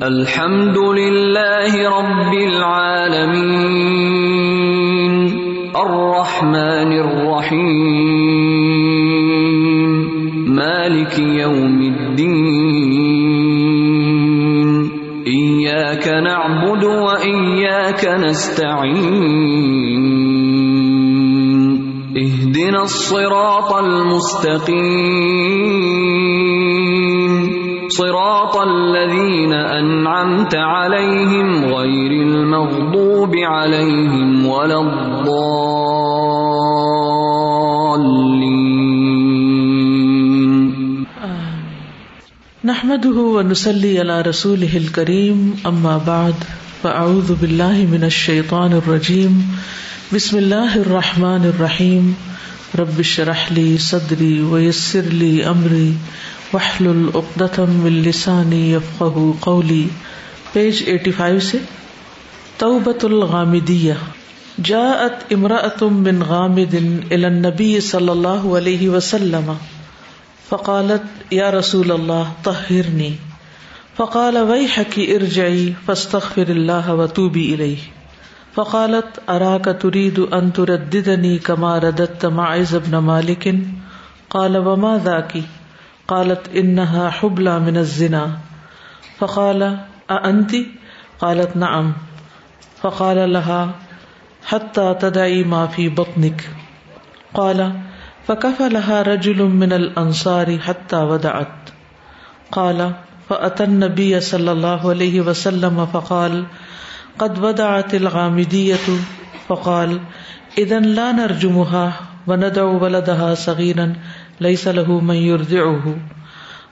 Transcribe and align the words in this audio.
الحمد 0.01 0.77
للہ 0.97 1.75
رب 1.75 2.31
العالمین۔ 2.31 4.24
الرحمن 5.85 6.91
الرحیم 6.99 8.15
مالک 10.55 11.19
یوم 11.19 11.79
الدین 11.89 12.95
ایاک 15.25 16.07
نعبد 16.07 16.83
و 16.83 17.05
ایاک 17.27 18.05
نستعین 18.19 18.95
اهدنا 22.15 22.81
الصراط 22.81 23.71
المستقیم 23.73 25.25
صراط 27.95 28.55
الذين 28.57 29.53
أنعمت 29.53 30.55
عليهم 30.55 31.65
غير 31.65 32.11
المغضوب 32.11 33.35
عليهم 33.35 34.45
ولا 34.45 34.79
الضالين. 34.81 35.45
نحمده 42.65 43.17
ونصلي 43.37 43.99
على 43.99 44.21
رسوله 44.21 44.77
الكريم 44.77 45.55
اما 45.65 45.95
بعد 46.07 46.35
فاعوذ 46.83 47.35
بالله 47.41 47.87
من 47.95 48.03
الشيطان 48.03 48.71
الرجيم. 48.73 49.33
بسم 50.13 50.37
الله 50.37 50.71
الرحمن 50.75 51.43
الرحيم. 51.55 52.15
رب 52.75 52.99
اشرح 52.99 53.51
لي 53.51 53.77
صدري 53.77 54.43
ويسر 54.43 55.01
لي 55.01 55.49
امري 55.49 55.93
واحلل 56.55 57.09
عقدة 57.15 57.63
من 57.67 57.91
لساني 57.91 58.73
يفقهوا 58.73 59.33
قولي۔ 59.39 59.87
پیج 60.53 60.83
85 60.89 61.39
سے۔ 61.39 61.57
توبۃ 62.57 63.03
الغامدیہ۔ 63.03 63.93
جاءت 64.63 65.33
امرأة 65.33 65.87
من 65.91 66.21
غامد 66.21 66.73
الى 67.11 67.25
النبي 67.25 67.79
صلی 67.79 68.09
اللہ 68.09 68.57
علیہ 68.57 68.89
وسلم۔ 68.89 69.53
فقالت، 70.49 71.33
یا 71.33 71.51
رسول 71.51 71.91
اللہ، 71.91 72.23
طہرنی 72.43 73.15
فقال 73.97 74.37
ویحک 74.37 74.99
ارجعی، 75.07 75.71
فاستغفر 75.85 76.49
اللہ 76.49 76.89
وتوبی 76.89 77.53
الیہ 77.53 77.75
فقالت 78.55 79.19
اراك 79.29 79.67
تريد 79.81 80.19
ان 80.31 80.51
ترددني 80.51 81.37
كما 81.37 81.79
رددت 81.79 82.25
معز 82.25 82.75
بن 82.75 82.91
مالك 82.91 83.47
قال، 84.27 84.55
وما 84.55 84.97
ذاك 84.97 85.37
قالت 86.07 86.55
انها 86.55 87.09
حبلى 87.09 87.59
من 87.59 87.77
الزنا. 87.77 88.37
فقال، 89.17 89.77
اانت؟ 90.09 90.55
قالت، 91.19 91.57
نعم. 91.57 91.93
فقال 92.81 93.33
لها 93.33 93.71
حتى 94.45 94.93
تدعي 94.93 95.43
ما 95.43 95.67
في 95.67 95.89
بطنك 95.89 96.49
قال 97.33 97.71
فكفلها 98.27 99.01
رجل 99.01 99.43
من 99.43 99.73
الانصار 99.73 100.57
حتى 100.57 100.97
ودعت. 100.97 101.69
قال 102.51 102.91
فاتى 103.29 103.63
النبي 103.63 104.19
صلى 104.19 104.51
الله 104.51 104.89
عليه 104.89 105.21
وسلم 105.21 105.85
فقال، 105.85 106.45
قد 107.19 107.43
ودعت 107.43 107.95
الغامدية 107.95 108.87
فقال 109.47 109.99
اذا 110.57 110.79
لا 110.79 111.11
نرجمها 111.11 111.93
وندعو 112.27 112.83
ولدها 112.83 113.35
صغيرا 113.35 113.93
ليس 114.41 114.67
له 114.67 114.99
من 114.99 115.15
يرضعه. 115.15 115.95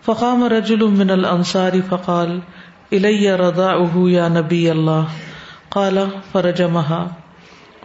فقام 0.03 0.43
رجل 0.43 0.85
من 0.85 1.11
الانصار 1.11 1.81
فقال 1.81 2.41
الي 2.93 3.35
رضاعه 3.35 3.93
يا 3.95 4.29
نبي 4.29 4.71
الله. 4.71 5.07
قال، 5.71 6.07
فرجمها. 6.33 7.11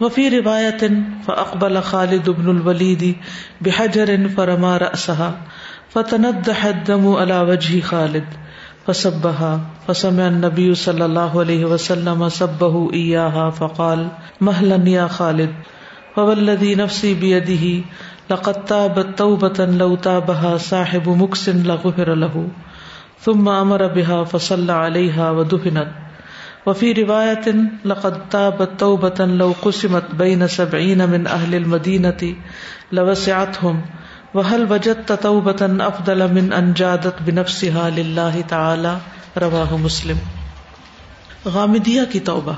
وفي 0.01 0.39
رواية، 0.39 1.03
فأقبل 1.27 1.81
خالد 1.81 2.29
بن 2.29 2.49
الوليد 2.49 3.15
بحجر 3.61 4.29
فرمى 4.29 4.77
رأسها. 4.77 5.41
فتندح 5.89 6.65
الدم 6.65 7.15
على 7.15 7.41
وجه 7.41 7.81
خالد، 7.81 8.25
فسبها. 8.87 9.61
فسمع 9.87 10.27
النبي 10.27 10.75
صلى 10.75 11.05
الله 11.05 11.39
عليه 11.39 11.65
وسلم 11.65 12.29
سبه 12.29 12.93
إياها، 12.93 13.49
فقال، 13.49 14.07
مهلا 14.41 14.89
يا 14.89 15.07
خالد. 15.07 15.49
فوالذي 16.15 16.75
نفسي 16.75 17.13
بيده 17.13 17.85
لقد 18.31 18.65
تابت 18.65 19.17
توبة 19.17 19.65
لو 19.65 19.95
تابها 19.95 20.57
صاحب 20.57 21.09
مكس 21.09 21.49
لغفر 21.49 22.15
له. 22.15 22.47
ثم 23.25 23.49
أمر 23.49 23.87
بها 23.87 24.23
فصلى 24.23 24.71
عليها 24.71 25.31
ودفنت. 25.31 25.87
وفي 26.65 26.91
رواية 26.91 27.55
لقد 27.85 28.29
تابت 28.29 28.69
توبة 28.77 29.25
لو 29.25 29.53
قسمت 29.61 30.03
بين 30.15 30.47
سبعين 30.47 31.09
من 31.09 31.27
أهل 31.27 31.55
المدينة 31.55 32.35
لوسعتهم. 32.91 33.81
وهل 34.33 34.67
وجدت 34.69 35.11
توبة 35.11 35.87
أفضل 35.87 36.33
من 36.33 36.53
أن 36.53 36.73
جادت 36.73 37.13
بنفسها 37.25 37.89
لله 37.97 38.41
تعالى؟ 38.47 38.97
رواه 39.41 39.75
مسلم. 39.77 40.17
غامدیہ 41.45 42.01
کی 42.11 42.19
توبہ. 42.19 42.53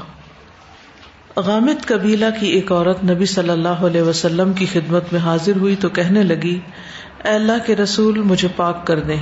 غامد 1.36 1.86
قبیلہ 1.86 2.26
کی 2.40 2.48
ایک 2.48 2.72
عورت 2.72 3.04
نبی 3.04 3.26
صلی 3.26 3.50
اللہ 3.50 3.68
علیہ 3.68 4.02
وسلم 4.02 4.54
کی 4.54 4.66
خدمت 4.66 5.04
میں 5.12 5.22
حاضر 5.22 5.56
ہوئی 5.56 5.76
تو 5.76 5.90
کہنے 5.90 6.24
لگی، 6.24 6.60
اے 7.24 7.32
اللہ 7.32 7.66
کے 7.66 7.76
رسول، 7.76 8.20
مجھے 8.20 8.48
پاک 8.56 8.88
کر 8.88 9.00
دیں۔ 9.00 9.18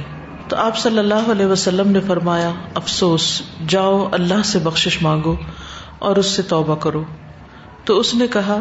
تو 0.48 0.56
آپ 0.56 0.78
صلی 0.78 1.00
اللہ 1.00 1.32
علیہ 1.32 1.46
وسلم 1.46 1.92
نے 1.92 2.00
فرمایا، 2.00 2.52
افسوس، 2.76 3.42
جاؤ، 3.68 4.10
اللہ 4.12 4.44
سے 4.46 4.60
بخش 4.60 4.98
مانگو 5.02 5.36
اور 6.00 6.16
اس 6.16 6.26
سے 6.26 6.42
توبہ 6.42 6.76
کرو۔ 6.76 7.04
تو 7.86 8.00
اس 8.00 8.16
نے 8.16 8.28
کہا، 8.28 8.58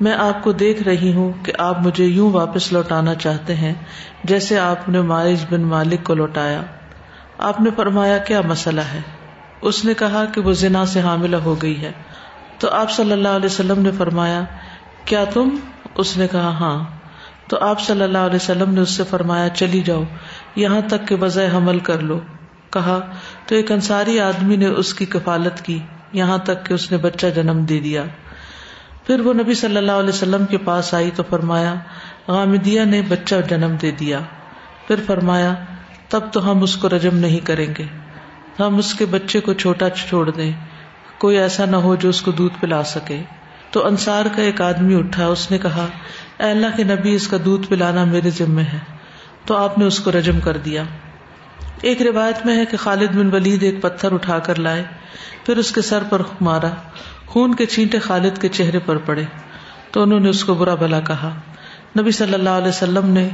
میں 0.00 0.12
آپ 0.12 0.44
کو 0.44 0.52
دیکھ 0.52 0.82
رہی 0.82 1.12
ہوں 1.12 1.32
کہ 1.42 1.52
آپ 1.58 1.80
مجھے 1.80 2.04
یوں 2.04 2.32
واپس 2.32 2.72
لوٹانا 2.72 3.14
چاہتے 3.14 3.54
ہیں 3.54 3.74
جیسے 4.24 4.58
آپ 4.58 4.88
نے 4.88 5.00
مائز 5.00 5.44
بن 5.50 5.60
مالک 5.60 6.04
کو 6.04 6.14
لوٹایا۔ 6.14 6.62
آپ 7.38 7.60
نے 7.60 7.70
فرمایا، 7.76 8.18
کیا 8.18 8.40
مسئلہ 8.40 8.80
ہے؟ 8.80 9.00
اس 9.62 9.84
نے 9.84 9.94
کہا 9.94 10.24
کہ 10.24 10.40
وہ 10.40 10.52
زنا 10.52 10.86
سے 10.86 11.00
حاملہ 11.00 11.36
ہو 11.36 11.54
گئی 11.62 11.82
ہے۔ 11.82 11.92
تو 12.58 12.70
آپ 12.70 12.90
صلی 12.90 13.12
اللہ 13.12 13.28
علیہ 13.28 13.46
وسلم 13.46 13.82
نے 13.82 13.90
فرمایا، 13.90 14.42
کیا 15.04 15.24
تم؟ 15.24 15.48
اس 15.94 16.16
نے 16.16 16.26
کہا 16.28 16.48
ہاں۔ 16.48 16.84
تو 17.48 17.58
آپ 17.60 17.80
صلی 17.80 18.02
اللہ 18.02 18.18
علیہ 18.18 18.36
وسلم 18.36 18.74
نے 18.74 18.80
اس 18.80 18.90
سے 18.90 19.04
فرمایا، 19.04 19.48
چلی 19.48 19.80
جاؤ، 19.80 20.02
یہاں 20.56 20.80
تک 20.80 21.08
کہ 21.08 21.14
وضع 21.14 21.46
حمل 21.56 21.78
کر 21.78 21.98
لو۔ 21.98 22.20
کہا، 22.70 23.00
تو 23.46 23.54
ایک 23.54 23.72
انصاری 23.72 24.20
آدمی 24.20 24.56
نے 24.56 24.66
اس 24.66 24.94
کی 24.94 25.04
کفالت 25.04 25.64
کی، 25.64 25.78
یہاں 26.12 26.38
تک 26.38 26.66
کہ 26.66 26.74
اس 26.74 26.92
نے 26.92 26.96
بچہ 26.96 27.26
جنم 27.26 27.64
دے 27.64 27.80
دیا۔ 27.80 28.04
پھر 29.06 29.20
وہ 29.20 29.34
نبی 29.34 29.54
صلی 29.54 29.76
اللہ 29.76 29.92
علیہ 29.92 30.08
وسلم 30.08 30.46
کے 30.46 30.58
پاس 30.58 30.94
آئی 30.94 31.10
تو 31.14 31.22
فرمایا، 31.30 31.74
غامدیہ 32.28 32.82
نے 32.84 33.02
بچہ 33.02 33.34
جنم 33.50 33.76
دے 33.82 33.90
دیا۔ 33.90 34.20
پھر 34.86 34.96
فرمایا، 35.06 35.54
تب 36.08 36.20
تو 36.32 36.50
ہم 36.50 36.62
اس 36.62 36.76
کو 36.76 36.88
رجم 36.88 37.16
نہیں 37.16 37.46
کریں 37.46 37.74
گے۔ 37.78 37.84
ہم 38.60 38.76
اس 38.76 38.94
کے 38.94 39.06
بچے 39.06 39.40
کو 39.40 39.52
چھوٹا 39.52 39.90
چھوڑ 39.90 40.30
دیں۔ 40.30 40.52
کوئی 41.18 41.38
ایسا 41.38 41.64
نہ 41.64 41.76
ہو 41.76 41.94
جو 41.94 42.08
اس 42.08 42.22
کو 42.22 42.30
دودھ 42.30 42.54
پلا 42.60 42.84
سکے۔ 42.84 43.22
تو 43.70 43.86
انصار 43.86 44.24
کا 44.36 44.42
ایک 44.42 44.60
آدمی 44.60 44.94
اٹھا، 44.94 45.26
اس 45.26 45.50
نے 45.50 45.58
کہا، 45.58 45.86
اے 46.40 46.50
اللہ 46.50 46.66
کے 46.76 46.84
نبی، 46.84 47.14
اس 47.14 47.28
کا 47.28 47.36
دودھ 47.44 47.66
پلانا 47.66 48.04
میرے 48.04 48.30
ذمے 48.30 48.62
ہے۔ 48.62 48.78
تو 49.44 49.56
آپ 49.56 49.78
نے 49.78 49.84
اس 49.84 50.00
کو 50.00 50.12
رجم 50.12 50.40
کر 50.40 50.56
دیا۔ 50.56 50.82
ایک 51.82 52.02
روایت 52.02 52.46
میں 52.46 52.56
ہے 52.56 52.64
کہ 52.64 52.76
خالد 52.76 53.16
بن 53.16 53.34
ولید 53.34 53.62
ایک 53.62 53.82
پتھر 53.82 54.12
اٹھا 54.12 54.38
کر 54.38 54.58
لائے، 54.58 54.84
پھر 55.46 55.56
اس 55.56 55.72
کے 55.72 55.82
سر 55.82 56.02
پر 56.10 56.22
مارا۔ 56.40 56.70
خون 57.26 57.54
کے 57.54 57.66
چینٹے 57.66 57.98
خالد 57.98 58.40
کے 58.40 58.48
چہرے 58.48 58.78
پر 58.78 58.96
پڑے۔ 58.96 59.24
تو 59.90 60.02
انہوں 60.02 60.20
نے 60.20 60.28
اس 60.28 60.44
کو 60.44 60.54
برا 60.54 60.74
بلا 60.74 61.00
کہا۔ 61.00 61.34
نبی 62.00 62.10
صلی 62.10 62.34
اللہ 62.34 62.50
علیہ 62.50 62.68
وسلم 62.68 63.06
نے 63.06 63.28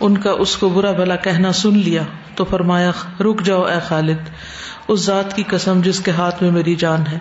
ان 0.00 0.18
کا 0.18 0.30
اس 0.30 0.56
کو 0.56 0.68
برا 0.68 0.92
بلا 0.92 1.16
کہنا 1.16 1.52
سن 1.52 1.78
لیا 1.78 2.02
تو 2.34 2.44
فرمایا، 2.44 2.90
رک 3.20 3.42
جاؤ 3.42 3.62
اے 3.62 3.78
خالد، 3.88 4.30
اس 4.88 5.00
ذات 5.00 5.36
کی 5.36 5.42
قسم 5.46 5.80
جس 5.80 6.00
کے 6.00 6.10
ہاتھ 6.10 6.42
میں 6.42 6.50
میری 6.50 6.74
جان 6.74 7.06
ہے۔ 7.12 7.18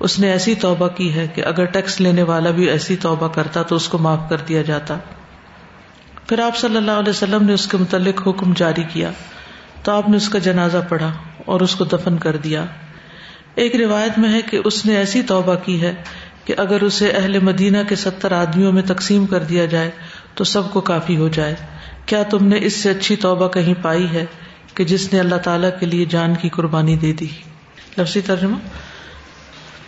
اس 0.00 0.18
نے 0.18 0.32
ایسی 0.32 0.54
توبہ 0.54 0.88
کی 0.88 1.14
ہے 1.14 1.26
کہ 1.34 1.44
اگر 1.44 1.64
ٹیکس 1.64 2.00
لینے 2.00 2.22
والا 2.22 2.50
بھی 2.50 2.64
ایسی 2.70 2.96
توبہ 2.96 3.28
کرتا 3.28 3.62
تو 3.62 3.76
اس 3.76 3.88
کو 3.88 3.98
معاف 3.98 4.28
کر 4.28 4.36
دیا 4.48 4.62
جاتا۔ 4.62 4.96
پھر 6.28 6.38
آپ 6.38 6.56
صلی 6.56 6.76
اللہ 6.76 6.90
علیہ 6.90 7.10
وسلم 7.10 7.44
نے 7.44 7.52
اس 7.52 7.66
کے 7.66 7.76
متعلق 7.76 8.28
حکم 8.28 8.52
جاری 8.56 8.82
کیا۔ 8.92 9.10
تو 9.82 9.92
آپ 9.92 10.08
نے 10.08 10.16
اس 10.16 10.28
کا 10.28 10.38
جنازہ 10.38 10.78
پڑھا 10.88 11.12
اور 11.46 11.60
اس 11.60 11.74
کو 11.74 11.84
دفن 11.84 12.18
کر 12.18 12.36
دیا۔ 12.36 12.64
ایک 13.54 13.76
روایت 13.76 14.18
میں 14.18 14.32
ہے 14.32 14.40
کہ 14.50 14.60
اس 14.64 14.86
نے 14.86 14.96
ایسی 14.96 15.22
توبہ 15.22 15.54
کی 15.54 15.82
ہے 15.82 15.94
کہ 16.44 16.54
اگر 16.56 16.82
اسے 16.82 17.08
اہل 17.08 17.38
مدینہ 17.38 17.78
کے 17.88 17.96
ستر 17.96 18.32
آدمیوں 18.32 18.72
میں 18.72 18.82
تقسیم 18.82 19.26
کر 19.26 19.38
دیا 19.38 19.64
جائے 19.64 19.90
تو 20.34 20.44
سب 20.44 20.72
کو 20.72 20.80
کافی 20.80 21.16
ہو 21.16 21.28
جائے۔ 21.28 21.54
کیا 22.06 22.22
تم 22.22 22.46
نے 22.46 22.56
اس 22.62 22.76
سے 22.76 22.90
اچھی 22.90 23.16
توبہ 23.16 23.48
کہیں 23.48 23.74
پائی 23.82 24.08
ہے 24.08 24.26
کہ 24.74 24.84
جس 24.84 25.12
نے 25.12 25.20
اللہ 25.20 25.34
تعالی 25.34 25.68
کے 25.80 25.86
لیے 25.86 26.04
جان 26.04 26.34
کی 26.34 26.48
قربانی 26.48 26.96
دے 26.96 27.12
دی؟ 27.12 27.26
لفظی 27.98 28.20
ترجمہ 28.20 28.56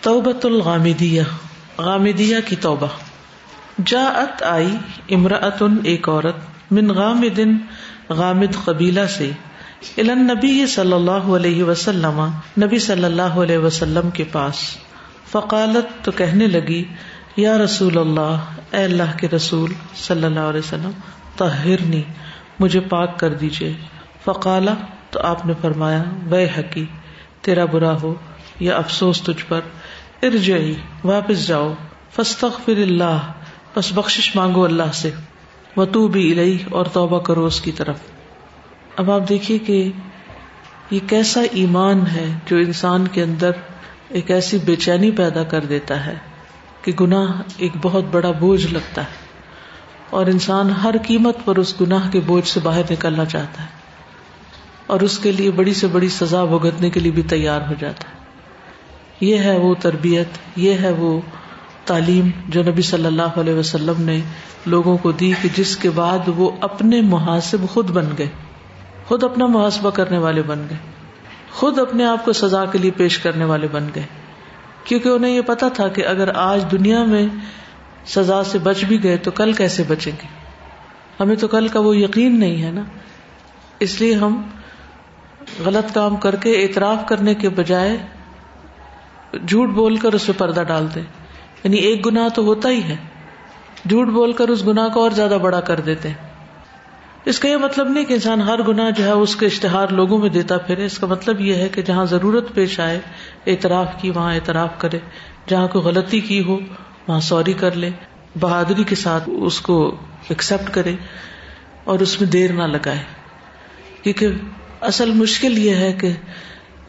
توبت 0.00 0.46
الغامدیہ، 0.46 1.22
غامدیہ 1.78 2.36
کی 2.46 2.56
توبہ۔ 2.56 2.86
جا 3.86 4.04
ات 4.04 4.42
آئی 4.42 4.76
امراۃن 5.10 5.76
ایک 5.84 6.08
عورت، 6.08 6.36
من 6.70 6.88
غامد 6.88 7.40
غامد 8.08 8.64
قبیلہ 8.64 9.06
سے 9.08 9.30
علن 9.98 10.26
نبی 10.26 10.66
صلی 10.66 10.92
اللہ 10.92 11.10
علیہ 11.10 11.64
وسلم، 11.64 12.28
نبی 12.62 12.78
صلی 12.78 13.04
اللہ 13.04 13.22
علیہ 13.22 13.58
وسلم 13.58 14.10
کے 14.10 14.24
پاس۔ 14.24 14.54
فقالت 15.32 16.04
تو 16.04 16.12
کہنے 16.12 16.46
لگی 16.46 16.84
یا 17.36 17.58
رسول 17.58 17.98
اللہ، 17.98 18.36
اے 18.70 18.84
اللہ 18.84 19.16
کے 19.18 19.28
رسول 19.28 19.72
صلی 19.94 20.24
اللہ 20.24 20.40
علیہ 20.40 20.60
وسلم 20.60 20.90
طہرنی 21.36 22.02
مجھے 22.58 22.80
پاک 22.80 23.18
کر 23.18 23.34
دیجیے 23.34 23.72
فقالا، 24.24 24.74
تو 25.10 25.20
آپ 25.20 25.46
نے 25.46 25.52
فرمایا، 25.60 26.02
بے 26.28 26.44
حقی، 26.44 26.86
تیرا 27.40 27.64
برا 27.64 28.02
ہو 28.02 28.14
یا 28.60 28.76
افسوس 28.76 29.22
تجھ 29.22 29.44
پر، 29.48 29.60
ارجعی، 30.22 30.74
واپس 31.04 31.46
جاؤ۔ 31.46 31.74
فاستغفر 32.10 32.76
اللہ 32.76 33.32
بس 33.76 33.92
بخشش 33.92 34.36
مانگو 34.36 34.64
اللہ 34.64 34.92
سے۔ 34.94 35.10
وتو 35.76 36.08
بھی 36.08 36.32
الہی 36.32 36.58
اور 36.70 36.86
توبہ 36.86 37.18
کرو 37.18 37.44
اس 37.44 37.60
کی 37.60 37.72
طرف۔ 37.72 37.98
اب 38.96 39.10
آپ 39.10 39.28
دیکھیے 39.28 39.58
کہ 39.58 39.92
یہ 40.90 40.98
کیسا 41.08 41.42
ایمان 41.52 42.06
ہے 42.06 42.38
جو 42.46 42.56
انسان 42.56 43.08
کے 43.08 43.22
اندر 43.22 43.50
ایک 44.08 44.30
ایسی 44.30 44.58
بے 44.64 44.76
چینی 44.76 45.10
پیدا 45.10 45.42
کر 45.42 45.60
دیتا 45.60 46.06
ہے۔ 46.06 46.14
کہ 46.86 46.92
گناہ 47.00 47.42
ایک 47.56 47.72
بہت 47.82 48.04
بڑا 48.10 48.30
بوجھ 48.30 48.66
لگتا 48.66 49.02
ہے 49.02 49.24
اور 50.10 50.26
انسان 50.26 50.70
ہر 50.70 50.94
قیمت 51.06 51.36
پر 51.44 51.56
اس 51.56 51.80
گناہ 51.80 52.10
کے 52.10 52.20
بوجھ 52.20 52.48
سے 52.48 52.60
باہر 52.62 52.82
نکلنا 52.90 53.24
چاہتا 53.24 53.62
ہے 53.62 53.68
اور 54.86 55.00
اس 55.00 55.18
کے 55.18 55.32
لیے 55.32 55.50
بڑی 55.50 55.74
سے 55.74 55.86
بڑی 55.86 56.08
سزا 56.08 56.44
بھگتنے 56.44 56.90
کے 56.90 57.00
لیے 57.00 57.12
بھی 57.12 57.22
تیار 57.22 57.60
ہو 57.60 57.74
جاتا 57.78 58.08
ہے۔ 58.08 58.24
یہ 59.20 59.38
ہے 59.38 59.58
وہ 59.58 59.74
تربیت، 59.80 60.28
یہ 60.56 60.72
ہے 60.72 60.90
وہ 60.90 61.20
تعلیم 61.84 62.30
جو 62.48 62.62
نبی 62.62 62.82
صلی 62.82 63.06
اللہ 63.06 63.40
علیہ 63.40 63.54
وسلم 63.54 64.02
نے 64.02 64.20
لوگوں 64.66 64.96
کو 64.96 65.12
دی 65.12 65.32
کہ 65.42 65.48
جس 65.56 65.76
کے 65.76 65.90
بعد 65.90 66.18
وہ 66.36 66.50
اپنے 66.60 67.00
محاسب 67.00 67.58
خود 67.70 67.90
بن 67.90 68.06
گئے، 68.18 68.28
خود 69.06 69.24
اپنا 69.24 69.46
محاسبہ 69.46 69.90
کرنے 69.90 70.18
والے 70.18 70.42
بن 70.42 70.66
گئے، 70.70 70.78
خود 71.52 71.78
اپنے 71.78 72.04
آپ 72.04 72.24
کو 72.24 72.32
سزا 72.32 72.64
کے 72.64 72.78
لیے 72.78 72.90
پیش 72.90 73.18
کرنے 73.18 73.44
والے 73.44 73.68
بن 73.72 73.88
گئے۔ 73.94 74.04
کیونکہ 74.86 75.08
انہیں 75.08 75.36
یہ 75.36 75.40
پتا 75.40 75.68
تھا 75.68 75.88
کہ 75.88 76.06
اگر 76.06 76.30
آج 76.34 76.64
دنیا 76.70 77.04
میں 77.04 77.26
سزا 78.06 78.44
سے 78.44 78.58
بچ 78.58 78.84
بھی 78.84 79.02
گئے 79.02 79.16
تو 79.16 79.30
کل 79.30 79.52
کیسے 79.52 79.82
بچیں 79.88 80.12
گے؟ 80.12 80.26
ہمیں 81.20 81.36
تو 81.36 81.48
کل 81.48 81.68
کا 81.68 81.80
وہ 81.80 81.96
یقین 81.96 82.40
نہیں 82.40 82.62
ہے 82.62 82.70
نا۔ 82.70 82.82
اس 83.80 84.00
لیے 84.00 84.14
ہم 84.14 84.42
غلط 85.64 85.94
کام 85.94 86.16
کر 86.16 86.36
کے 86.36 86.62
اعتراف 86.62 87.08
کرنے 87.08 87.34
کے 87.34 87.48
بجائے 87.48 87.96
جھوٹ 89.48 89.68
بول 89.68 89.96
کر 89.96 90.12
اس 90.12 90.26
پہ 90.26 90.32
پردہ 90.38 90.60
ڈال 90.60 90.86
دیں۔ 90.94 91.02
یعنی 91.64 91.76
ایک 91.76 92.06
گنا 92.06 92.28
تو 92.34 92.44
ہوتا 92.44 92.68
ہی 92.68 92.82
ہے۔ 92.82 92.96
جھوٹ 93.88 94.08
بول 94.08 94.32
کر 94.32 94.48
اس 94.48 94.66
گنا 94.66 94.88
کو 94.88 95.02
اور 95.02 95.10
زیادہ 95.10 95.38
بڑا 95.42 95.60
کر 95.60 95.80
دیتے 95.80 96.08
ہیں۔ 96.08 96.35
اس 97.26 97.38
کا 97.38 97.48
یہ 97.48 97.56
مطلب 97.56 97.88
نہیں 97.88 98.04
کہ 98.04 98.12
انسان 98.12 98.40
ہر 98.40 98.62
گنا 98.62 98.90
جو 98.90 99.04
ہے 99.04 99.10
اس 99.10 99.36
کے 99.36 99.46
اشتہار 99.46 99.88
لوگوں 99.88 100.18
میں 100.18 100.28
دیتا 100.28 100.58
پھرے۔ 100.58 100.84
اس 100.84 100.98
کا 100.98 101.06
مطلب 101.06 101.40
یہ 101.40 101.54
ہے 101.54 101.68
کہ 101.68 101.82
جہاں 101.82 102.04
ضرورت 102.04 102.54
پیش 102.54 102.80
آئے، 102.80 103.00
اعتراف 103.46 103.86
کی، 104.00 104.10
وہاں 104.10 104.34
اعتراف 104.34 104.68
کرے۔ 104.78 104.98
جہاں 105.48 105.68
کوئی 105.68 105.84
غلطی 105.84 106.20
کی 106.20 106.44
ہو، 106.44 106.58
وہاں 107.08 107.20
سوری 107.20 107.52
کر 107.52 107.72
لے۔ 107.72 107.90
بہادری 108.40 108.84
کے 108.84 108.94
ساتھ 108.94 109.28
اس 109.42 109.60
کو 109.60 109.96
ایکسپٹ 110.28 110.74
کرے 110.74 110.94
اور 111.84 111.98
اس 111.98 112.20
میں 112.20 112.30
دیر 112.30 112.52
نہ 112.52 112.62
لگائے۔ 112.62 113.02
کیونکہ 114.02 114.28
اصل 114.80 115.10
مشکل 115.10 115.58
یہ 115.58 115.74
ہے 115.74 115.92
کہ 115.92 116.12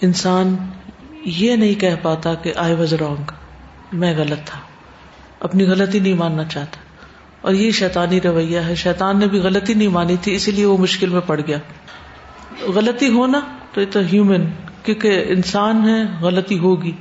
انسان 0.02 0.56
یہ 1.26 1.56
نہیں 1.56 1.80
کہہ 1.80 1.96
پاتا 2.02 2.34
کہ 2.34 2.54
آئی 2.56 2.76
واز 2.76 2.94
رانگ 2.94 3.32
میں 3.94 4.18
غلط 4.18 4.40
تھا۔ 4.46 4.60
اپنی 5.40 5.64
غلطی 5.64 6.00
نہیں 6.00 6.14
ماننا 6.14 6.44
چاہتا۔ 6.44 6.87
اور 7.42 7.54
یہ 7.54 7.72
شیطانی 7.72 8.22
رویہ 8.22 8.60
ہے۔ 8.60 8.76
شیطان 8.76 9.20
نے 9.20 9.28
بھی 9.28 9.40
غلطی 9.40 9.74
نہیں 9.74 9.88
مانی 9.88 10.16
تھی، 10.22 10.36
اسی 10.36 10.52
لیے 10.52 10.66
وہ 10.66 10.78
مشکل 10.78 11.10
میں 11.10 11.22
پڑ 11.26 11.42
گیا۔ 11.48 11.58
غلطی 12.62 13.10
ہونا 13.10 13.40
تو 13.74 13.82
یہ 13.82 13.86
تو 13.92 14.00
ہیومن 14.00 14.46
کیونکہ 14.84 15.26
انسان 15.28 15.90
ہے، 15.90 16.04
غلطی 16.22 16.60
ہوگی۔ 16.60 16.92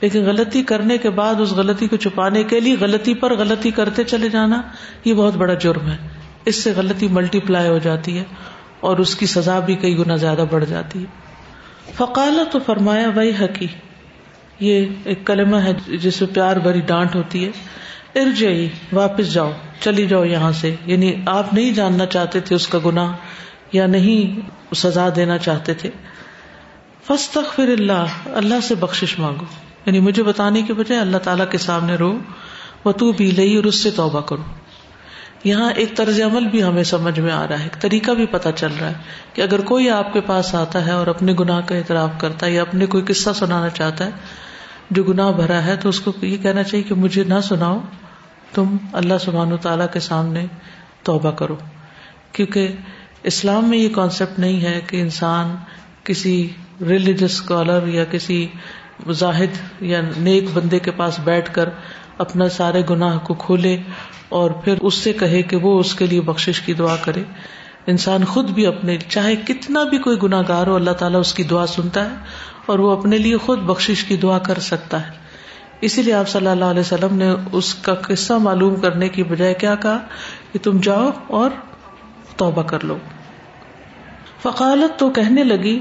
لیکن 0.00 0.24
غلطی 0.24 0.62
کرنے 0.62 0.98
کے 0.98 1.10
بعد، 1.10 1.34
اس 1.34 1.50
غلطی 1.50 1.88
کو 1.88 1.96
چھپانے 1.96 2.42
کے 2.42 2.60
لیے 2.60 2.76
غلطی 2.80 3.14
پر 3.14 3.36
غلطی 3.36 3.70
کرتے 3.70 4.04
چلے 4.04 4.28
جانا، 4.28 4.62
یہ 5.04 5.14
بہت 5.14 5.34
بڑا 5.36 5.54
جرم 5.54 5.90
ہے۔ 5.90 5.96
اس 6.44 6.56
سے 6.56 6.72
غلطی 6.76 7.08
ملٹی 7.08 7.40
پلائی 7.40 7.68
ہو 7.68 7.78
جاتی 7.78 8.18
ہے 8.18 8.24
اور 8.80 8.98
اس 8.98 9.14
کی 9.14 9.26
سزا 9.26 9.58
بھی 9.58 9.74
کئی 9.74 9.98
گنا 9.98 10.16
زیادہ 10.16 10.44
بڑھ 10.50 10.64
جاتی 10.64 10.98
ہے۔ 10.98 11.04
فقال 11.94 12.38
تو 12.52 12.58
فرمایا 12.66 13.08
وہی 13.14 13.30
حقی 13.40 13.66
یہ 14.60 14.86
ایک 15.04 15.26
کلمہ 15.26 15.56
ہے 15.56 15.96
جس 15.96 16.22
میں 16.22 16.34
پیار 16.34 16.56
بھری 16.56 16.80
ڈانٹ 16.80 17.14
ہوتی 17.14 17.44
ہے۔ 17.44 17.50
ارجعی 18.14 18.68
واپس 18.92 19.32
جاؤ، 19.32 19.52
چلی 19.80 20.06
جاؤ 20.06 20.24
یہاں 20.24 20.52
سے۔ 20.52 20.74
یعنی 20.86 21.14
آپ 21.26 21.54
نہیں 21.54 21.70
جاننا 21.70 22.06
چاہتے 22.06 22.40
تھے 22.40 22.56
اس 22.56 22.68
کا 22.68 22.78
گنا 22.86 23.12
یا 23.72 23.86
نہیں 23.86 24.40
سزا 24.74 25.08
دینا 25.16 25.38
چاہتے 25.38 25.74
تھے۔ 25.74 25.90
فستغفر 27.06 27.68
اللہ 27.68 28.06
اللہ 28.24 28.54
سے 28.62 28.74
بخشش 28.74 29.18
مانگو۔ 29.18 29.44
یعنی 29.86 30.00
مجھے 30.00 30.22
بتانے 30.22 30.62
کے 30.62 30.74
بجائے 30.74 31.00
اللہ 31.00 31.16
تعالیٰ 31.16 31.50
کے 31.50 31.58
سامنے 31.58 31.94
رو۔ 31.94 32.18
وہ 32.84 32.92
تو 32.92 33.12
بھی 33.12 33.30
لئی 33.30 33.56
اور 33.56 33.64
اس 33.64 33.74
سے 33.74 33.90
توبہ 33.90 34.20
کرو۔ 34.20 34.42
یہاں 35.44 35.72
ایک 35.76 35.96
طرز 35.96 36.20
عمل 36.20 36.46
بھی 36.48 36.62
ہمیں 36.62 36.82
سمجھ 36.82 37.20
میں 37.20 37.32
آ 37.32 37.48
رہا 37.48 37.58
ہے، 37.58 37.64
ایک 37.64 37.80
طریقہ 37.80 38.10
بھی 38.10 38.26
پتہ 38.26 38.48
چل 38.56 38.72
رہا 38.80 38.88
ہے 38.88 38.94
کہ 39.32 39.42
اگر 39.42 39.60
کوئی 39.60 39.90
آپ 39.90 40.12
کے 40.12 40.20
پاس 40.20 40.54
آتا 40.54 40.86
ہے 40.86 40.92
اور 40.92 41.06
اپنے 41.06 41.34
گناہ 41.40 41.60
کا 41.60 41.74
اعتراف 41.74 42.10
کرتا 42.18 42.46
ہے 42.46 42.52
یا 42.52 42.62
اپنے 42.62 42.86
کوئی 42.86 43.04
قصہ 43.04 43.30
سنانا 43.34 43.68
چاہتا 43.68 44.06
ہے 44.06 44.10
جو 44.90 45.04
گناہ 45.04 45.32
بھرا 45.32 45.64
ہے 45.64 45.76
تو 45.76 45.88
اس 45.88 46.00
کو 46.00 46.12
یہ 46.22 46.36
کہنا 46.36 46.62
چاہیے 46.62 46.82
کہ 46.82 46.94
مجھے 46.94 47.24
نہ 47.24 47.40
سناؤ، 47.42 47.80
تم 48.54 48.76
اللہ 48.92 49.14
سبحان 49.20 49.52
و 49.52 49.56
تعالیٰ 49.56 49.86
کے 49.92 50.00
سامنے 50.00 50.46
توبہ 51.02 51.30
کرو۔ 51.30 51.56
کیونکہ 52.32 52.68
اسلام 53.22 53.68
میں 53.68 53.78
یہ 53.78 53.88
کانسیپٹ 53.88 54.38
نہیں 54.38 54.60
ہے 54.60 54.80
کہ 54.86 55.00
انسان 55.00 55.56
کسی 56.04 56.48
ریلیجس 56.88 57.22
اسکالر 57.22 57.86
یا 57.86 58.04
کسی 58.04 58.46
زاہد 59.10 59.82
یا 59.82 60.00
نیک 60.16 60.44
بندے 60.52 60.78
کے 60.78 60.90
پاس 60.90 61.20
بیٹھ 61.24 61.54
کر 61.54 61.68
اپنا 62.18 62.48
سارے 62.48 62.82
گناہ 62.90 63.18
کو 63.18 63.34
کھولے 63.34 63.76
اور 64.28 64.50
پھر 64.50 64.74
اس 64.80 64.94
سے 64.94 65.12
کہے 65.12 65.42
کہ 65.42 65.56
وہ 65.56 65.80
اس 65.80 65.94
کے 65.94 66.06
لیے 66.06 66.20
بخش 66.20 66.60
کی 66.60 66.72
دعا 66.72 66.96
کرے۔ 66.96 67.22
انسان 67.86 68.24
خود 68.24 68.50
بھی 68.50 68.66
اپنے، 68.66 68.98
چاہے 69.08 69.36
کتنا 69.36 69.82
بھی 69.82 69.98
کوئی 69.98 70.16
گناہ 70.22 70.42
گار 70.48 70.66
ہو، 70.66 70.74
اللہ 70.74 70.90
تعالیٰ 70.90 71.20
اس 71.20 71.34
کی 71.34 71.42
دعا 71.42 71.66
سنتا 71.66 72.10
ہے۔ 72.10 72.14
اور 72.66 72.78
وہ 72.78 72.92
اپنے 72.92 73.18
لیے 73.18 73.36
خود 73.36 73.58
بخش 73.58 74.04
کی 74.08 74.16
دعا 74.16 74.38
کر 74.38 74.58
سکتا 74.58 75.06
ہے۔ 75.06 75.24
اسی 75.80 76.02
لیے 76.02 76.14
آپ 76.14 76.28
صلی 76.28 76.46
اللہ 76.46 76.64
علیہ 76.64 76.80
وسلم 76.80 77.16
نے 77.16 77.34
اس 77.52 77.74
کا 77.74 77.94
قصہ 77.94 78.32
معلوم 78.32 78.76
کرنے 78.76 79.08
کی 79.08 79.22
بجائے 79.22 79.54
کیا 79.54 79.74
کہا 79.74 79.98
کہ 80.52 80.58
تم 80.62 80.78
جاؤ 80.80 81.10
اور 81.26 81.50
توبہ 82.36 82.62
کر 82.62 82.84
لو۔ 82.84 82.96
فقالت 84.42 84.98
تو 84.98 85.10
کہنے 85.10 85.44
لگی، 85.44 85.80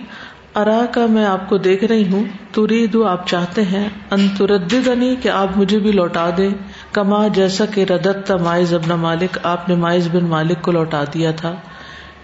ارا 0.55 0.85
کا 0.91 1.05
میں 1.09 1.25
آپ 1.25 1.49
کو 1.49 1.57
دیکھ 1.57 1.83
رہی 1.83 2.11
ہوں 2.11 2.23
تریدو 2.51 3.07
آپ 3.07 3.27
چاہتے 3.27 3.61
ہیں 3.61 3.89
انتردنی 4.11 5.15
کہ 5.15 5.29
آپ 5.29 5.47
مجھے 5.55 5.79
بھی 5.79 5.91
لوٹا 5.91 6.29
دیں۔ 6.37 6.49
کما 6.91 7.27
جیسا 7.27 7.65
کہ 7.65 7.83
ردت 7.83 8.25
تھا 8.25 8.37
مائز 8.37 8.73
ابن 8.73 8.89
مالک، 8.89 9.37
آپ 9.43 9.69
نے 9.69 9.75
مائز 9.75 10.09
بن 10.11 10.25
مالک 10.25 10.61
کو 10.61 10.71
لوٹا 10.71 11.03
دیا 11.13 11.31
تھا۔ 11.31 11.55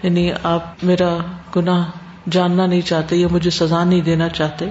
یعنی 0.02 0.30
آپ 0.42 0.84
میرا 0.84 1.16
گناہ 1.56 1.90
جاننا 2.30 2.66
نہیں 2.66 2.80
چاہتے 2.80 3.16
یا 3.16 3.28
مجھے 3.30 3.50
سزا 3.50 3.84
نہیں 3.84 4.00
دینا 4.00 4.28
چاہتے۔ 4.28 4.64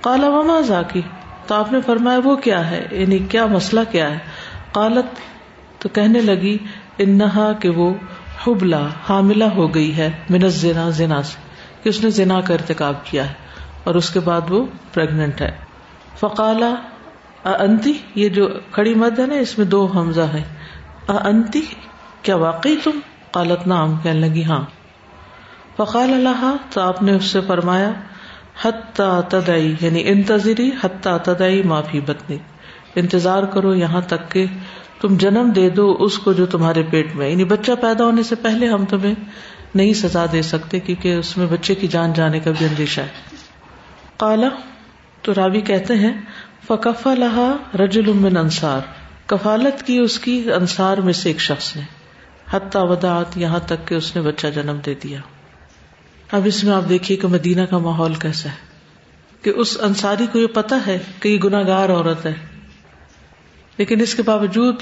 کالا 0.00 0.28
وما 0.28 0.60
ذاکی 0.60 1.02
تو 1.46 1.54
آپ 1.54 1.72
نے 1.72 1.78
فرمایا، 1.86 2.18
وہ 2.24 2.36
کیا 2.36 2.70
ہے؟ 2.70 2.86
یعنی 2.90 3.18
کیا 3.18 3.46
مسئلہ 3.46 3.80
کیا 3.90 4.10
ہے؟ 4.10 4.18
قالت، 4.72 5.04
تو 5.80 5.88
کہنے 5.88 6.20
لگی، 6.20 6.58
انہا 6.98 7.52
کہ 7.52 7.68
وہ 7.68 7.94
حبلا، 8.46 8.88
حاملہ 9.08 9.44
ہو 9.44 9.74
گئی 9.74 9.96
ہے 9.96 10.10
منت 10.30 10.52
زنا 10.52 10.90
زنا 10.90 11.22
سے، 11.22 11.36
کہ 11.82 11.88
اس 11.88 12.04
نے 12.04 12.10
زنا 12.10 12.40
کا 12.40 12.54
ارتکاب 12.54 13.04
کیا 13.04 13.28
ہے 13.28 13.34
اور 13.84 13.94
اس 13.94 14.10
کے 14.10 14.20
بعد 14.20 14.40
وہ 14.48 14.66
پریگنٹ 14.94 15.40
ہے۔ 15.40 15.56
فقالا 16.20 16.74
انتی 17.44 17.92
یہ 18.14 18.28
جو 18.28 18.48
کھڑی 18.72 18.94
مد 18.94 19.18
ہے 19.18 19.26
نا، 19.26 19.34
اس 19.34 19.58
میں 19.58 19.66
دو 19.66 19.86
حمزہ 19.86 20.20
ہے 20.20 20.42
انتی 21.08 21.60
کیا 22.22 22.36
واقعی 22.36 22.76
تم؟ 22.84 22.90
قالت 23.30 23.66
نام 23.66 23.96
کہنے 24.02 24.20
لگی 24.20 24.44
ہاں۔ 24.44 24.64
فقال 25.80 26.14
اللہ، 26.14 26.56
تو 26.70 26.80
آپ 26.80 27.02
نے 27.02 27.12
اس 27.12 27.24
سے 27.24 27.40
فرمایا 27.40 27.92
تدائی 29.28 29.74
یعنی 29.80 30.02
انتظری، 30.06 30.70
حتیٰ 30.84 31.18
تدائی 31.18 31.62
معافی 31.62 32.00
بتنی۔ 32.00 32.36
انتظار 32.94 33.42
کرو 33.42 33.74
یہاں 33.74 34.00
تک 34.00 34.30
کہ 34.30 34.46
تم 35.00 35.16
جنم 35.16 35.52
دے 35.56 35.70
دو 35.70 35.96
اس 36.00 36.18
کو 36.18 36.32
جو 36.32 36.46
تمہارے 36.46 36.82
پیٹ 36.90 37.16
میں۔ 37.16 37.28
یعنی 37.28 37.44
بچہ 37.44 37.72
پیدا 37.80 38.04
ہونے 38.04 38.22
سے 38.22 38.34
پہلے 38.34 38.68
ہم 38.68 38.84
تمہیں 38.84 39.14
نہیں 39.74 39.92
سزا 39.92 40.26
دے 40.32 40.42
سکتے 40.42 40.80
کیونکہ 40.80 41.14
اس 41.14 41.36
میں 41.36 41.46
بچے 41.46 41.74
کی 41.74 41.88
جان 41.88 42.12
جانے 42.12 42.40
کا 42.40 42.50
بھی 42.58 42.66
اندیشہ 42.66 43.00
ہے۔ 43.00 43.36
کالا 44.16 44.48
تو 45.22 45.32
راوی 45.34 45.60
کہتے 45.60 45.94
ہیں 45.94 46.12
فکف 46.66 47.06
لہا 47.06 47.56
رجل 47.84 48.12
من 48.12 48.36
انصار۔ 48.36 48.80
کفالت 49.26 49.82
کی 49.82 49.98
اس 49.98 50.18
کی 50.18 50.52
انصار 50.52 50.98
میں 50.98 51.12
سے 51.12 51.28
ایک 51.28 51.40
شخص 51.40 51.76
نے۔ 51.76 51.82
حتیٰ 52.50 52.90
وداعت 52.90 53.36
یہاں 53.36 53.60
تک 53.66 53.88
کہ 53.88 53.94
اس 53.94 54.16
نے 54.16 54.22
بچہ 54.22 54.46
جنم 54.46 54.78
دے 54.86 54.94
دیا۔ 54.94 55.18
اب 56.32 56.42
اس 56.44 56.64
میں 56.64 56.72
آپ 56.72 56.88
دیکھیے 56.88 57.18
کہ 57.18 57.28
مدینہ 57.28 57.62
کا 57.62 57.78
ماحول 57.78 58.14
کیسا 58.14 58.48
ہے 58.48 58.54
کہ 59.42 59.50
اس 59.50 59.78
انصاری 59.80 60.26
کو 60.32 60.38
یہ 60.38 60.46
پتا 60.46 60.78
ہے 60.86 60.98
کہ 61.20 61.28
یہ 61.28 61.38
گناگار 61.38 61.88
عورت 61.88 62.26
ہے 62.26 62.34
لیکن 63.76 64.00
اس 64.00 64.14
کے 64.14 64.22
باوجود 64.22 64.74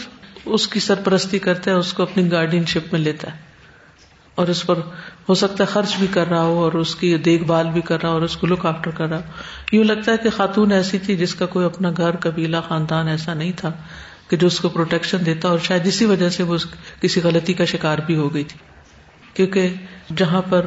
اس 0.45 0.69
کی 0.69 0.81
سرپرستی 0.81 1.38
کرتا 1.38 1.71
ہے، 1.71 1.76
اس 1.76 1.93
کو 1.93 2.02
اپنی 2.02 2.31
گارڈین 2.31 2.64
شپ 2.64 2.93
میں 2.93 3.00
لیتا 3.00 3.33
ہے 3.33 3.37
اور 4.35 4.49
اس 4.49 4.67
پر 4.67 4.78
ہو 5.28 5.35
سکتا 5.35 5.64
ہے 5.64 5.73
خرچ 5.73 5.97
بھی 5.99 6.07
کر 6.11 6.28
رہا 6.28 6.43
ہو 6.43 6.64
اور 6.64 6.73
اس 6.73 6.95
کی 6.95 7.17
دیکھ 7.17 7.45
بھال 7.45 7.71
بھی 7.71 7.81
کر 7.81 8.02
رہا 8.02 8.09
ہو 8.09 8.14
اور 8.14 8.23
اس 8.23 8.37
کو 8.37 8.47
لک 8.47 8.67
آفٹر 8.67 8.90
کر 8.90 9.09
رہا 9.09 9.17
ہو۔ 9.17 9.23
یوں 9.73 9.85
لگتا 9.85 10.12
ہے 10.12 10.17
کہ 10.17 10.31
خاتون 10.31 10.73
ایسی 10.73 10.99
تھی 10.99 11.17
جس 11.17 11.35
کا 11.35 11.47
کوئی 11.47 11.67
اپنا 11.67 11.90
گھر، 11.97 12.17
قبیلہ، 12.17 12.57
خاندان 12.69 13.09
ایسا 13.09 13.35
نہیں 13.35 13.52
تھا 13.57 13.73
کہ 14.28 14.37
جو 14.37 14.47
اس 14.47 14.61
کو 14.61 14.69
پروٹیکشن 14.69 15.19
دیتا 15.26 15.49
اور 15.49 15.59
شاید 15.59 15.87
اسی 15.87 16.05
وجہ 16.05 16.28
سے 16.28 16.43
وہ 16.43 16.57
کسی 17.00 17.21
غلطی 17.25 17.52
کا 17.52 17.64
شکار 17.64 17.99
بھی 17.99 18.17
ہو 18.17 18.35
گئی 18.35 18.45
تھی۔ 18.45 18.59
کیونکہ 19.35 19.75
جہاں 20.17 20.43
پر 20.43 20.67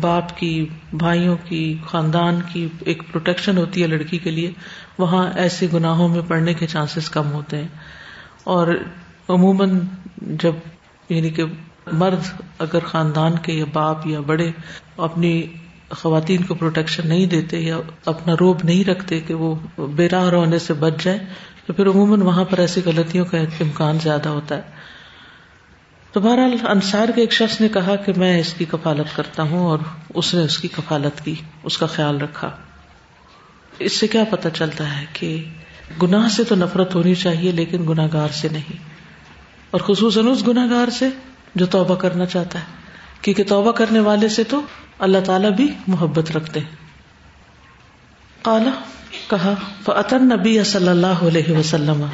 باپ 0.00 0.38
کی، 0.38 0.66
بھائیوں 0.92 1.36
کی، 1.44 1.76
خاندان 1.86 2.40
کی 2.52 2.68
ایک 2.80 3.02
پروٹیکشن 3.12 3.58
ہوتی 3.58 3.82
ہے 3.82 3.86
لڑکی 3.86 4.18
کے 4.18 4.30
لیے، 4.30 4.50
وہاں 4.98 5.30
ایسے 5.36 5.66
گناہوں 5.74 6.08
میں 6.08 6.20
پڑنے 6.28 6.54
کے 6.54 6.66
چانسز 6.66 7.10
کم 7.10 7.32
ہوتے 7.32 7.56
ہیں۔ 7.56 7.68
اور 8.44 8.68
عموماً 9.28 9.80
جب 10.22 10.52
یعنی 11.08 11.30
کہ 11.30 11.44
مرد 11.92 12.42
اگر 12.58 12.78
خاندان 12.84 13.32
کے 13.42 13.52
یا 13.52 13.64
باپ 13.72 14.06
یا 14.06 14.20
بڑے 14.20 14.50
اپنی 14.96 15.42
خواتین 15.90 16.44
کو 16.44 16.54
پروٹیکشن 16.54 17.08
نہیں 17.08 17.26
دیتے 17.26 17.60
یا 17.60 17.78
اپنا 18.04 18.34
روب 18.40 18.58
نہیں 18.64 18.84
رکھتے 18.84 19.20
کہ 19.20 19.34
وہ 19.34 19.54
بے 19.78 20.08
راہ 20.08 20.28
رونے 20.28 20.58
سے 20.58 20.74
بچ 20.74 21.04
جائے 21.04 21.18
تو 21.66 21.72
پھر 21.72 21.86
عموماً 21.86 22.20
وہاں 22.20 22.44
پر 22.44 22.58
ایسی 22.58 22.80
غلطیوں 22.84 23.24
کا 23.24 23.38
امکان 23.38 23.98
زیادہ 24.02 24.28
ہوتا 24.28 24.56
ہے۔ 24.56 24.62
تو 26.12 26.20
بہرحال 26.20 26.66
انصار 26.68 27.08
کے 27.14 27.20
ایک 27.20 27.32
شخص 27.32 27.60
نے 27.60 27.68
کہا 27.68 27.96
کہ 27.96 28.12
میں 28.16 28.40
اس 28.40 28.54
کی 28.54 28.64
کفالت 28.64 29.16
کرتا 29.16 29.42
ہوں 29.42 29.66
اور 29.66 29.78
اس 30.14 30.34
نے 30.34 30.42
اس 30.42 30.58
کی 30.58 30.68
کفالت 30.68 31.24
کی، 31.24 31.34
اس 31.62 31.78
کا 31.78 31.86
خیال 31.86 32.20
رکھا۔ 32.20 32.50
اس 33.78 33.92
سے 33.92 34.06
کیا 34.06 34.24
پتا 34.30 34.50
چلتا 34.50 35.00
ہے 35.00 35.06
کہ 35.12 35.44
گناہ 36.02 36.28
سے 36.28 36.44
تو 36.44 36.54
نفرت 36.54 36.94
ہونی 36.94 37.14
چاہیے 37.14 37.52
لیکن 37.52 37.88
گناگار 37.88 38.28
سے 38.28 38.48
نہیں۔ 38.52 38.76
اور 39.70 39.80
خصوصاً 39.80 40.26
اس 40.26 40.46
گناگار 40.48 40.90
سے 40.90 41.08
جو 41.54 41.66
توبہ 41.66 41.94
کرنا 41.94 42.26
چاہتا 42.26 42.58
ہے۔ 42.58 42.64
کیونکہ 43.22 43.44
توبہ 43.44 43.72
کرنے 43.72 44.00
والے 44.00 44.28
سے 44.28 44.44
تو 44.44 44.60
اللہ 44.98 45.18
تعالی 45.26 45.48
بھی 45.56 45.74
محبت 45.86 46.30
رکھتے 46.30 46.60
ہیں۔ 46.60 46.76
کالا 48.42 48.70
کہا 49.28 49.54
فطن 49.84 50.28
نبی 50.28 50.64
صلی 50.64 50.88
اللہ 50.88 51.06
علیہ 51.06 51.56
وسلم۔ 51.56 52.06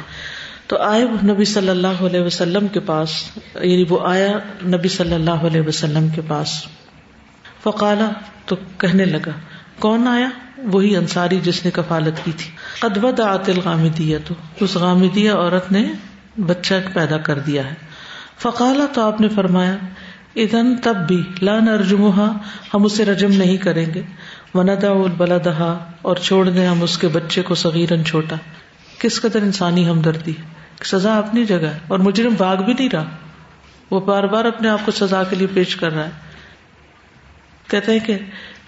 تو 0.67 0.77
آئے 0.77 1.03
نبی 1.23 1.45
صلی 1.45 1.69
اللہ 1.69 2.01
علیہ 2.01 2.19
وسلم 2.19 2.67
کے 2.67 2.79
پاس 2.79 3.09
یعنی 3.55 3.85
وہ 3.89 3.99
آیا 4.07 4.31
نبی 4.65 4.87
صلی 4.87 5.13
اللہ 5.13 5.45
علیہ 5.47 5.61
وسلم 5.67 6.07
کے 6.07 6.21
پاس۔ 6.27 6.49
فقالا 7.63 8.09
تو 8.45 8.55
کہنے 8.77 9.05
لگا، 9.05 9.31
کون 9.79 10.07
آیا؟ 10.07 10.29
وہی 10.63 10.95
انصاری 10.95 11.39
جس 11.43 11.65
نے 11.65 11.71
کفالت 11.71 12.25
کی 12.25 12.31
تھی۔ 12.37 12.51
ادبد 12.81 13.19
عاطل 13.19 13.59
غامدیہ 13.65 14.17
تو 14.25 14.33
اس 14.59 14.75
غامدیہ 14.75 15.31
عورت 15.31 15.71
نے 15.71 15.85
بچہ 16.37 16.73
پیدا 16.93 17.17
کر 17.17 17.39
دیا 17.39 17.65
ہے۔ 17.69 17.75
فقالا 18.37 18.85
تو 18.93 19.01
آپ 19.01 19.21
نے 19.21 19.29
فرمایا 19.29 19.75
ادن 20.35 20.75
تب 20.75 20.97
بھی 21.07 21.21
لا 21.41 21.59
نرجمہ 21.59 22.31
ہم 22.73 22.85
اسے 22.85 23.05
رجم 23.05 23.31
نہیں 23.31 23.57
کریں 23.57 23.85
گے۔ 23.93 24.01
وندا 24.53 24.91
البلدہا، 24.91 25.77
اور 26.01 26.15
چھوڑ 26.15 26.49
دیں 26.49 26.67
ہم 26.67 26.83
اس 26.83 26.97
کے 26.97 27.07
بچے 27.07 27.41
کو 27.41 27.55
صغیرن 27.55 28.05
چھوٹا۔ 28.05 28.35
کس 28.99 29.21
قدر 29.21 29.41
انسانی 29.41 29.87
ہمدردی 29.89 30.33
سزا 30.83 31.17
اپنی 31.17 31.45
جگہ 31.45 31.65
ہے۔ 31.65 31.79
اور 31.87 31.99
مجرم 31.99 32.33
بھاگ 32.33 32.57
بھی 32.57 32.73
نہیں 32.73 32.89
رہا۔ 32.93 33.05
وہ 33.91 33.99
بار 33.99 34.23
بار 34.23 34.45
اپنے 34.45 34.69
آپ 34.69 34.79
کو 34.85 34.91
سزا 34.91 35.23
کے 35.23 35.35
لیے 35.35 35.47
پیش 35.53 35.75
کر 35.75 35.93
رہا 35.93 36.05
ہے۔ 36.05 36.11
کہتے 37.67 37.91
ہیں 37.91 37.99
کہ 37.99 38.17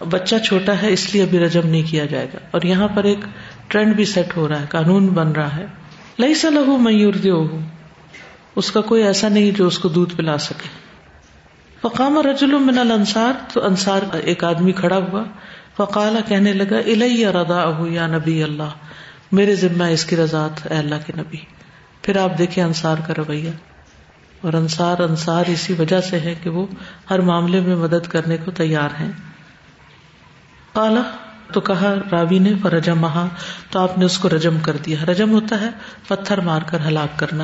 بچہ 0.09 0.35
چھوٹا 0.35 0.81
ہے، 0.81 0.93
اس 0.93 1.13
لیے 1.13 1.23
ابھی 1.23 1.39
رجم 1.39 1.67
نہیں 1.67 1.83
کیا 1.91 2.05
جائے 2.05 2.27
گا۔ 2.33 2.37
اور 2.51 2.61
یہاں 2.61 2.87
پر 2.87 3.03
ایک 3.03 3.19
ٹرینڈ 3.67 3.95
بھی 3.95 4.05
سیٹ 4.05 4.37
ہو 4.37 4.47
رہا 4.47 4.61
ہے، 4.61 4.65
قانون 4.69 5.07
بن 5.07 5.31
رہا 5.31 5.55
ہے۔ 5.55 5.65
لئی 6.19 6.33
سلح 6.33 6.77
میور 6.77 7.13
دیو 7.13 7.47
اس 8.55 8.71
کا 8.71 8.81
کوئی 8.81 9.03
ایسا 9.03 9.29
نہیں 9.29 9.51
جو 9.51 9.67
اس 9.67 9.79
کو 9.79 9.89
دودھ 9.89 10.15
پلا 10.15 10.37
سکے۔ 10.37 10.67
فقام 11.81 12.17
رجل 12.17 12.57
من 12.57 12.79
الانصار، 12.79 13.33
تو 13.53 13.65
انصار 13.65 14.01
ایک 14.23 14.43
آدمی 14.43 14.71
کھڑا 14.71 14.97
ہوا۔ 14.97 15.23
فقالا 15.77 16.19
کہنے 16.27 16.53
لگا، 16.53 16.77
الیہ 16.77 17.27
رضا 17.27 17.85
یا 17.89 18.07
نبی 18.07 18.43
اللہ۔ 18.43 18.69
میرے 19.31 19.55
ذمہ 19.55 19.83
اس 19.83 20.05
کی 20.05 20.15
رضاط 20.15 20.71
اے 20.71 20.77
اللہ 20.77 20.95
کے 21.05 21.13
نبی۔ 21.17 21.37
پھر 22.01 22.17
آپ 22.17 22.37
دیکھیں 22.37 22.63
انصار 22.63 22.95
کا 23.07 23.13
رویہ۔ 23.17 23.51
اور 24.41 24.53
انصار 24.53 24.99
انصار 24.99 25.43
اسی 25.47 25.73
وجہ 25.73 26.01
سے 26.01 26.19
ہے 26.19 26.35
کہ 26.43 26.49
وہ 26.49 26.67
ہر 27.09 27.19
معاملے 27.19 27.61
میں 27.61 27.75
مدد 27.75 28.07
کرنے 28.07 28.37
کو 28.37 28.51
تیار 28.51 28.89
ہیں۔ 28.99 29.11
کالا 30.73 31.01
تو 31.53 31.61
کہا، 31.61 31.93
راوی 32.11 32.39
نے 32.39 32.51
فرجم 32.61 32.99
مہا 32.99 33.27
تو 33.69 33.79
آپ 33.79 33.97
نے 33.97 34.05
اس 34.05 34.17
کو 34.17 34.29
رجم 34.29 34.57
کر 34.59 34.77
دیا۔ 34.77 35.05
رجم 35.05 35.31
ہوتا 35.31 35.61
ہے 35.61 35.69
پتھر 36.07 36.39
مار 36.39 36.61
کر 36.61 36.77
ہلاک 36.87 37.19
کرنا۔ 37.19 37.43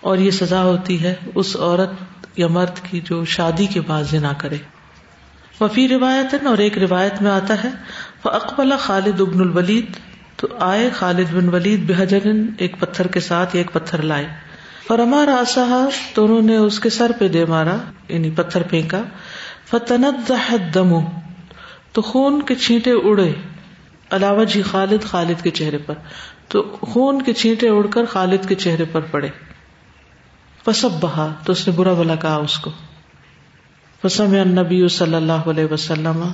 اور 0.00 0.18
یہ 0.18 0.30
سزا 0.30 0.62
ہوتی 0.62 1.02
ہے 1.02 1.14
اس 1.34 1.56
عورت 1.56 1.90
یا 2.38 2.46
مرد 2.46 2.90
کی 2.90 3.00
جو 3.04 3.24
شادی 3.24 3.66
کے 3.66 3.80
بعد 3.80 4.14
نہ 4.14 4.32
کرے۔ 4.38 4.56
وفی 5.60 5.88
روایت 5.88 6.46
اور 6.46 6.58
ایک 6.58 6.78
روایت 6.78 7.22
میں 7.22 7.30
آتا 7.30 7.64
ہے 7.64 7.68
وہ 8.24 8.30
اکبلا 8.30 8.76
خالد 8.76 9.20
ابن 9.20 9.40
الولید 9.40 9.86
تو 10.40 10.48
آئے 10.58 10.90
خالد 10.90 11.34
بن 11.34 11.48
ولید 11.48 11.90
بحجر 11.90 12.18
ایک 12.58 12.76
پتھر 12.78 13.06
کے 13.06 13.20
ساتھ 13.20 13.56
ایک 13.56 13.72
پتھر 13.72 14.02
لائے۔ 14.02 14.26
فرما 14.86 15.26
راسا 15.26 15.88
تو 16.14 16.24
انہوں 16.24 16.42
نے 16.42 16.56
اس 16.56 16.80
کے 16.80 16.90
سر 16.90 17.10
پہ 17.18 17.28
دے 17.28 17.44
مارا 17.44 17.76
یعنی 18.08 18.30
پتھر 18.30 18.62
پھینکا۔ 18.62 19.02
فتنت 19.70 20.32
دمو، 20.74 21.00
تو 21.92 22.02
خون 22.02 22.42
کے 22.42 22.54
چھینٹے 22.54 22.92
اڑے۔ 22.92 23.32
علاوہ 24.10 24.44
جی 24.44 24.62
خالد 24.62 25.04
خالد 25.04 25.42
کے 25.42 25.50
چہرے 25.50 25.78
پر۔ 25.78 25.94
تو 26.48 26.76
خون 26.80 27.22
کے 27.22 27.32
چھینٹے 27.32 27.68
اڑ 27.68 27.86
کر 27.86 28.04
خالد 28.04 28.48
کے 28.48 28.54
چہرے 28.54 28.84
پر 28.92 29.00
پڑے۔ 29.00 29.28
پسب 30.64 30.88
بہا 31.00 31.34
تو 31.44 31.52
اس 31.52 31.68
نے 31.68 31.74
برا 31.76 31.92
بلا 31.92 32.14
کہا 32.14 32.36
اس 32.36 32.58
کو۔ 32.58 32.70
پسم 34.00 34.34
نبی 34.34 34.88
صلی 34.88 35.14
اللہ 35.14 35.32
علیہ 35.32 35.66
وسلم۔ 35.70 36.24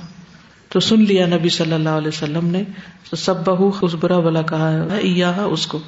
تو 0.75 0.81
سن 0.81 1.01
لیا 1.03 1.25
نبی 1.25 1.49
صلی 1.49 1.73
اللہ 1.73 1.89
علیہ 1.89 2.07
وسلم 2.07 2.45
نے، 2.45 2.63
تو 3.09 3.15
سب 3.15 3.45
بہو 3.45 3.71
اس 3.81 3.93
برا 3.93 4.19
بلا 4.19 4.41
کہا 4.41 5.43
اس 5.43 5.67
کو۔ 5.67 5.79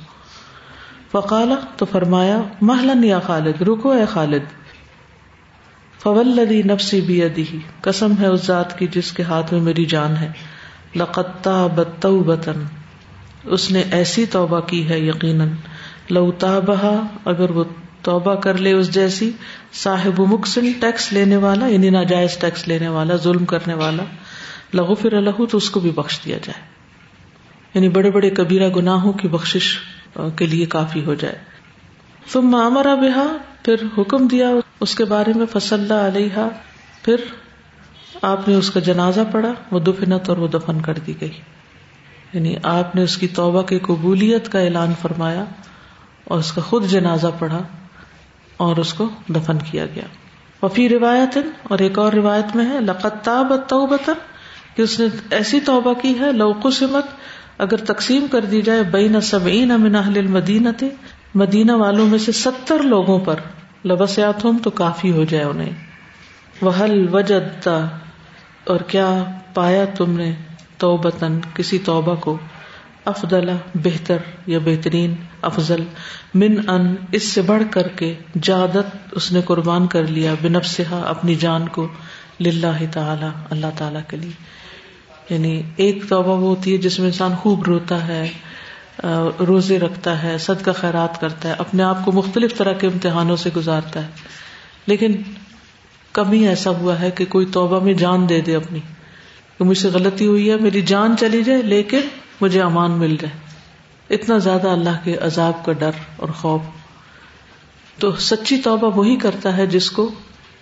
فقالا، 1.11 1.55
تو 1.77 1.85
فرمایا 1.91 2.41
محلن 2.61 3.03
یا 3.03 3.19
خالد، 3.19 3.61
رکو 3.61 3.91
اے 3.91 4.05
خالد۔ 4.05 4.43
فولدی 6.03 6.61
نفسی 6.63 7.01
بھی 7.01 7.23
ادی 7.23 7.43
قسم 7.81 8.13
ہے 8.21 8.27
اس 8.27 8.45
ذات 8.45 8.79
کی 8.79 8.87
جس 8.87 9.11
کے 9.11 9.23
ہاتھ 9.23 9.53
میں 9.53 9.61
میری 9.61 9.85
جان 9.85 10.17
ہے۔ 10.17 10.31
لقتا 10.95 11.67
بتن 12.25 12.63
اس 13.43 13.71
نے 13.71 13.83
ایسی 13.91 14.25
توبہ 14.25 14.59
کی 14.59 14.89
ہے، 14.89 14.99
یقیناً۔ 14.99 15.47
لوتا 16.09 16.59
بہا 16.59 17.07
اگر 17.25 17.49
وہ 17.49 17.63
توبہ 18.01 18.35
کر 18.35 18.57
لے 18.57 18.71
اس 18.71 18.93
جیسی، 18.93 19.31
صاحب 19.73 20.19
مکسن 20.19 20.71
ٹیکس 20.71 21.13
لینے 21.13 21.35
والا 21.35 21.67
یعنی 21.67 21.89
ناجائز 21.89 22.37
ٹیکس 22.37 22.67
لینے 22.67 22.87
والا، 22.87 23.15
ظلم 23.15 23.45
کرنے 23.45 23.73
والا۔ 23.73 24.03
لہو 24.73 24.95
پھر 24.95 25.13
الح 25.13 25.45
تو 25.51 25.57
اس 25.57 25.69
کو 25.69 25.79
بھی 25.79 25.91
بخش 25.91 26.19
دیا 26.25 26.37
جائے۔ 26.37 26.65
یعنی 27.73 27.89
بڑے 27.89 28.11
بڑے 28.11 28.29
کبیرہ 28.29 28.69
گناہوں 28.69 29.13
کی 29.13 29.27
بخش 29.27 29.77
کے 30.35 30.45
لیے 30.45 30.65
کافی 30.65 31.05
ہو 31.05 31.13
جائے۔ 31.13 31.35
تم 32.31 32.41
مامرا 32.41 32.95
بہا 32.95 33.37
پھر 33.63 33.75
حکم 33.97 34.27
دیا 34.27 34.49
اس 34.79 34.95
کے 34.95 35.05
بارے 35.05 35.33
میں، 35.35 35.45
فصل 35.45 35.91
علیہ 35.91 36.47
پھر 37.01 37.15
آپ 38.21 38.47
نے 38.47 38.55
اس 38.55 38.71
کا 38.71 38.79
جنازہ 38.79 39.21
پڑا 39.31 39.53
وہ 39.71 39.79
دفنت 39.79 40.29
اور 40.29 40.37
وہ 40.37 40.47
دفن 40.47 40.81
کر 40.81 40.93
دی 40.93 41.13
گئی۔ 41.21 41.31
یعنی 42.33 42.55
آپ 42.63 42.95
نے 42.95 43.03
اس 43.03 43.17
کی 43.17 43.27
توبہ 43.27 43.61
کی 43.61 43.79
قبولیت 43.79 44.51
کا 44.51 44.59
اعلان 44.59 44.93
فرمایا 45.01 45.43
اور 46.23 46.39
اس 46.39 46.51
کا 46.51 46.61
خود 46.61 46.85
جنازہ 46.85 47.27
پڑھا 47.39 47.63
اور 48.57 48.77
اس 48.77 48.93
کو 48.93 49.09
دفن 49.27 49.57
کیا 49.71 49.85
گیا۔ 49.85 50.03
وفی 50.61 50.89
روایت 50.89 51.37
اور 51.63 51.79
ایک 51.79 51.99
اور 51.99 52.13
روایت 52.13 52.55
میں 52.55 52.65
ہے 52.65 52.81
لقتاب 52.81 53.53
توبتن 53.67 54.13
کہ 54.77 54.81
اس 54.81 54.99
نے 54.99 55.05
ایسی 55.31 55.59
توبہ 55.59 55.93
کی 55.93 56.19
ہے 56.19 56.31
لوکو 56.31 56.71
سمت 56.71 57.05
اگر 57.57 57.77
تقسیم 57.77 58.25
کر 58.31 58.45
دی 58.45 58.61
جائے 58.61 58.83
بین 58.83 59.21
سبعین 59.21 59.67
من 59.67 59.95
اہل 59.95 60.17
المدینہ 60.17 60.69
مدینہ 61.35 61.71
والوں 61.71 62.07
میں 62.07 62.17
سے 62.17 62.31
ستر 62.31 62.83
لوگوں 62.83 63.19
پر 63.19 63.35
لبسیات 63.85 64.45
ہوں 64.45 64.59
تو 64.63 64.69
کافی 64.69 65.11
ہو 65.11 65.23
جائے 65.23 65.43
انہیں۔ 65.43 65.69
وحل 66.61 67.07
وجد 67.11 67.67
اور 68.63 68.79
کیا 68.87 69.23
پایا 69.53 69.85
تم 69.85 70.11
نے 70.11 70.33
توبتن 70.77 71.39
کسی 71.53 71.77
توبہ 71.77 72.15
کو؟ 72.15 72.37
افضل، 73.05 73.49
بہتر 73.75 74.17
یا 74.47 74.59
بہترین، 74.59 75.15
افضل۔ 75.41 75.83
من 76.33 76.69
ان، 76.69 76.95
اس 77.11 77.23
سے 77.23 77.41
بڑھ 77.41 77.63
کر 77.71 77.87
کے 77.87 78.15
جادت 78.41 78.95
اس 79.11 79.31
نے 79.31 79.41
قربان 79.45 79.87
کر 79.87 80.07
لیا، 80.07 80.33
بنفسہا، 80.41 80.99
اپنی 81.07 81.35
جان 81.35 81.67
کو 81.67 81.87
للہ 82.41 82.91
تعالی، 82.91 83.27
اللہ 83.49 83.71
تعالی 83.77 83.99
کے 84.07 84.17
لیے۔ 84.17 84.56
یعنی 85.29 85.61
ایک 85.75 86.03
توبہ 86.09 86.29
وہ 86.29 86.47
ہوتی 86.47 86.73
ہے 86.73 86.77
جس 86.77 86.99
میں 86.99 87.07
انسان 87.07 87.35
خوب 87.35 87.63
روتا 87.63 88.07
ہے 88.07 88.29
روزے 89.47 89.79
رکھتا 89.79 90.23
ہے، 90.23 90.37
صدقہ 90.37 90.71
خیرات 90.71 91.21
کرتا 91.21 91.49
ہے، 91.49 91.53
اپنے 91.57 91.83
آپ 91.83 92.05
کو 92.05 92.11
مختلف 92.11 92.57
طرح 92.57 92.73
کے 92.73 92.87
امتحانوں 92.87 93.35
سے 93.35 93.49
گزارتا 93.55 94.03
ہے۔ 94.03 94.07
لیکن 94.85 95.15
کمی 96.11 96.47
ایسا 96.47 96.69
ہوا 96.69 96.99
ہے 96.99 97.11
کہ 97.11 97.25
کوئی 97.25 97.45
توبہ 97.45 97.79
میں 97.79 97.93
جان 97.93 98.29
دے 98.29 98.41
دے 98.41 98.55
اپنی 98.55 98.79
کہ 99.57 99.63
مجھ 99.63 99.77
سے 99.77 99.87
غلطی 99.87 100.25
ہوئی 100.27 100.49
ہے، 100.49 100.55
میری 100.55 100.81
جان 100.81 101.15
چلی 101.19 101.43
جائے، 101.43 101.61
لیکن 101.61 101.99
مجھے 102.41 102.61
امان 102.61 102.91
مل 102.91 103.15
جائے۔ 103.21 103.33
اتنا 104.15 104.37
زیادہ 104.37 104.67
اللہ 104.67 104.97
کے 105.03 105.15
عذاب 105.15 105.65
کا 105.65 105.71
ڈر 105.71 105.91
اور 106.15 106.29
خوف۔ 106.29 106.61
تو 107.99 108.15
سچی 108.15 108.57
توبہ 108.57 108.97
وہی 108.97 109.15
کرتا 109.15 109.57
ہے 109.57 109.65
جس 109.65 109.91
کو 109.91 110.11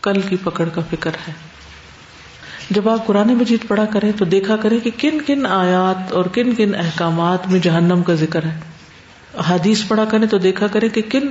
کل 0.01 0.21
کی 0.21 0.35
پکڑ 0.43 0.69
کا 0.69 0.81
فکر 0.89 1.11
ہے۔ 1.27 1.54
جب 2.69 2.89
آپ 2.89 3.07
قرآن 3.07 3.27
مجید 3.27 3.67
پڑھا 3.67 3.85
کریں 3.85 4.11
تو 4.17 4.25
دیکھا 4.25 4.55
کریں 4.55 4.79
کہ 4.79 4.89
کن 4.97 5.21
کن 5.21 5.45
آیات 5.45 6.11
اور 6.11 6.25
کن 6.25 6.55
کن 6.55 6.75
احکامات 6.75 7.47
میں 7.47 7.59
جہنم 7.59 8.03
کا 8.03 8.13
ذکر 8.13 8.43
ہے۔ 8.43 8.59
حدیث 9.47 9.87
پڑھا 9.87 10.05
کریں 10.05 10.27
تو 10.27 10.37
دیکھا 10.37 10.67
کریں 10.67 10.89
کہ 10.89 11.01
کن 11.01 11.27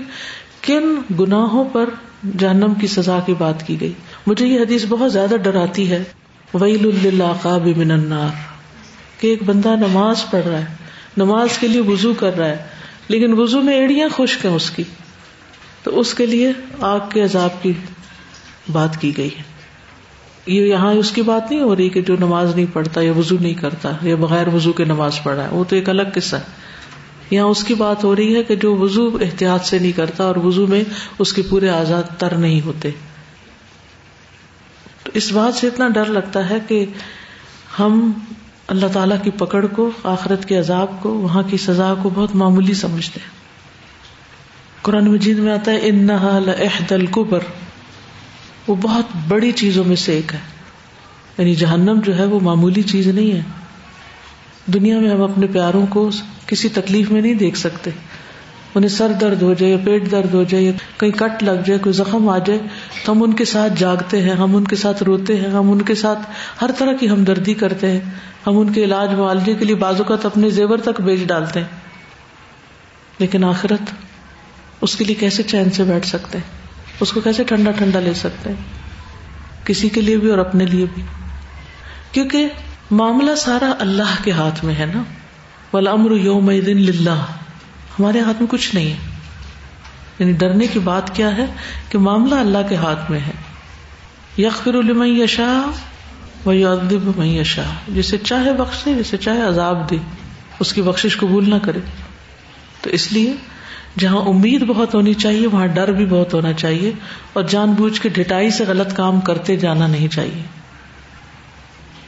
کن 0.61 1.15
گناہوں 1.21 1.65
پر 1.73 1.91
جہنم 2.39 2.75
کی 2.75 2.87
سزا 2.87 3.19
کی 3.27 3.35
بات 3.39 3.67
کی 3.67 3.81
گئی۔ 3.81 3.93
مجھے 4.27 4.47
یہ 4.47 4.61
حدیث 4.61 4.85
بہت 4.89 5.13
زیادہ 5.13 5.35
ڈراتی 5.37 5.91
ہے۔ 5.91 6.05
ویل 6.55 6.93
اللہ 7.05 7.59
من 7.77 7.91
النار۔ 7.91 8.29
کہ 9.21 9.27
ایک 9.27 9.43
بندہ 9.43 9.69
نماز 9.69 10.31
پڑھ 10.31 10.47
رہا 10.47 10.59
ہے، 10.59 10.67
نماز 11.17 11.59
کے 11.59 11.69
لیے 11.69 11.81
وزو 11.81 12.15
کر 12.15 12.37
رہا 12.37 12.49
ہے، 12.49 12.57
لیکن 13.09 13.41
وزو 13.41 13.61
میں 13.61 13.75
ایڑیاں 13.75 14.09
خشک 14.17 14.47
ہیں 14.47 14.53
اس 14.53 14.71
کی۔ 14.71 14.83
تو 15.83 16.01
اس 16.01 16.15
کے 16.15 16.27
لیے 16.27 16.53
آگ 16.81 17.01
کے 17.13 17.23
عذاب 17.23 17.63
کی 17.63 17.73
بات 18.73 19.01
کی 19.01 19.17
گئی 19.17 19.31
ہے۔ 19.39 19.54
یہ 20.47 20.63
یہاں 20.63 20.93
اس 20.93 21.11
کی 21.11 21.23
بات 21.23 21.51
نہیں 21.51 21.63
ہو 21.63 21.77
رہی 21.77 21.89
کہ 21.89 22.03
جو 22.03 22.17
نماز 22.21 22.55
نہیں 22.55 22.67
پڑھتا 22.73 23.01
یا 23.01 23.13
وزو 23.13 23.37
نہیں 23.41 23.55
کرتا 23.55 23.93
یا 24.03 24.15
بغیر 24.15 24.49
وزو 24.49 24.73
کے 24.73 24.85
نماز 24.85 25.23
پڑھ 25.23 25.37
رہا 25.37 25.45
ہے، 25.45 25.49
وہ 25.51 25.65
تو 25.65 25.77
ایک 25.77 25.89
الگ 25.89 26.03
قصہ 26.15 26.37
ہے۔ 26.37 26.41
یہاں 27.31 27.47
اس 27.47 27.65
کی 27.65 27.75
بات 27.75 28.05
ہو 28.05 28.17
رہی 28.17 28.37
ہے 28.37 28.43
کہ 28.43 28.57
جو 28.57 28.77
وزو 28.77 29.17
احتیاط 29.17 29.65
سے 29.65 29.79
نہیں 29.79 29.93
کرتا 29.93 30.25
اور 30.25 30.37
وزو 30.37 30.67
میں 30.67 30.85
اس 31.19 31.33
کے 31.33 31.43
پورے 31.43 31.69
آزاد 31.69 32.03
تر 32.19 32.35
نہیں 32.35 32.61
ہوتے۔ 32.65 32.91
تو 35.03 35.11
اس 35.15 35.33
بات 35.33 35.55
سے 35.55 35.67
اتنا 35.67 35.89
ڈر 35.89 36.05
لگتا 36.05 36.51
ہے 36.51 36.59
کہ 36.69 36.87
ہم 37.79 38.13
اللہ 38.67 38.87
تعالی 38.93 39.15
کی 39.23 39.31
پکڑ 39.31 39.67
کو، 39.67 39.91
آخرت 40.05 40.45
کے 40.45 40.57
عذاب 40.57 41.03
کو، 41.03 41.15
وہاں 41.15 41.43
کی 41.43 41.57
سزا 41.57 41.95
کو 42.03 42.11
بہت 42.15 42.35
معمولی 42.35 42.75
سمجھتے 42.75 43.21
ہیں۔ 43.21 43.31
قرآن 44.83 45.05
مجید 45.05 45.39
میں 45.39 45.53
آتا 45.53 45.71
ہے 45.73 45.79
ان 45.83 46.11
القبر 46.91 47.39
وہ 48.69 48.75
بہت 48.75 49.05
بڑی 49.29 49.53
چیزوں 49.53 49.85
میں 49.85 49.97
سے 49.97 50.13
ایک 50.13 50.35
ہے۔ 50.35 50.39
یعنی 51.39 51.55
جہنم 51.55 52.01
جو 52.05 52.19
ہے 52.19 52.25
وہ 52.25 52.41
معمولی 52.41 52.83
چیز 52.83 53.09
نہیں 53.09 53.33
ہے۔ 53.33 53.41
دنیا 54.67 54.99
میں 54.99 55.11
ہم 55.11 55.23
اپنے 55.23 55.47
پیاروں 55.47 55.87
کو 55.87 56.11
کسی 56.47 56.69
تکلیف 56.69 57.11
میں 57.11 57.23
نہیں 57.23 57.35
دیکھ 57.35 57.59
سکتے۔ 57.59 57.91
انہیں 58.75 58.91
سر 58.91 59.13
درد 59.13 59.43
ہو 59.43 59.55
جائے 59.55 59.73
یا 59.73 59.79
پیٹ 59.85 60.11
درد 60.11 60.35
ہو 60.35 60.45
جائے 60.45 60.65
یا 60.65 60.73
کہیں 60.99 61.11
کٹ 61.11 61.43
لگ 61.43 61.61
جائے، 61.67 61.79
کوئی 61.79 61.93
زخم 61.93 62.29
آ 62.29 62.39
جائے، 62.39 62.61
تو 63.05 63.13
ہم 63.13 63.23
ان 63.23 63.33
کے 63.33 63.45
ساتھ 63.45 63.73
جاگتے 63.77 64.23
ہیں، 64.23 64.35
ہم 64.35 64.57
ان 64.57 64.65
کے 64.65 64.77
ساتھ 64.77 65.03
روتے 65.03 65.37
ہیں، 65.37 65.51
ہم 65.51 65.71
ان 65.71 65.83
کے 65.83 65.95
ساتھ 65.95 66.19
ہر 66.63 66.71
طرح 66.79 66.93
کی 66.93 67.09
ہمدردی 67.09 67.55
کرتے 67.55 67.91
ہیں۔ 67.91 68.01
ہم 68.47 68.59
ان 68.59 68.73
کے 68.73 68.85
علاج 68.85 69.15
معالجے 69.15 69.55
کے 69.55 69.65
لیے 69.65 69.75
بازو 69.75 70.03
اپنے 70.09 70.51
زیور 70.51 70.79
تک 70.79 71.01
بیچ 71.01 71.21
ڈالتے 71.27 71.61
ہیں۔ 71.61 71.67
لیکن 73.19 73.45
آخرت 73.45 73.95
اس 74.81 74.97
کے 74.97 75.05
لیے 75.05 75.15
کیسے 75.15 75.43
چین 75.43 75.71
سے 75.71 75.85
بیٹھ 75.85 76.07
سکتے 76.07 76.39
ہیں؟ 76.39 76.64
اس 77.01 77.13
کو 77.13 77.21
کیسے 77.21 77.45
ٹھنڈا 77.45 77.71
ٹھنڈا 77.71 78.01
لے 78.01 78.15
سکتے 78.15 78.51
ہیں؟ 78.51 78.57
کسی 79.67 79.89
کے 79.89 80.01
لیے 80.01 80.17
بھی 80.17 80.31
اور 80.31 80.39
اپنے 80.39 80.67
لیے 80.67 80.87
بھی۔ 80.95 81.03
کیونکہ 82.13 82.49
معاملہ 82.91 83.35
سارا 83.35 83.73
اللہ 83.79 84.25
کے 84.25 84.31
ہاتھ 84.31 84.65
میں 84.65 84.75
ہے 84.75 84.87
نا۔ 84.95 85.03
امر 85.73 86.11
یوم 86.11 86.51
دن 86.51 86.77
للہ۔ 86.77 87.25
ہمارے 87.99 88.21
ہاتھ 88.21 88.37
میں 88.41 88.47
کچھ 88.51 88.75
نہیں 88.75 88.91
ہے۔ 88.91 88.97
یعنی 90.19 90.33
ڈرنے 90.33 90.67
کی 90.67 90.79
بات 90.79 91.17
کیا 91.17 91.37
ہے 91.37 91.47
کہ 91.89 91.99
معاملہ 91.99 92.35
اللہ 92.35 92.59
کے 92.69 92.77
ہاتھ 92.77 93.11
میں 93.11 93.21
ہے۔ 93.21 93.31
یقر 94.39 94.75
المئی 94.75 95.21
یشا 95.21 95.71
و 96.47 96.51
ادب 96.51 97.19
میں 97.19 97.27
یشا 97.27 97.63
جسے 97.89 98.19
چاہے 98.19 98.53
بخش 98.53 98.85
دے 98.85 98.95
جسے 98.95 99.17
چاہے 99.17 99.43
عذاب 99.43 99.91
دے، 99.91 99.97
اس 100.61 100.73
کی 100.73 100.83
بخش 100.83 101.17
قبول 101.21 101.51
نہ 101.51 101.55
کرے۔ 101.63 101.81
تو 102.81 102.91
اس 102.91 103.13
لیے 103.13 103.35
جہاں 103.99 104.17
امید 104.17 104.67
بہت 104.67 104.95
ہونی 104.95 105.15
چاہیے، 105.15 105.47
وہاں 105.47 105.67
ڈر 105.67 105.93
بھی 105.93 106.07
بہت 106.07 106.35
ہونا 106.35 106.53
چاہیے 106.53 106.93
اور 107.33 107.43
جان 107.43 107.73
بوجھ 107.73 108.01
کے 108.01 108.09
ڈٹائی 108.09 108.51
سے 108.51 108.65
غلط 108.65 108.97
کام 108.97 109.21
کرتے 109.21 109.57
جانا 109.57 109.87
نہیں 109.87 110.09
چاہیے۔ 110.09 110.43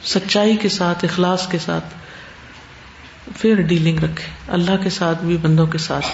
سچائی 0.03 0.55
کے 0.55 0.69
ساتھ، 0.69 1.05
اخلاص 1.05 1.47
کے 1.47 1.57
ساتھ، 1.59 1.85
پھر 3.37 3.61
ڈیلنگ 3.61 3.99
رکھے 3.99 4.27
اللہ 4.47 4.83
کے 4.83 4.89
ساتھ 4.89 5.23
بھی، 5.23 5.37
بندوں 5.37 5.67
کے 5.67 5.77
ساتھ 5.77 6.05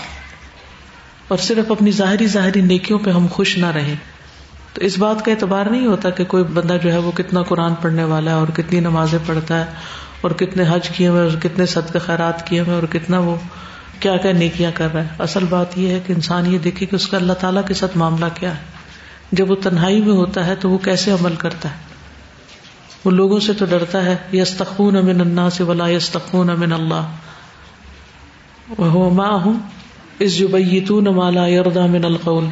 اور 1.28 1.38
صرف 1.38 1.72
اپنی 1.72 1.92
ظاہری 1.92 2.28
ظاہری 2.28 2.62
نیکیوں 2.62 3.00
پہ 3.00 3.10
ہم 3.12 3.28
خوش 3.32 3.58
نہ 3.58 3.66
رہیں۔ 3.66 3.96
تو 4.74 4.82
اس 4.82 4.98
بات 4.98 5.26
کا 5.26 5.32
اعتبار 5.32 5.66
نہیں 5.66 5.86
ہوتا 5.86 6.10
کہ 6.10 6.26
کوئی 6.26 6.44
بندہ 6.44 6.78
جو 6.84 6.92
ہے 6.92 6.98
وہ 6.98 7.12
کتنا 7.12 7.42
قرآن 7.42 7.76
پڑھنے 7.76 8.04
والا 8.04 8.32
ہے 8.32 8.36
اور 8.36 8.48
کتنی 8.48 8.80
نمازیں 8.80 9.20
پڑھتا 9.26 9.60
ہے 9.60 9.72
اور 10.22 10.32
کتنے 10.32 10.64
حج 10.70 10.90
کیے 10.90 11.08
ہوئے 11.08 11.22
اور 11.22 11.42
کتنے 11.42 11.66
صدقے 11.66 12.00
خیرات 12.00 12.48
کیے 12.48 12.60
ہوئے 12.60 12.76
اور 12.76 12.84
کتنا 12.84 13.20
وہ 13.20 13.36
کیا 14.04 14.18
کیا 14.18 14.32
نیکیاں 14.32 14.72
کر 14.74 14.94
رہا 14.94 15.04
ہے۔ 15.04 15.08
اصل 15.20 15.46
بات 15.50 15.78
یہ 15.78 15.90
ہے 15.90 16.00
کہ 16.08 16.14
انسان 16.14 16.54
یہ 16.54 16.58
دیکھے 16.58 16.86
کہ 16.86 16.96
اس 16.96 17.08
کا 17.08 17.18
اللہ 17.18 17.34
تعالیٰ 17.34 17.62
کے 17.68 17.74
ساتھ 17.74 17.98
معاملہ 17.98 18.26
کیا 18.36 18.58
ہے۔ 18.58 18.62
جب 19.32 19.52
وہ 19.52 19.56
تنہائی 19.56 20.02
میں 20.02 20.14
ہوتا 20.14 20.48
ہے 20.48 20.56
تو 20.56 20.70
وہ 20.70 20.78
کیسے 20.78 21.12
عمل 21.12 21.36
کرتا 21.36 21.70
ہے؟ 21.70 21.76
وہ 23.06 23.12
لوگوں 23.12 23.40
سے 23.40 23.54
تو 23.54 23.66
ڈرتا 23.66 24.06
ہے 24.06 24.16
یس 24.34 24.54
تخون 24.58 24.96
امن 24.96 25.22
اللہ 25.22 25.50
سے 25.52 25.64
ولا 25.64 25.88
یس 25.88 26.10
تخون 26.10 26.50
امن 26.50 26.74
اللہ 26.74 27.12
وہ 28.78 29.14
ماں 29.14 29.32
ہوں 29.32 29.54
اس 30.20 30.38
جو 30.38 31.02
مالا 31.12 31.48
یردا 31.48 31.86
من 31.86 32.06
القول۔ 32.06 32.46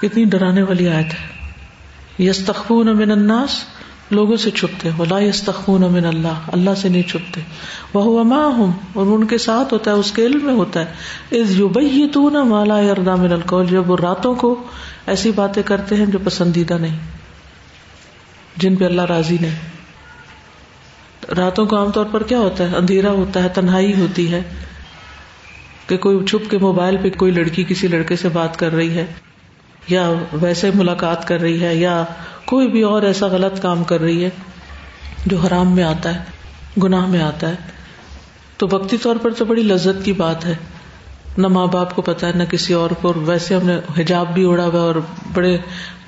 کتنی 0.00 0.24
ڈرانے 0.24 0.62
والی 0.62 0.88
آیت 0.88 1.06
ہے۔ 1.06 1.52
یس 2.24 2.44
تخون 2.46 2.88
امن 2.88 3.10
الناس 3.10 3.64
لوگوں 4.12 4.36
سے 4.36 4.50
چھپتے 4.50 4.90
ولا 4.98 5.18
یستخون 5.18 5.80
من 5.80 6.04
اللہ 6.04 6.38
اللہ 6.46 6.74
سے 6.76 6.88
نہیں 6.88 7.02
چھپتے۔ 7.02 7.40
وہ 7.94 8.20
اما 8.20 8.46
ہوں 8.46 8.72
اور 8.92 9.06
ان 9.06 9.26
کے 9.26 9.38
ساتھ 9.38 9.74
ہوتا 9.74 9.90
ہے، 9.90 9.96
اس 9.96 10.12
کے 10.12 10.26
علم 10.26 10.44
میں 10.44 10.54
ہوتا 10.54 10.80
ہے۔ 10.80 11.40
از 11.40 11.58
یو 11.58 11.68
بئی 11.68 12.08
تو 12.12 12.30
نہ 12.30 12.42
مالا 12.42 12.76
اردا 12.76 13.14
من 13.14 13.32
القول۔ 13.32 13.66
جب 13.66 13.90
وہ 13.90 13.96
راتوں 13.96 14.34
کو 14.34 14.62
ایسی 15.06 15.32
باتیں 15.32 15.62
کرتے 15.62 15.96
ہیں 15.96 16.06
جو 16.06 16.18
پسندیدہ 16.24 16.74
نہیں، 16.74 16.98
جن 18.56 18.76
پہ 18.76 18.84
اللہ 18.84 19.02
راضی 19.02 19.36
نہیں۔ 19.40 19.72
راتوں 21.36 21.66
کو 21.66 21.76
عام 21.76 21.90
طور 21.90 22.06
پر 22.10 22.22
کیا 22.22 22.38
ہوتا 22.38 22.70
ہے؟ 22.70 22.76
اندھیرا 22.76 23.10
ہوتا 23.10 23.42
ہے، 23.42 23.48
تنہائی 23.48 24.00
ہوتی 24.00 24.32
ہے 24.32 24.42
کہ 25.86 25.96
کوئی 25.96 26.24
چھپ 26.24 26.50
کے 26.50 26.58
موبائل 26.58 26.96
پہ 27.02 27.10
کوئی 27.10 27.32
لڑکی 27.32 27.64
کسی 27.68 27.88
لڑکے 27.88 28.16
سے 28.16 28.28
بات 28.28 28.58
کر 28.58 28.72
رہی 28.72 28.94
ہے۔ 28.94 29.06
یا 29.88 30.12
ویسے 30.32 30.70
ملاقات 30.74 31.28
کر 31.28 31.40
رہی 31.40 31.62
ہے 31.62 31.74
یا 31.74 32.04
کوئی 32.44 32.68
بھی 32.68 32.82
اور 32.82 33.02
ایسا 33.02 33.26
غلط 33.26 33.62
کام 33.62 33.84
کر 33.84 34.00
رہی 34.00 34.24
ہے 34.24 34.30
جو 35.26 35.38
حرام 35.38 35.74
میں 35.74 35.84
آتا 35.84 36.14
ہے، 36.14 36.20
گناہ 36.82 37.06
میں 37.06 37.22
آتا 37.22 37.48
ہے، 37.48 37.54
تو 38.56 38.68
وقتی 38.70 38.96
طور 38.96 39.16
پر 39.16 39.30
تو 39.30 39.44
بڑی 39.44 39.62
لذت 39.62 40.04
کی 40.04 40.12
بات 40.12 40.44
ہے۔ 40.44 40.54
نہ 41.38 41.48
ماں 41.48 41.66
باپ 41.66 41.94
کو 41.94 42.02
پتا 42.02 42.26
ہے، 42.26 42.32
نہ 42.32 42.44
کسی 42.44 42.72
اور 42.72 42.90
کو۔ 42.90 43.12
ویسے 43.16 43.54
ہم 43.54 43.66
نے 43.66 43.80
حجاب 43.98 44.34
بھی 44.34 44.44
اڑا 44.44 44.64
ہوا 44.64 44.80
اور 44.80 44.94
بڑے 45.32 45.58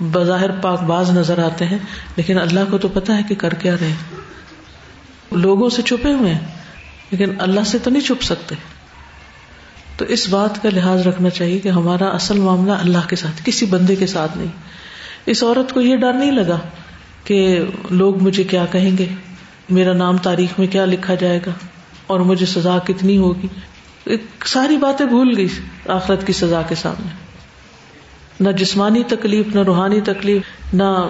بظاہر 0.01 0.51
پاک 0.51 0.83
باز 0.83 1.11
نظر 1.11 1.39
آتے 1.39 1.67
ہیں، 1.67 1.79
لیکن 2.17 2.39
اللہ 2.39 2.61
کو 2.71 2.79
تو 2.79 2.89
پتا 2.89 3.17
ہے 3.17 3.23
کہ 3.29 3.35
کر 3.35 3.55
کیا 3.55 3.75
رہے 3.81 3.93
لوگوں 5.33 5.71
سے 5.71 5.83
چھپے 5.83 6.13
ہوئے 6.13 6.33
ہیں، 6.33 6.41
لیکن 7.11 7.35
اللہ 7.39 7.61
سے 7.67 7.79
تو 7.79 7.91
نہیں 7.91 8.03
چھپ 8.03 8.23
سکتے۔ 8.23 8.55
تو 9.97 10.05
اس 10.05 10.29
بات 10.29 10.63
کا 10.63 10.69
لحاظ 10.73 11.07
رکھنا 11.07 11.31
چاہیے 11.31 11.59
کہ 11.59 11.69
ہمارا 11.69 12.09
اصل 12.09 12.39
معاملہ 12.39 12.73
اللہ 12.73 13.09
کے 13.09 13.17
ساتھ، 13.17 13.43
کسی 13.45 13.67
بندے 13.67 13.97
کے 13.97 14.07
ساتھ 14.07 14.39
نہیں۔ 14.39 14.49
اس 15.27 15.43
عورت 15.43 15.73
کو 15.73 15.81
یہ 15.81 15.97
ڈر 15.97 16.13
نہیں 16.13 16.33
لگا 16.33 16.59
کہ 17.25 17.61
لوگ 17.91 18.23
مجھے 18.23 18.45
کیا 18.45 18.67
کہیں 18.67 18.99
گے؟ 18.99 19.07
میرا 19.71 19.93
نام 19.93 20.17
تاریخ 20.17 20.59
میں 20.59 20.67
کیا 20.67 20.85
لکھا 20.85 21.15
جائے 21.15 21.41
گا؟ 21.47 21.51
اور 22.07 22.21
مجھے 22.21 22.47
سزا 22.47 22.79
کتنی 22.87 23.19
ہوگی؟ 23.19 23.47
ساری 24.45 24.77
باتیں 24.77 25.07
بھول 25.07 25.35
گئی 25.37 25.49
آخرت 25.89 26.27
کی 26.27 26.33
سزا 26.33 26.63
کے 26.63 26.75
سامنے۔ 26.75 27.09
نہ 28.41 28.51
جسمانی 28.51 29.03
تکلیف، 29.09 29.55
نہ 29.55 29.61
روحانی 29.61 30.01
تکلیف، 30.01 30.43
نہ 30.75 31.09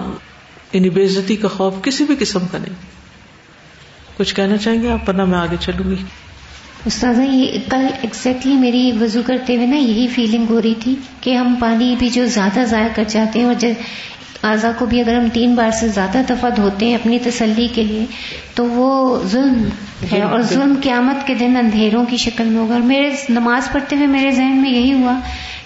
یعنی 0.73 0.89
بےزتی 0.89 1.35
کا 1.35 1.47
خوف، 1.47 1.73
کسی 1.83 2.03
بھی 2.03 2.15
قسم 2.19 2.47
کا 2.51 2.57
نہیں۔ 2.57 2.75
کچھ 4.17 4.35
کہنا 4.35 4.57
چاہیں 4.57 4.81
گے 4.81 4.89
آپ؟ 4.89 5.05
پر 5.05 5.13
میں 5.13 5.39
آگے 5.39 5.55
چلوں 5.59 5.91
گی۔ 5.91 5.95
استاذہ 6.85 7.21
یہ 7.21 7.59
کل 7.69 7.87
ایکزیکٹلی 8.01 8.53
میری 8.53 8.91
وضو 9.01 9.21
کرتے 9.25 9.55
ہوئے 9.55 9.67
نا 9.67 9.75
یہی 9.75 10.07
فیلنگ 10.07 10.45
ہو 10.49 10.61
رہی 10.61 10.73
تھی 10.79 10.95
کہ 11.21 11.35
ہم 11.35 11.55
پانی 11.59 11.95
بھی 11.99 12.09
جو 12.09 12.25
زیادہ 12.25 12.59
ضائع 12.65 12.87
کر 12.95 13.03
جاتے 13.07 13.39
ہیں 13.39 13.45
اور 13.45 13.65
اعضا 14.43 14.71
کو 14.77 14.85
بھی 14.85 15.01
اگر 15.01 15.15
ہم 15.15 15.27
تین 15.33 15.55
بار 15.55 15.71
سے 15.71 15.87
زیادہ 15.87 16.21
دفعہ 16.29 16.49
دھوتے 16.49 16.85
ہیں 16.85 16.95
اپنی 16.95 17.19
تسلی 17.19 17.67
کے 17.73 17.83
لیے 17.83 18.05
تو 18.55 18.65
وہ 18.65 19.19
ظلم 19.25 19.69
ہے 20.11 20.21
اور 20.21 20.41
ظلم 20.41 20.75
قیامت 20.81 21.27
کے 21.27 21.33
دن 21.33 21.57
اندھیروں 21.57 22.05
کی 22.05 22.17
شکل 22.17 22.43
میں 22.43 22.57
ہوگا۔ 22.57 22.73
اور 22.73 22.81
میرے 22.81 23.09
نماز 23.29 23.71
پڑھتے 23.71 23.95
ہوئے 23.95 24.07
میرے 24.07 24.31
ذہن 24.31 24.61
میں 24.61 24.71
یہی 24.71 24.93
ہوا 24.93 25.19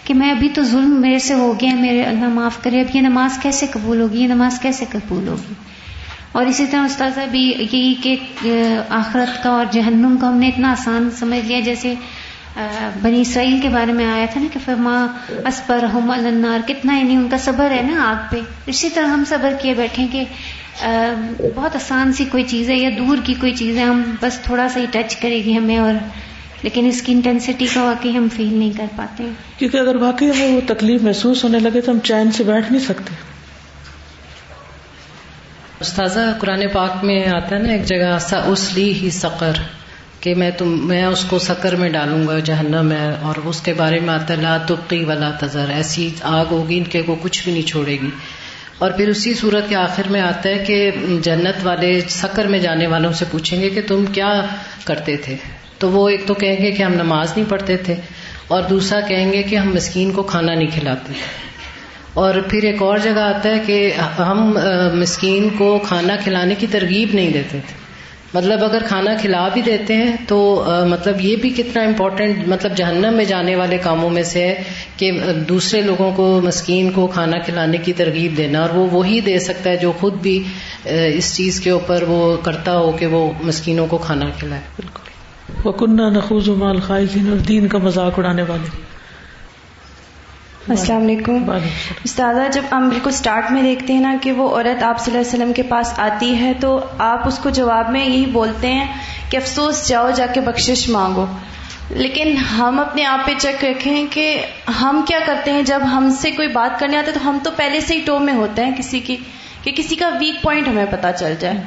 کہ 0.04 0.14
میں 0.14 0.32
ابھی 0.32 0.50
تو 0.50 0.64
ظلم 0.64 1.02
میرے 1.02 1.20
سے 1.20 1.34
ہو 1.34 1.54
گیا 1.62 1.76
میرے 1.76 2.04
اللہ 2.04 2.30
معاف 2.30 2.64
کرے 2.64 2.82
اب 2.82 2.96
یہ 2.96 3.02
نماز 3.02 3.38
کیسے 3.42 3.66
قبول 3.72 4.02
ہوگی؟ 4.02 4.22
یہ 4.22 4.28
نماز 4.28 4.60
کیسے 4.60 4.86
قبول 4.92 5.28
ہوگی؟ 5.28 5.54
اور 6.32 6.46
اسی 6.46 6.65
طرح 6.65 6.86
استاذہ 6.86 7.22
بھی 7.32 7.42
یہی 7.60 7.94
کہ 8.02 8.15
آخرت 8.89 9.42
کا 9.44 9.50
اور 9.50 9.65
جہنم 9.72 10.18
کا 10.22 10.28
ہم 10.28 10.38
نے 10.38 10.48
اتنا 10.48 10.72
آسان 10.72 11.10
سمجھ 11.20 11.46
لیا، 11.48 11.60
جیسے 11.60 11.94
بنی 13.02 13.22
اسرائیل 13.22 13.60
کے 13.62 13.70
بارے 13.70 13.94
میں 13.94 14.06
آیا 14.06 14.26
تھا 14.34 14.42
نا 14.42 14.48
کہ 14.54 14.60
فرما 14.65 14.96
اسپر 15.48 15.84
ہم 15.84 16.12
النار، 16.12 16.68
کتنا 16.68 16.98
یعنی 16.98 17.15
ان 17.15 17.28
کا 17.32 17.38
صبر 17.38 17.72
ہے 17.72 17.82
نا 17.84 18.10
آگ 18.10 18.30
پہ۔ 18.32 18.39
اسی 18.68 18.89
طرح 18.89 19.08
ہم 19.08 19.24
صبر 19.30 19.54
کیے 19.62 19.74
بیٹھے 19.74 20.06
کہ 20.12 20.24
بہت 21.56 21.76
آسان 21.76 22.13
سی 22.13 22.26
کوئی 22.26 22.44
چیز 22.48 22.70
ہے 22.70 22.76
یا 22.76 22.89
دور 22.98 23.18
کی 23.24 23.34
کوئی 23.39 23.54
چیز 23.54 23.78
ہے، 23.78 23.84
ہم 23.84 24.02
بس 24.22 24.39
تھوڑا 24.44 24.68
سا 24.70 24.80
ہی 24.80 24.86
ٹچ 24.92 25.15
کرے 25.15 25.44
گی 25.46 25.58
ہمیں 25.58 25.78
اور، 25.78 25.94
لیکن 26.63 26.86
اس 26.86 27.02
کی 27.02 27.12
انٹینسٹی 27.12 27.65
کا 27.74 27.84
واقعی 27.84 28.15
ہم 28.18 28.28
فیل 28.36 28.54
نہیں 28.54 28.72
کر 28.78 28.86
پاتے۔ 28.96 29.28
کیونکہ 29.58 29.78
اگر 29.78 29.96
واقعی 29.96 30.30
ہمیں 30.32 30.56
وہ 30.56 30.62
تکلیف 30.68 31.02
محسوس 31.02 31.44
ہونے 31.44 31.60
لگے 31.60 31.82
تو 31.82 31.92
ہم 31.92 32.00
چین 32.04 32.32
سے 32.32 32.44
بیٹھ 32.44 32.72
نہیں 32.72 32.84
سکتے۔ 32.84 33.13
استاذہ، 35.80 36.20
قرآن 36.39 36.63
پاک 36.74 37.04
میں 37.04 37.26
آتا 37.28 37.56
ہے 37.56 37.62
نا 37.62 37.72
ایک 37.72 37.86
جگہ، 37.86 38.18
سا 38.20 38.39
اس 38.46 38.74
لی 38.74 38.94
ہی 38.94 39.10
سقر، 39.10 39.52
کہ 40.20 40.36
میں 40.36 40.52
تم، 40.52 40.88
میں 40.88 41.04
اس 41.06 41.24
کو 41.26 41.39
سکر 41.39 41.76
میں 41.76 41.89
ڈالوں 41.89 42.28
گا، 42.28 42.39
جہنم 42.39 42.86
میں، 42.86 43.12
اور 43.22 43.36
اس 43.46 43.62
کے 43.62 43.74
بارے 43.74 44.00
میں 44.00 44.13
آتا 44.13 44.36
لا 44.36 44.58
تبقی 44.58 45.04
ولا 45.04 45.30
تذر، 45.39 45.70
ایسی 45.70 46.10
آگ 46.22 46.46
ہوگی، 46.52 46.78
ان 46.78 46.84
کے 46.84 47.02
کو 47.02 47.15
کچھ 47.22 47.44
بھی 47.44 47.52
نہیں 47.52 47.68
چھوڑے 47.68 47.98
گی۔ 48.02 48.10
اور 48.78 48.92
پھر 48.92 49.08
اسی 49.08 49.34
صورت 49.34 49.70
کے 49.70 49.76
آخر 49.76 50.08
میں 50.10 50.22
آتا 50.22 50.50
ہے 50.50 50.58
کہ 50.58 50.92
جنت 51.24 51.65
والے 51.65 52.00
سکر 52.10 52.48
میں 52.48 52.60
جانے 52.60 52.88
والوں 52.88 53.13
سے 53.13 53.26
پوچھیں 53.32 53.62
گے 53.62 53.70
کہ 53.70 53.82
تم 53.88 54.06
کیا 54.06 54.46
کرتے 54.84 55.18
تھے؟ 55.18 55.36
تو 55.78 55.89
وہ 55.89 56.10
ایک 56.10 56.28
تو 56.28 56.34
کہیں 56.34 56.58
گے 56.58 56.72
کہ 56.72 56.84
ہم 56.84 56.94
نماز 56.94 57.34
نہیں 57.36 57.50
پڑھتے 57.50 57.78
تھے، 57.78 57.96
اور 58.48 58.62
دوسرا 58.70 59.00
کہیں 59.00 59.32
گے 59.34 59.44
کہ 59.44 59.56
ہم 59.56 59.74
مسکین 59.76 60.12
کو 60.12 60.24
کھانا 60.24 60.54
نہیں 60.54 60.72
کھلاتے 60.74 61.13
اور 62.13 62.34
پھر 62.50 62.63
ایک 62.63 62.82
اور 62.82 62.98
جگہ 62.98 63.19
آتا 63.19 63.50
ہے 63.50 63.60
کہ 63.65 63.91
ہم 64.19 64.58
مسکین 64.93 65.50
کو 65.58 65.80
کھانا 65.88 66.15
کھلانے 66.24 66.56
کی 66.56 66.67
ترغیب 66.72 67.10
نہیں 67.13 67.30
دیتے 67.30 67.50
تھے۔ 67.50 67.80
مطلب 68.34 68.63
اگر 68.63 68.78
کھانا 68.88 69.12
کھلا 69.22 69.48
بھی 69.54 69.62
دیتے 69.62 69.95
ہیں 69.95 70.15
تو 70.28 70.65
مطلب 70.89 71.22
یہ 71.22 71.36
بھی 71.36 71.50
کتنا 71.50 71.84
امپورٹینٹ 71.84 72.48
مطلب 72.48 72.76
جہنم 72.76 73.13
میں 73.13 73.26
جانے 73.26 73.56
والے 73.56 73.78
کاموں 73.78 74.10
میں 74.10 74.24
سے 74.24 74.48
ہے 74.48 74.63
کہ 74.98 75.12
دوسرے 75.50 75.82
لوگوں 75.82 76.12
کو، 76.15 76.41
مسکین 76.43 76.91
کو 76.91 77.08
کھانا 77.08 77.39
کھلانے 77.39 77.78
کی 77.78 77.93
ترغیب 77.93 78.38
دینا۔ 78.38 78.62
اور 78.62 78.69
وہ 78.69 78.88
وہی 78.91 79.19
دے 79.22 79.39
سکتا 79.39 79.69
ہے 79.69 79.78
جو 79.78 79.91
خود 80.00 80.13
بھی 80.13 80.43
اس 80.86 81.36
چیز 81.36 81.60
کے 81.60 81.69
اوپر 81.69 82.04
وہ 82.08 82.38
کرتا 82.38 82.78
ہو 82.78 82.91
کہ 82.91 83.06
وہ 83.06 83.32
مسکینوں 83.41 83.88
کو 83.88 83.98
کھانا 83.98 84.26
کھلائے۔ 84.39 84.62
بالکل۔ 84.76 85.10
وہ 85.63 85.72
کنہ 85.72 86.02
نخوز 86.02 86.50
مال 86.50 86.80
خائزین 86.80 87.30
اور 87.30 87.38
دین 87.38 87.67
کا 87.67 87.78
مذاق 87.78 88.19
اڑانے 88.19 88.43
والے۔ 88.43 88.99
السلام 90.70 91.02
علیکم۔ 91.02 91.52
استاذہ 92.04 92.52
جب 92.54 92.62
ہم 92.72 92.90
بالکل 92.90 93.10
اسٹارٹ 93.10 93.52
میں 93.52 93.62
دیکھتے 93.62 93.94
ہیں 93.94 94.02
نا 94.02 94.16
کہ 94.22 94.32
وہ 94.32 94.50
عورت 94.50 94.84
آپ 94.84 95.00
صلی 95.00 95.18
اللہ 95.18 95.28
علیہ 95.28 95.40
وسلم 95.40 95.54
کے 95.54 95.64
پاس 95.64 96.00
آتی 96.00 96.42
ہے 96.42 96.54
تو 96.60 96.80
آپ 96.98 97.28
اس 97.28 97.40
کو 97.40 97.50
جواب 97.50 97.90
میں 97.90 98.06
یہی 98.06 98.26
بولتے 98.26 98.68
ہیں 98.72 98.94
کہ 99.30 99.38
افسوس 99.38 99.88
جاؤ 99.88 100.12
جا 100.12 100.26
کے 100.26 100.42
بخشش 100.42 100.90
مانگو۔ 100.90 101.26
لیکن 101.90 102.38
ہم 102.38 102.80
اپنے 102.80 103.06
آپ 103.06 103.26
پہ 103.26 103.32
چیک 103.38 103.66
رکھیں 103.66 104.06
کہ 104.12 104.46
ہم 104.82 105.02
کیا 105.08 105.20
کرتے 105.26 105.52
ہیں؟ 105.52 105.62
جب 105.62 105.80
ہم 105.92 106.10
سے 106.22 106.32
کوئی 106.32 106.48
بات 106.48 106.80
کرنے 106.80 106.98
آتے 106.98 107.12
تو 107.12 107.30
ہم 107.30 107.38
تو 107.44 107.52
پہلے 107.56 107.80
سے 107.80 107.96
ہی 107.96 108.02
ٹو 108.06 108.20
میں 108.20 108.34
ہوتے 108.34 108.66
ہیں 108.66 108.72
کسی 108.78 109.00
کی 109.00 109.16
کہ 109.64 109.72
کسی 109.76 109.96
کا 109.96 110.10
ویک 110.20 110.42
پوائنٹ 110.42 110.68
ہمیں 110.68 110.86
پتا 110.92 111.12
چل 111.12 111.34
جائے۔ 111.40 111.58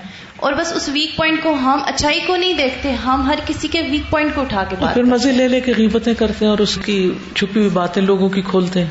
اور 0.42 0.52
بس 0.52 0.72
اس 0.72 0.88
ویک 0.88 1.16
پوائنٹ 1.16 1.42
کو 1.42 1.52
ہم 1.52 1.78
اچھائی 1.86 2.20
کو 2.26 2.36
نہیں 2.36 2.52
دیکھتے 2.52 2.92
ہم 2.92 3.26
ہر 3.26 3.38
کسی 3.46 3.68
کے 3.68 3.82
ویک 3.82 4.10
پوائنٹ 4.10 4.34
کو 4.34 4.40
اٹھا 4.40 4.64
کے 4.64 4.76
پھر 4.94 5.02
مزے 5.02 5.32
لے 5.32 5.48
لے 5.48 5.60
کے 5.60 5.72
غیبتیں 5.76 6.14
کرتے 6.14 6.44
ہیں 6.44 6.50
اور 6.50 6.58
اس 6.58 6.78
کی 6.84 7.10
چھپی 7.34 7.60
ہوئی 7.60 7.70
باتیں 7.70 8.02
لوگوں 8.02 8.28
کی 8.28 8.42
کھولتے 8.42 8.80
ہیں۔ 8.80 8.90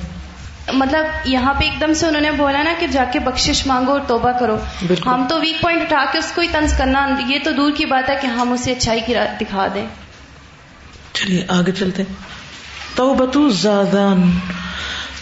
مطلب 0.74 1.06
یہاں 1.26 1.54
پہ 1.54 1.64
ایک 1.64 1.82
دم 1.82 1.94
سے 1.94 2.08
انہوں 2.08 2.22
نے 2.22 2.32
بولا 2.32 2.64
نا 2.64 2.74
کہ 2.80 2.88
جا 2.88 3.04
کے 3.04 3.20
بخشش 3.20 3.68
مانگو 3.68 3.92
اور 3.92 4.00
توبہ 4.08 4.32
کرو۔ 4.32 4.58
ہم 5.06 5.26
تو 5.30 5.40
ویک 5.42 5.62
پوائنٹ 5.62 5.82
اٹھا 5.82 6.06
کے 6.12 6.18
اس 6.18 6.32
کو 6.36 6.42
ہی 6.42 6.48
تنز 6.52 6.78
کرنا 6.78 7.08
یہ 7.28 7.40
تو 7.44 7.52
دور 7.52 7.72
کی 7.72 7.86
بات 7.86 8.10
ہے 8.10 8.16
کہ 8.22 8.28
ہم 8.28 8.52
اسے 8.52 8.72
اچھائی 8.72 9.02
کی 9.06 9.14
رات 9.14 9.42
دکھا 9.42 9.68
دیں۔ 9.74 9.86
چلیے 11.14 11.46
آگے 11.48 11.72
چلتے 11.72 12.04
تو 12.96 13.14
بتو 13.14 13.50
زادان۔ 13.50 14.32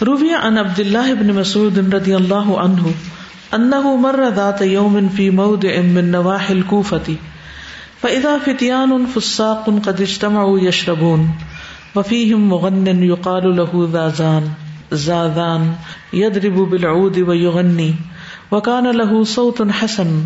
روبیہ 0.06 0.34
ان 0.34 0.58
عبد 0.58 0.80
اللہ 0.80 1.10
ابن 1.10 1.26
مسعود 1.26 1.94
رضی 1.94 2.14
اللہ 2.14 2.50
عنہ۔ 2.64 2.82
انه 3.54 3.96
مر 3.96 4.28
ذات 4.28 4.62
يوم 4.62 5.08
في 5.08 5.30
موضع 5.30 5.80
من 5.80 6.10
نواحي 6.10 6.52
الكوفة 6.52 7.16
فإذا 8.02 8.38
فتيان 8.38 9.06
فساق 9.06 9.64
قد 9.86 10.00
اجتمعوا 10.00 10.58
يشربون 10.58 11.30
وفيهم 11.96 12.48
مغن 12.48 13.02
يقال 13.02 13.56
له 13.56 13.88
ذازان 13.92 14.50
زاذان 14.92 15.74
يضرب 16.12 16.70
بالعود 16.70 17.18
ويغني 17.18 17.94
وكان 18.50 18.90
له 18.90 19.24
صوت 19.24 19.70
حسن، 19.70 20.24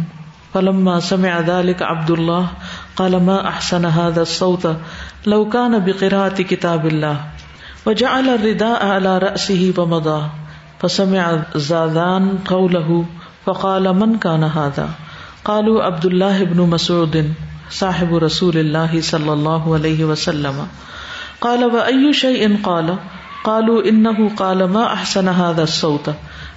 فلما 0.54 1.00
سمع 1.00 1.40
ذلك 1.40 1.82
عبد 1.82 2.10
الله 2.10 2.48
قال 2.96 3.16
ما 3.24 3.48
أحسن 3.48 3.84
هذا 3.84 4.22
الصوت، 4.22 4.76
لو 5.26 5.48
كان 5.48 5.84
بقراءة 5.84 6.42
كتاب 6.42 6.86
الله 6.86 7.20
وجعل 7.86 8.28
الرداء 8.28 8.86
على 8.86 9.18
رأسه 9.18 9.74
ومضى 9.78 10.43
فسمع 10.84 11.42
زادان 11.54 12.38
قوله 12.46 13.04
فقال 13.44 13.96
من 13.96 14.18
كان 14.18 14.44
هذا؟ 14.44 14.88
قالوا 15.44 15.82
عبد 15.82 16.04
الله 16.04 16.44
بن 16.44 16.60
مسعود، 16.60 17.32
صاحب 17.70 18.14
رسول 18.14 18.56
الله 18.56 19.00
صلى 19.00 19.32
الله 19.32 19.74
عليه 19.74 20.04
وسلم. 20.04 20.66
قال، 21.40 21.64
وأي 21.64 22.12
شيء؟ 22.12 22.60
قال، 22.62 22.96
قالوا 23.44 23.88
إنه 23.88 24.28
قال، 24.28 24.64
ما 24.64 24.92
أحسن 24.92 25.28
هذا 25.28 25.62
الصوت؟ 25.62 26.14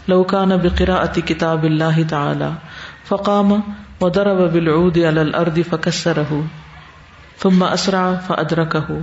لو 0.07 0.23
كان 0.23 0.57
بقراءة 0.57 1.19
كتاب 1.19 1.65
الله 1.65 2.03
تعالى. 2.03 2.53
فقام 3.05 3.63
وضرب 4.01 4.53
بالعود 4.53 4.99
على 4.99 5.21
الأرض 5.21 5.59
فكسره، 5.59 6.47
ثم 7.37 7.63
أسرع 7.63 8.13
فأدركه، 8.13 9.01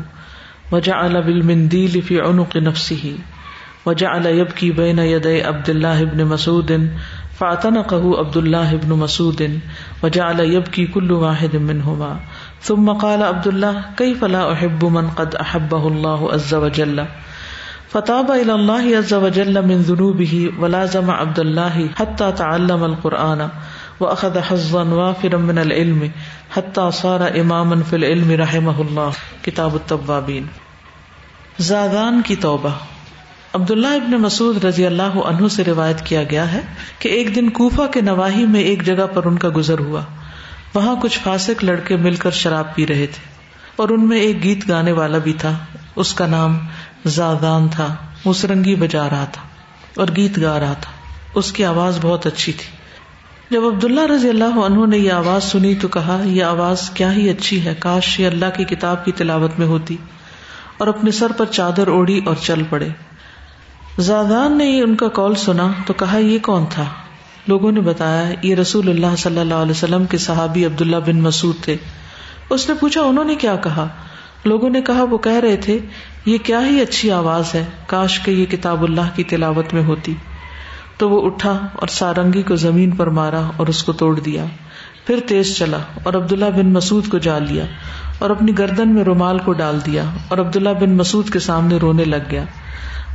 وجعل 0.72 1.22
بالمنديل 1.22 2.02
في 2.02 2.20
عنق 2.20 2.56
نفسه. 2.56 3.18
وجعل 3.86 4.26
يبكي 4.26 4.70
بين 4.70 4.98
يدي 4.98 5.42
عبد 5.42 5.70
الله 5.70 6.04
بن 6.04 6.24
مسعود، 6.24 6.90
فاعتنقه 7.34 8.18
عبد 8.18 8.36
الله 8.36 8.76
بن 8.76 8.96
مسعود، 8.96 9.60
وجعل 10.02 10.40
يبكي 10.40 10.86
كل 10.86 11.12
واحد 11.12 11.56
منهما. 11.56 12.20
ثم 12.62 12.92
قال 12.92 13.22
عبد 13.22 13.46
الله، 13.46 13.84
كيف 13.96 14.24
لا 14.24 14.52
احب 14.52 14.84
من 14.84 15.10
قد 15.10 15.34
احبه 15.34 15.88
الله 15.88 16.32
عز 16.32 16.54
وجل؟ 16.54 17.06
فتاب 17.88 18.30
الى 18.30 18.54
الله 18.54 18.96
عز 18.96 19.14
وجل 19.14 19.66
من 19.66 19.76
ذنوبه، 19.76 20.52
ولازم 20.58 21.10
عبد 21.10 21.40
الله 21.40 21.90
حتى 21.96 22.32
تعلم 22.32 22.84
القران 22.84 23.48
واخذ 24.00 24.40
حظا 24.40 24.84
وافرا 24.84 25.38
من 25.38 25.58
العلم، 25.58 26.10
حتى 26.50 26.90
صار 26.90 27.40
اماما 27.40 27.82
في 27.82 27.96
العلم 27.96 28.30
رحمه 28.30 28.80
الله. 28.80 29.10
کتاب 29.42 29.74
التوابین 29.74 30.46
زادان 31.58 32.22
کی 32.26 32.34
توبہ. 32.34 32.93
عبداللہ 33.54 33.86
ابن 33.86 34.10
مسعود 34.10 34.64
رضی 34.64 34.86
اللہ 34.86 35.02
عنہ 35.02 35.48
سے 35.48 35.64
روایت 35.64 36.00
کیا 36.00 36.22
گیا 36.22 36.52
ہے 36.52 36.60
کہ 36.98 37.08
ایک 37.08 37.36
دن 37.36 37.50
کوفہ 37.50 37.82
کے 37.92 38.00
نواحی 38.00 38.46
میں 38.46 38.60
ایک 38.60 38.86
جگہ 38.86 39.06
پر 39.14 39.24
ان 39.24 39.38
کا 39.38 39.48
گزر 39.56 39.78
ہوا۔ 39.78 40.00
وہاں 40.74 40.94
کچھ 41.02 41.18
فاسق 41.18 41.64
لڑکے 41.64 41.96
مل 41.96 42.14
کر 42.14 42.30
شراب 42.30 42.74
پی 42.74 42.86
رہے 42.86 43.06
تھے 43.06 43.30
اور 43.76 43.88
ان 43.88 44.08
میں 44.08 44.20
ایک 44.20 44.42
گیت 44.42 44.68
گانے 44.68 44.92
والا 44.92 45.18
بھی 45.18 45.32
تھا۔ 45.32 45.58
اس 45.96 46.14
کا 46.14 46.26
نام 46.26 46.58
زادان 47.06 47.68
تھا۔ 47.68 47.96
مسرنگی 48.24 48.74
بجا 48.74 49.10
رہا 49.10 49.24
تھا 49.32 49.42
اور 49.96 50.06
گیت 50.16 50.42
گا 50.42 50.60
رہا 50.60 50.72
تھا۔ 50.72 50.90
اس 51.34 51.52
کی 51.52 51.64
آواز 51.64 51.98
بہت 52.02 52.26
اچھی 52.26 52.52
تھی۔ 52.52 52.76
جب 53.50 53.64
عبداللہ 53.64 54.12
رضی 54.12 54.28
اللہ 54.28 54.58
عنہ 54.66 54.86
نے 54.86 54.98
یہ 54.98 55.12
آواز 55.12 55.44
سنی 55.44 55.74
تو 55.74 55.88
کہا، 55.88 56.22
یہ 56.24 56.44
آواز 56.44 56.90
کیا 56.90 57.12
ہی 57.12 57.30
اچھی 57.30 57.64
ہے، 57.64 57.74
کاش 57.78 58.20
یہ 58.20 58.26
اللہ 58.26 58.46
کی 58.56 58.64
کتاب 58.64 59.04
کی 59.04 59.12
تلاوت 59.12 59.58
میں 59.58 59.66
ہوتی 59.66 59.96
اور 60.78 60.88
اپنے 60.88 61.10
سر 61.10 61.32
پر 61.32 61.44
چادر 61.44 61.86
اوڑی 61.86 62.20
اور 62.26 62.34
چل 62.34 62.62
پڑے۔ 62.70 62.88
زادان 63.98 64.58
نے 64.58 64.80
ان 64.82 64.96
کا 64.96 65.08
کال 65.08 65.34
سنا 65.34 65.72
تو 65.86 65.92
کہا، 65.92 66.18
یہ 66.18 66.38
کون 66.38 66.64
تھا؟ 66.70 66.84
لوگوں 67.46 67.72
نے 67.72 67.80
بتایا، 67.80 68.34
یہ 68.42 68.54
رسول 68.54 68.88
اللہ 68.88 69.16
صلی 69.18 69.38
اللہ 69.38 69.54
علیہ 69.54 69.70
وسلم 69.70 70.04
کے 70.04 70.18
صحابی 70.18 70.66
عبداللہ 70.66 70.96
بن 70.96 71.20
مسعود 71.20 71.56
تھے۔ 71.60 71.76
اس 72.50 72.68
نے 72.68 72.74
پوچھا، 72.80 73.00
انہوں 73.00 73.24
نے 73.24 73.34
کیا 73.34 73.56
کہا؟ 73.56 73.88
لوگوں 74.44 74.70
نے 74.70 74.80
کہا، 74.80 75.02
وہ 75.02 75.18
کہہ 75.18 75.40
رہے 75.40 75.56
تھے، 75.56 75.78
یہ 76.26 76.38
کیا 76.38 76.66
ہی 76.66 76.80
اچھی 76.80 77.10
آواز 77.10 77.54
ہے، 77.54 77.64
کاش 77.86 78.20
کے 78.20 78.32
یہ 78.32 78.46
کتاب 78.46 78.82
اللہ 78.82 79.08
کی 79.14 79.24
تلاوت 79.24 79.74
میں 79.74 79.84
ہوتی۔ 79.84 80.14
تو 80.96 81.10
وہ 81.10 81.26
اٹھا 81.26 81.58
اور 81.72 81.88
سارنگی 81.88 82.42
کو 82.42 82.56
زمین 82.56 82.90
پر 82.90 83.06
مارا 83.06 83.42
اور 83.56 83.66
اس 83.66 83.82
کو 83.82 83.92
توڑ 83.92 84.20
دیا۔ 84.20 84.44
پھر 85.06 85.20
تیز 85.26 85.58
چلا 85.58 85.78
اور 86.04 86.14
عبداللہ 86.14 86.44
بن 86.44 86.72
مسعود 86.72 87.08
کو 87.08 87.18
جال 87.18 87.46
لیا 87.48 87.64
اور 88.18 88.30
اپنی 88.30 88.58
گردن 88.58 88.88
میں 88.88 89.04
رومال 89.04 89.38
کو 89.38 89.52
ڈال 89.52 89.78
دیا 89.86 90.04
اور 90.28 90.38
عبداللہ 90.38 90.68
بن 90.68 90.96
مسعود 90.96 91.30
کے 91.30 91.38
سامنے 91.38 91.76
رونے 91.76 92.04
لگ 92.04 92.30
گیا۔ 92.30 92.44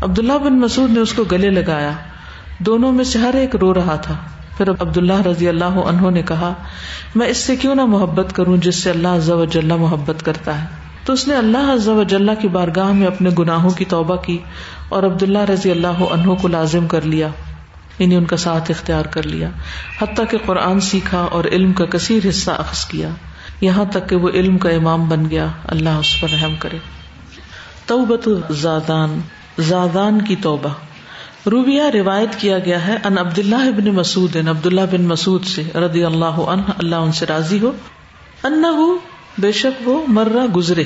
عبداللہ 0.02 0.34
بن 0.34 0.60
مسعود 0.60 0.92
نے 0.92 1.00
اس 1.00 1.14
کو 1.14 1.24
گلے 1.24 1.50
لگایا۔ 1.50 1.92
دونوں 2.60 2.92
میں 2.92 3.04
سے 3.04 3.20
ہر 3.20 3.34
ایک 3.34 3.56
رو 3.56 3.74
رہا 3.74 3.96
تھا۔ 3.96 4.14
پھر 4.58 4.70
عبداللہ 4.70 5.22
رضی 5.22 5.50
اللہ 5.50 5.66
عنہ 5.66 6.10
نے 6.10 6.22
کہا، 6.22 6.54
میں 7.16 7.28
اس 7.28 7.38
سے 7.38 7.56
کیوں 7.56 7.76
نہ 7.76 7.86
محبت 7.86 8.36
کروں 8.36 8.58
جس 8.58 8.76
سے 8.76 8.90
اللہ 8.90 9.08
عز 9.08 9.30
و 9.30 9.46
جل 9.46 9.72
محبت 9.72 10.26
کرتا 10.26 10.62
ہے؟ 10.62 10.68
تو 11.06 11.14
اس 11.14 11.28
نے 11.28 11.36
اللہ 11.36 11.74
عز 11.74 11.88
و 11.88 12.04
جل 12.04 12.30
کی 12.42 12.48
بارگاہ 12.48 12.92
میں 12.92 13.08
اپنے 13.08 13.30
گناہوں 13.40 13.70
کی 13.70 13.86
توبہ 13.86 14.16
کی 14.16 14.38
اور 14.90 15.04
عبداللہ 15.04 15.40
رضی 15.40 15.72
اللہ 15.72 15.88
عنہ 15.88 16.34
کو 16.34 16.48
لازم 16.48 16.88
کر 16.88 17.02
لیا۔ 17.02 17.28
یعنی 18.00 18.16
ان 18.16 18.26
کا 18.26 18.38
ساتھ 18.38 18.72
اختیار 18.72 19.06
کر 19.06 19.24
لیا۔ 19.24 19.50
حتیٰ 20.02 20.26
کہ 20.30 20.38
قرآن 20.46 20.80
سیکھا 20.80 21.28
اور 21.32 21.44
علم 21.44 21.74
کا 21.74 21.86
کثیر 21.86 22.30
حصہ 22.30 22.52
اخذ 22.52 22.86
کیا۔ 22.86 23.10
یہاں 23.62 23.86
تک 23.86 24.10
کہ 24.10 24.16
وہ 24.16 24.30
علم 24.30 24.58
کا 24.58 24.70
امام 24.70 25.10
بن 25.10 25.30
گیا۔ 25.30 25.46
اللہ 25.66 25.90
اس 25.90 26.22
پر 26.22 26.28
رحم 26.30 26.54
کرے۔ 26.60 26.78
توبت 27.86 28.30
زادان۔ 28.52 29.20
زادان 29.60 30.22
کی 30.22 30.36
توبہ۔ 30.36 30.70
روبیہ 31.50 31.84
روایت 31.94 32.36
کیا 32.36 32.60
گیا 32.60 32.88
ہے، 32.88 32.98
ان 33.04 33.18
عبد 33.18 33.40
اللہ 33.40 33.56
ابن 33.56 33.90
مسعود 33.90 34.36
عبد 34.36 34.66
اللہ 34.66 34.82
بن 34.92 35.02
مسعود 35.02 35.46
سے 35.46 35.64
رضی 35.76 36.04
اللہ 36.04 36.26
عنہ، 36.26 36.62
اللہ 36.78 36.96
ان 36.96 37.12
سے 37.12 37.26
راضی 37.26 37.60
ہو۔ 37.60 37.72
ان 38.44 38.64
بے 39.38 39.52
شک 39.52 39.88
وہ 39.88 40.04
مرہ 40.08 40.46
گزرے۔ 40.46 40.84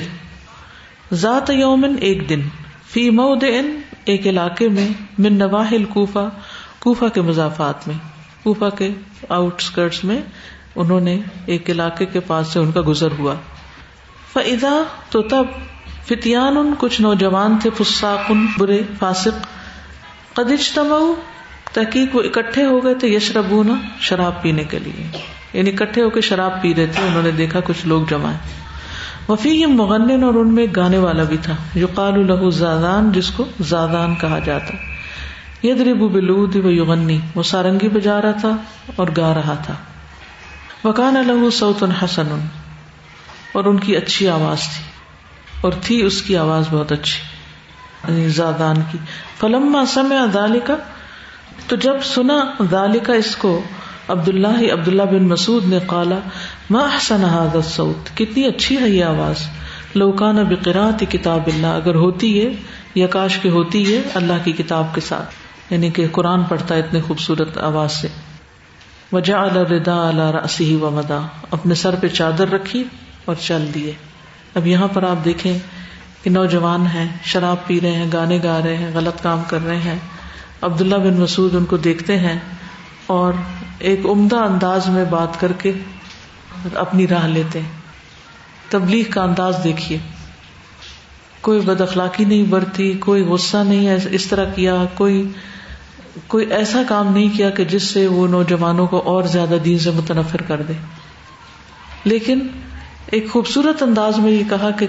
ذات 1.12 1.50
یومن 1.50 1.96
ایک 2.00 2.28
دن، 2.28 2.40
فی 2.86 3.10
مود 3.10 3.44
ایک 4.04 4.26
علاقے 4.26 4.68
میں، 4.68 4.88
من 5.18 5.34
نواحل 5.34 5.84
کوفہ 5.84 6.28
کوفہ 6.78 7.04
کے 7.14 7.20
مضافات 7.20 7.88
میں۔ 7.88 7.96
کوفہ 8.42 8.76
کے 8.78 8.90
آؤٹ 9.28 9.54
اسکرٹس 9.58 10.04
میں 10.04 10.20
انہوں 10.76 11.00
نے 11.00 11.20
ایک 11.46 11.70
علاقے 11.70 12.06
کے 12.06 12.20
پاس 12.20 12.48
سے 12.48 12.58
ان 12.58 12.72
کا 12.72 12.80
گزر 12.86 13.08
ہوا۔ 13.18 13.34
فضا 14.32 14.82
تو 15.10 15.22
تب 15.22 15.44
فتیان 16.06 16.74
کچھ 16.78 17.00
نوجوان 17.00 17.58
تھے، 17.62 17.70
فساقن، 17.70 18.46
برے، 18.58 18.82
فاسق۔ 18.98 19.46
قدش 20.36 20.72
تما 20.72 21.20
تحقیق 21.72 22.16
وہ 22.16 22.22
اکٹھے 22.22 22.64
ہو 22.64 22.84
گئے 22.84 22.94
تھے 22.94 23.08
یشربونا 23.08 23.74
شراب 24.00 24.42
پینے 24.42 24.64
کے 24.64 24.78
لیے۔ 24.78 25.18
یعنی 25.52 25.70
اکٹھے 25.70 26.02
ہو 26.02 26.10
کے 26.10 26.20
شراب 26.20 26.62
پی 26.62 26.74
رہے 26.74 26.86
تھے، 26.86 27.02
انہوں 27.06 27.22
نے 27.22 27.30
دیکھا 27.30 27.60
کچھ 27.64 27.86
لوگ 27.86 28.02
جمع 28.10 28.32
وفی 29.28 29.66
مغن 29.66 30.22
اور 30.24 30.34
ان 30.34 30.54
میں 30.54 30.66
گانے 30.76 30.98
والا 30.98 31.22
بھی 31.22 31.36
تھا۔ 31.42 31.54
جو 31.74 31.86
قال 31.94 32.14
الح 32.14 32.50
زادان، 32.50 33.12
جس 33.12 33.30
کو 33.30 33.44
زادان 33.62 34.14
کہا 34.14 34.38
جاتا۔ 34.38 34.74
ید 35.66 35.80
ربو 35.80 36.08
بلود 36.08 36.56
و 36.56 36.70
یغنی، 36.70 37.18
وہ 37.34 37.42
سارنگی 37.42 37.88
بجا 37.88 38.22
رہا 38.22 38.30
تھا 38.30 38.56
اور 38.96 39.06
گا 39.16 39.34
رہا 39.34 39.54
تھا۔ 39.54 39.74
وکان 40.88 41.16
الح 41.16 41.50
سعت 41.50 41.84
حسن 42.04 42.46
اور 43.52 43.64
ان 43.64 43.78
کی 43.78 43.96
اچھی 43.96 44.28
آواز 44.28 44.58
تھی۔ 44.58 44.93
اور 45.64 45.72
تھی 45.82 46.02
اس 46.02 46.22
کی 46.22 46.36
آواز 46.36 46.64
بہت 46.70 46.92
اچھی 46.92 47.20
یعنی 48.08 48.28
زادان 48.28 48.76
کی۔ 48.90 48.98
فلما 49.40 49.84
سمع 49.84 50.26
ذالکا 50.32 50.74
تو 51.66 51.76
جب 51.76 51.94
سنا 52.02 52.44
ذالکا 52.70 53.12
اس 53.12 53.36
کو 53.36 53.62
عبد 54.08 54.28
اللہ 54.28 54.72
عبد 54.72 54.88
اللہ 54.88 55.02
بن 55.02 55.28
مسعود 55.28 55.66
نے 55.66 55.78
کالا 55.86 56.18
ما 56.70 56.78
احسن 56.78 57.24
هذا 57.24 57.54
الصوت؟ 57.54 58.16
کتنی 58.16 58.46
اچھی 58.46 58.80
ہے 58.80 58.88
یہ 58.88 59.04
آواز۔ 59.04 59.36
لوکان 59.94 60.44
بقرات 60.44 61.04
کتاب 61.10 61.46
اللہ، 61.46 61.66
اگر 61.66 61.94
ہوتی 61.94 62.46
ہے 62.46 62.52
یا 62.94 63.06
کاش 63.06 63.38
کے 63.38 63.48
ہوتی 63.48 63.96
ہے 63.96 64.02
اللہ 64.14 64.44
کی 64.44 64.52
کتاب 64.52 64.94
کے 64.94 65.00
ساتھ 65.00 65.34
یعنی 65.70 65.90
کہ 65.90 66.06
قرآن 66.12 66.42
پڑھتا 66.42 66.74
ہے 66.74 66.80
اتنے 66.80 67.00
خوبصورت 67.00 67.58
آواز 67.58 67.92
سے۔ 67.92 68.08
وجا 69.12 69.42
الردا 69.42 70.08
اللہ 70.08 70.30
رسی 70.44 70.74
و 70.74 70.90
مدا 70.90 71.20
اپنے 71.50 71.74
سر 71.74 71.94
پہ 72.00 72.08
چادر 72.08 72.48
رکھی 72.48 72.84
اور 73.24 73.34
چل 73.40 73.66
دیے۔ 73.74 73.92
اب 74.54 74.66
یہاں 74.66 74.88
پر 74.88 75.02
آپ 75.02 75.24
دیکھیں 75.24 75.58
کہ 76.22 76.30
نوجوان 76.30 76.86
ہیں، 76.86 77.08
شراب 77.24 77.66
پی 77.66 77.80
رہے 77.80 77.92
ہیں، 77.92 78.06
گانے 78.12 78.38
گا 78.44 78.60
رہے 78.64 78.76
ہیں، 78.76 78.90
غلط 78.94 79.22
کام 79.22 79.42
کر 79.46 79.64
رہے 79.66 79.78
ہیں۔ 79.78 79.98
عبداللہ 80.62 80.94
بن 80.94 81.20
مسعود 81.20 81.54
ان 81.54 81.64
کو 81.64 81.76
دیکھتے 81.76 82.18
ہیں 82.18 82.38
اور 83.06 83.32
ایک 83.78 84.06
عمدہ 84.06 84.36
انداز 84.36 84.88
میں 84.88 85.04
بات 85.04 85.40
کر 85.40 85.52
کے 85.52 85.72
اپنی 86.74 87.08
راہ 87.08 87.26
لیتے 87.26 87.60
ہیں۔ 87.60 87.68
تبلیغ 88.68 89.04
کا 89.10 89.22
انداز 89.22 89.56
دیکھیے۔ 89.64 89.98
کوئی 91.40 91.60
بد 91.60 91.80
اخلاقی 91.80 92.24
نہیں 92.24 92.42
برتی، 92.42 92.92
کوئی 92.92 93.22
غصہ 93.22 93.56
نہیں 93.56 93.96
اس 94.10 94.26
طرح 94.26 94.44
کیا، 94.44 94.84
کوئی 94.94 95.28
کوئی 96.26 96.46
ایسا 96.46 96.82
کام 96.88 97.12
نہیں 97.12 97.36
کیا 97.36 97.50
کہ 97.50 97.64
جس 97.64 97.82
سے 97.82 98.06
وہ 98.06 98.28
نوجوانوں 98.28 98.86
کو 98.86 98.98
اور 98.98 99.22
زیادہ 99.22 99.54
دین 99.64 99.78
سے 99.78 99.90
متنفر 99.90 100.42
کر 100.42 100.62
دے۔ 100.62 100.72
لیکن 102.04 102.38
ایک 103.06 103.30
خوبصورت 103.30 103.82
انداز 103.82 104.18
میں 104.18 104.32
یہ 104.32 104.42
کہا 104.50 104.70
کہ 104.70 104.86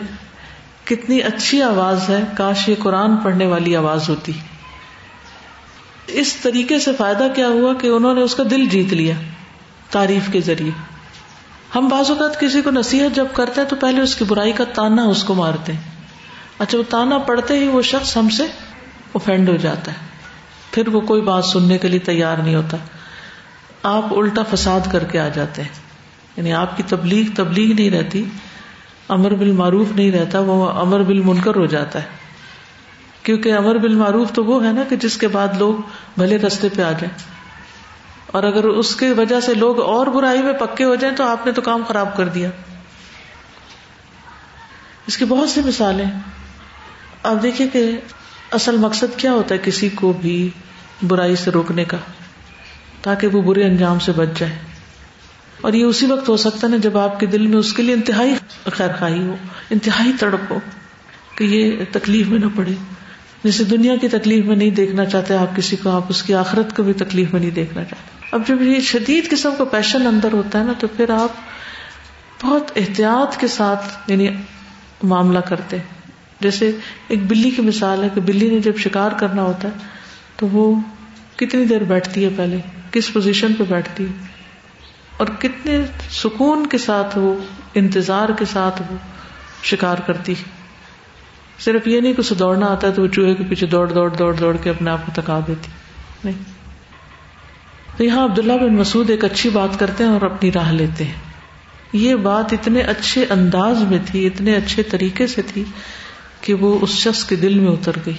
کتنی 0.83 1.23
اچھی 1.23 1.61
آواز 1.61 2.09
ہے، 2.09 2.23
کاش 2.37 2.69
یہ 2.69 2.75
قرآن 2.79 3.17
پڑھنے 3.17 3.45
والی 3.45 3.75
آواز 3.75 4.09
ہوتی۔ 4.09 4.31
اس 6.07 6.35
طریقے 6.35 6.79
سے 6.79 6.91
فائدہ 6.93 7.27
کیا 7.35 7.47
ہوا 7.47 7.73
کہ 7.73 7.87
انہوں 7.87 8.13
نے 8.13 8.21
اس 8.21 8.35
کا 8.35 8.43
دل 8.49 8.65
جیت 8.65 8.93
لیا 8.93 9.15
تعریف 9.91 10.31
کے 10.31 10.41
ذریعے۔ 10.41 10.71
ہم 11.75 11.87
بعض 11.87 12.09
اوقات 12.09 12.39
کسی 12.39 12.61
کو 12.61 12.71
نصیحت 12.71 13.15
جب 13.15 13.25
کرتے 13.33 13.61
ہیں 13.61 13.67
تو 13.67 13.75
پہلے 13.75 14.01
اس 14.01 14.15
کی 14.15 14.25
برائی 14.25 14.51
کا 14.51 14.63
تانا 14.63 15.03
اس 15.03 15.23
کو 15.23 15.33
مارتے 15.33 15.73
ہیں۔ 15.73 15.81
اچھا 16.59 16.77
وہ 16.77 16.83
تانا 16.89 17.17
پڑتے 17.17 17.59
ہی 17.59 17.67
وہ 17.67 17.81
شخص 17.81 18.17
ہم 18.17 18.29
سے 18.29 18.43
اوفینڈ 19.11 19.49
ہو 19.49 19.55
جاتا 19.55 19.91
ہے۔ 19.91 19.97
پھر 20.71 20.87
وہ 20.87 21.01
کوئی 21.01 21.21
بات 21.21 21.45
سننے 21.45 21.77
کے 21.77 21.87
لیے 21.87 21.99
تیار 21.99 22.37
نہیں 22.37 22.55
ہوتا۔ 22.55 22.77
آپ 23.83 24.13
الٹا 24.13 24.43
فساد 24.43 24.79
کر 24.91 25.03
کے 25.03 25.19
آ 25.19 25.27
جاتے 25.27 25.61
ہیں۔ 25.61 25.84
یعنی 26.37 26.53
آپ 26.53 26.77
کی 26.77 26.83
تبلیغ 26.83 27.25
تبلیغ 27.35 27.75
نہیں 27.75 27.89
رہتی، 27.89 28.23
امر 29.07 29.31
بال 29.31 29.51
معروف 29.51 29.91
نہیں 29.91 30.11
رہتا، 30.11 30.39
وہ 30.39 30.69
امر 30.69 31.03
بال 31.03 31.21
منکر 31.21 31.55
ہو 31.55 31.65
جاتا 31.65 32.03
ہے۔ 32.03 32.07
کیونکہ 33.23 33.53
امر 33.53 33.75
بال 33.75 33.95
معروف 33.95 34.31
تو 34.31 34.45
وہ 34.45 34.67
ہے 34.67 34.73
نا 34.73 34.83
کہ 34.89 34.95
جس 34.95 35.17
کے 35.17 35.27
بعد 35.27 35.47
لوگ 35.57 35.75
بھلے 36.17 36.37
رستے 36.37 36.67
پہ 36.75 36.81
آ 36.81 36.91
جائیں۔ 36.91 37.17
اور 38.27 38.43
اگر 38.43 38.63
اس 38.63 38.95
کی 38.95 39.07
وجہ 39.07 39.39
سے 39.39 39.53
لوگ 39.53 39.81
اور 39.81 40.07
برائی 40.07 40.41
میں 40.41 40.53
پکے 40.53 40.83
ہو 40.83 40.95
جائیں 40.95 41.15
تو 41.15 41.23
آپ 41.23 41.45
نے 41.45 41.51
تو 41.51 41.61
کام 41.61 41.83
خراب 41.87 42.17
کر 42.17 42.27
دیا۔ 42.27 42.49
اس 45.07 45.17
کی 45.17 45.25
بہت 45.25 45.49
سی 45.49 45.61
مثالیں۔ 45.65 46.05
آپ 47.23 47.43
دیکھیے 47.43 47.67
کہ 47.67 47.91
اصل 48.51 48.77
مقصد 48.77 49.19
کیا 49.19 49.31
ہوتا 49.31 49.55
ہے 49.55 49.59
کسی 49.63 49.89
کو 49.89 50.13
بھی 50.21 50.49
برائی 51.07 51.35
سے 51.35 51.51
روکنے 51.51 51.85
کا، 51.85 51.97
تاکہ 53.01 53.27
وہ 53.27 53.41
برے 53.41 53.63
انجام 53.63 53.99
سے 53.99 54.11
بچ 54.11 54.27
جائے 54.37 54.74
اور 55.61 55.73
یہ 55.73 55.83
اسی 55.83 56.05
وقت 56.05 56.29
ہو 56.29 56.37
سکتا 56.37 56.67
ہے 56.67 56.71
نا 56.71 56.77
جب 56.77 56.97
آپ 56.97 57.19
کے 57.19 57.25
دل 57.25 57.47
میں 57.47 57.57
اس 57.57 57.73
کے 57.73 57.83
لیے 57.83 57.95
انتہائی 57.95 58.33
خیر 58.65 58.87
خواہی 58.99 59.19
ہو، 59.19 59.35
انتہائی 59.69 60.11
تڑپ 60.19 60.51
ہو 60.51 60.59
کہ 61.35 61.43
یہ 61.43 61.71
تکلیف 61.91 62.27
میں 62.27 62.39
نہ 62.39 62.45
پڑے۔ 62.55 62.71
جیسے 63.43 63.63
دنیا 63.63 63.95
کی 63.95 64.07
تکلیف 64.07 64.45
میں 64.45 64.55
نہیں 64.55 64.69
دیکھنا 64.69 65.05
چاہتے، 65.05 65.35
آپ 65.35 65.55
کسی 65.55 65.75
کو، 65.75 65.89
آپ 65.89 66.03
اس 66.09 66.23
کی 66.23 66.33
آخرت 66.33 66.75
کو 66.75 66.83
بھی 66.83 66.93
تکلیف 66.93 67.33
میں 67.33 67.41
نہیں 67.41 67.51
دیکھنا 67.51 67.83
چاہتے۔ 67.83 68.27
اب 68.31 68.47
جب 68.47 68.61
یہ 68.61 68.79
شدید 68.79 69.29
قسم 69.29 69.51
کا 69.57 69.63
پیشن 69.63 70.07
اندر 70.07 70.33
ہوتا 70.33 70.59
ہے 70.59 70.63
نا، 70.63 70.73
تو 70.79 70.87
پھر 70.87 71.09
آپ 71.09 71.29
بہت 72.43 72.71
احتیاط 72.75 73.37
کے 73.37 73.47
ساتھ 73.47 74.11
یعنی 74.11 74.29
معاملہ 75.03 75.39
کرتے۔ 75.39 75.77
جیسے 76.39 76.71
ایک 77.07 77.27
بلی 77.27 77.49
کی 77.49 77.61
مثال 77.61 78.03
ہے 78.03 78.09
کہ 78.15 78.21
بلی 78.21 78.49
نے 78.49 78.59
جب 78.59 78.77
شکار 78.77 79.11
کرنا 79.11 79.41
ہوتا 79.41 79.67
ہے، 79.67 79.73
تو 80.35 80.47
وہ 80.47 80.79
کتنی 81.35 81.65
دیر 81.65 81.83
بیٹھتی 81.83 82.23
ہے 82.23 82.29
پہلے؟ 82.35 82.57
کس 82.91 83.13
پوزیشن 83.13 83.53
پہ 83.53 83.63
بیٹھتی 83.69 84.05
ہے؟ 84.05 84.34
اور 85.17 85.27
کتنے 85.39 85.85
سکون 86.11 86.67
کے 86.67 86.77
ساتھ 86.77 87.17
وہ، 87.17 87.35
انتظار 87.73 88.29
کے 88.29 88.45
ساتھ 88.45 88.81
وہ 88.91 88.97
شکار 89.63 89.97
کرتی 89.97 90.31
ہے۔ 90.31 90.65
صرف 91.59 91.87
یہ 91.87 92.01
نہیں 92.01 92.13
کہ 92.13 92.21
اسے 92.21 92.35
دوڑنا 92.35 92.65
آتا 92.65 92.87
ہے 92.87 92.91
تو 92.91 93.01
وہ 93.01 93.07
چوہے 93.07 93.35
کے 93.35 93.43
پیچھے 93.49 93.67
دوڑ 93.67 93.91
دوڑ 93.91 94.09
دوڑ 94.09 94.33
دوڑ 94.33 94.57
کے 94.57 94.69
اپنے 94.69 94.91
آپ 94.91 95.05
کو 95.05 95.21
تکا 95.21 95.39
دیتی 95.47 95.67
نہیں۔ 96.23 96.43
تو 97.97 98.03
یہاں 98.03 98.25
عبداللہ 98.25 98.53
بن 98.53 98.75
مسعود 98.75 99.09
ایک 99.09 99.25
اچھی 99.25 99.49
بات 99.49 99.79
کرتے 99.79 100.03
ہیں 100.03 100.11
اور 100.11 100.21
اپنی 100.21 100.51
راہ 100.51 100.71
لیتے 100.71 101.03
ہیں۔ 101.03 101.13
یہ 101.93 102.15
بات 102.15 102.53
اتنے 102.53 102.79
اچھے 102.79 103.25
انداز 103.29 103.81
میں 103.81 103.99
تھی، 104.05 104.27
اتنے 104.27 104.55
اچھے 104.55 104.83
طریقے 104.83 105.27
سے 105.27 105.41
تھی 105.41 105.63
کہ 106.41 106.53
وہ 106.53 106.79
اس 106.81 106.89
شخص 106.89 107.23
کے 107.23 107.35
دل 107.35 107.59
میں 107.59 107.71
اتر 107.71 107.91
گئی۔ 108.05 108.13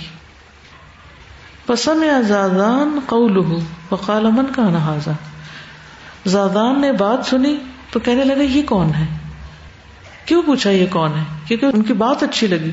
پسم 1.66 2.02
یا 2.02 2.20
زادان 2.20 2.98
قول 3.06 3.36
وقال 3.90 4.26
امن 4.26 4.52
کا 4.56 4.70
نہذا 4.70 5.12
زادان 6.26 6.80
نے 6.80 6.92
بات 6.92 7.26
سنی 7.26 7.56
تو 7.90 8.00
کہنے 8.00 8.24
لگے، 8.24 8.44
یہ 8.44 8.62
کون 8.62 8.94
ہے؟ 8.94 9.06
کیوں 10.24 10.42
پوچھا 10.46 10.70
یہ 10.70 10.86
کون 10.90 11.10
ہے؟ 11.14 11.22
کیونکہ 11.46 11.66
ان 11.66 11.82
کی 11.82 11.92
بات 11.92 12.22
اچھی 12.22 12.46
لگی۔ 12.46 12.70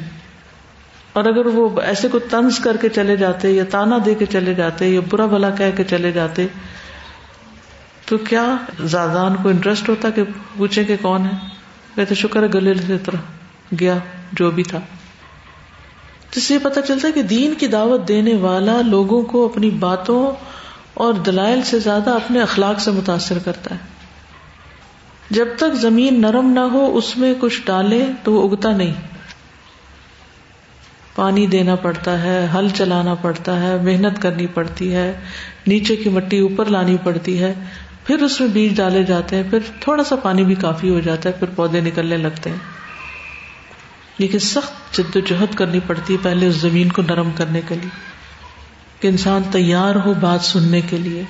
اور 1.13 1.25
اگر 1.25 1.45
وہ 1.45 1.81
ایسے 1.81 2.07
کو 2.07 2.19
تنز 2.19 2.59
کر 2.59 2.77
کے 2.77 2.89
چلے 2.89 3.17
جاتے، 3.17 3.51
یا 3.51 3.63
تانا 3.71 3.97
دے 4.05 4.15
کے 4.15 4.25
چلے 4.25 4.53
جاتے، 4.53 4.87
یا 4.87 4.99
برا 5.09 5.25
بھلا 5.25 5.49
کہہ 5.49 5.77
کے 5.77 5.83
چلے 5.83 6.11
جاتے، 6.11 6.47
تو 8.05 8.17
کیا 8.17 8.55
زادان 8.85 9.35
کو 9.43 9.49
انٹرسٹ 9.49 9.89
ہوتا 9.89 10.09
کہ 10.09 10.23
پوچھے 10.57 10.83
کہ 10.83 10.95
کون 11.01 11.25
ہے؟ 11.25 11.37
کہتے، 11.95 12.15
شکر 12.15 12.43
ہے 12.43 12.47
گلے 12.53 12.73
سے 12.87 12.97
طرح 12.97 13.17
گیا، 13.79 13.97
جو 14.31 14.51
بھی 14.51 14.63
تھا۔ 14.63 14.79
جس 16.35 16.43
سے 16.43 16.59
پتا 16.59 16.81
چلتا 16.81 17.07
ہے 17.07 17.13
کہ 17.13 17.21
دین 17.21 17.53
کی 17.53 17.67
دعوت 17.67 18.07
دینے 18.07 18.33
والا 18.35 18.81
لوگوں 18.85 19.21
کو 19.21 19.45
اپنی 19.45 19.69
باتوں 19.69 20.31
اور 20.93 21.13
دلائل 21.13 21.61
سے 21.61 21.79
زیادہ 21.79 22.09
اپنے 22.09 22.41
اخلاق 22.41 22.79
سے 22.79 22.91
متاثر 22.91 23.39
کرتا 23.39 23.75
ہے۔ 23.75 23.93
جب 25.29 25.47
تک 25.57 25.73
زمین 25.73 26.21
نرم 26.21 26.51
نہ 26.51 26.59
ہو، 26.59 26.97
اس 26.97 27.17
میں 27.17 27.33
کچھ 27.39 27.61
ڈالے 27.65 28.07
تو 28.23 28.33
وہ 28.33 28.49
اگتا 28.49 28.71
نہیں۔ 28.71 28.93
پانی 31.15 31.47
دینا 31.47 31.75
پڑتا 31.75 32.23
ہے، 32.23 32.47
ہل 32.53 32.67
چلانا 32.75 33.13
پڑتا 33.13 33.61
ہے، 33.61 33.77
محنت 33.83 34.21
کرنی 34.21 34.47
پڑتی 34.47 34.95
ہے، 34.95 35.19
نیچے 35.67 35.95
کی 35.95 36.09
مٹی 36.09 36.39
اوپر 36.39 36.65
لانی 36.65 36.97
پڑتی 37.03 37.43
ہے۔ 37.43 37.53
پھر 38.07 38.21
اس 38.21 38.41
میں 38.41 38.49
بیج 38.49 38.77
ڈالے 38.77 39.03
جاتے 39.03 39.35
ہیں، 39.35 39.43
پھر 39.49 39.59
تھوڑا 39.79 40.03
سا 40.03 40.15
پانی 40.15 40.43
بھی 40.43 40.55
کافی 40.55 40.89
ہو 40.89 40.99
جاتا 40.99 41.29
ہے، 41.29 41.33
پھر 41.33 41.47
پودے 41.55 41.81
نکلنے 41.81 42.17
لگتے 42.17 42.49
ہیں۔ 42.49 42.57
لیکن 44.17 44.39
سخت 44.39 44.97
جد 44.97 45.15
و 45.15 45.19
جہد 45.19 45.55
کرنی 45.55 45.79
پڑتی 45.87 46.13
ہے 46.13 46.17
پہلے 46.23 46.47
اس 46.47 46.55
زمین 46.55 46.89
کو 46.89 47.01
نرم 47.01 47.31
کرنے 47.35 47.61
کے 47.67 47.75
لیے۔ 47.75 48.12
کہ 49.03 49.07
انسان 49.07 49.41
تیار 49.51 49.95
ہو 49.95 50.13
بات 50.21 50.41
سننے 50.41 50.81
کے 50.81 50.97
لیے۔ 50.97 51.23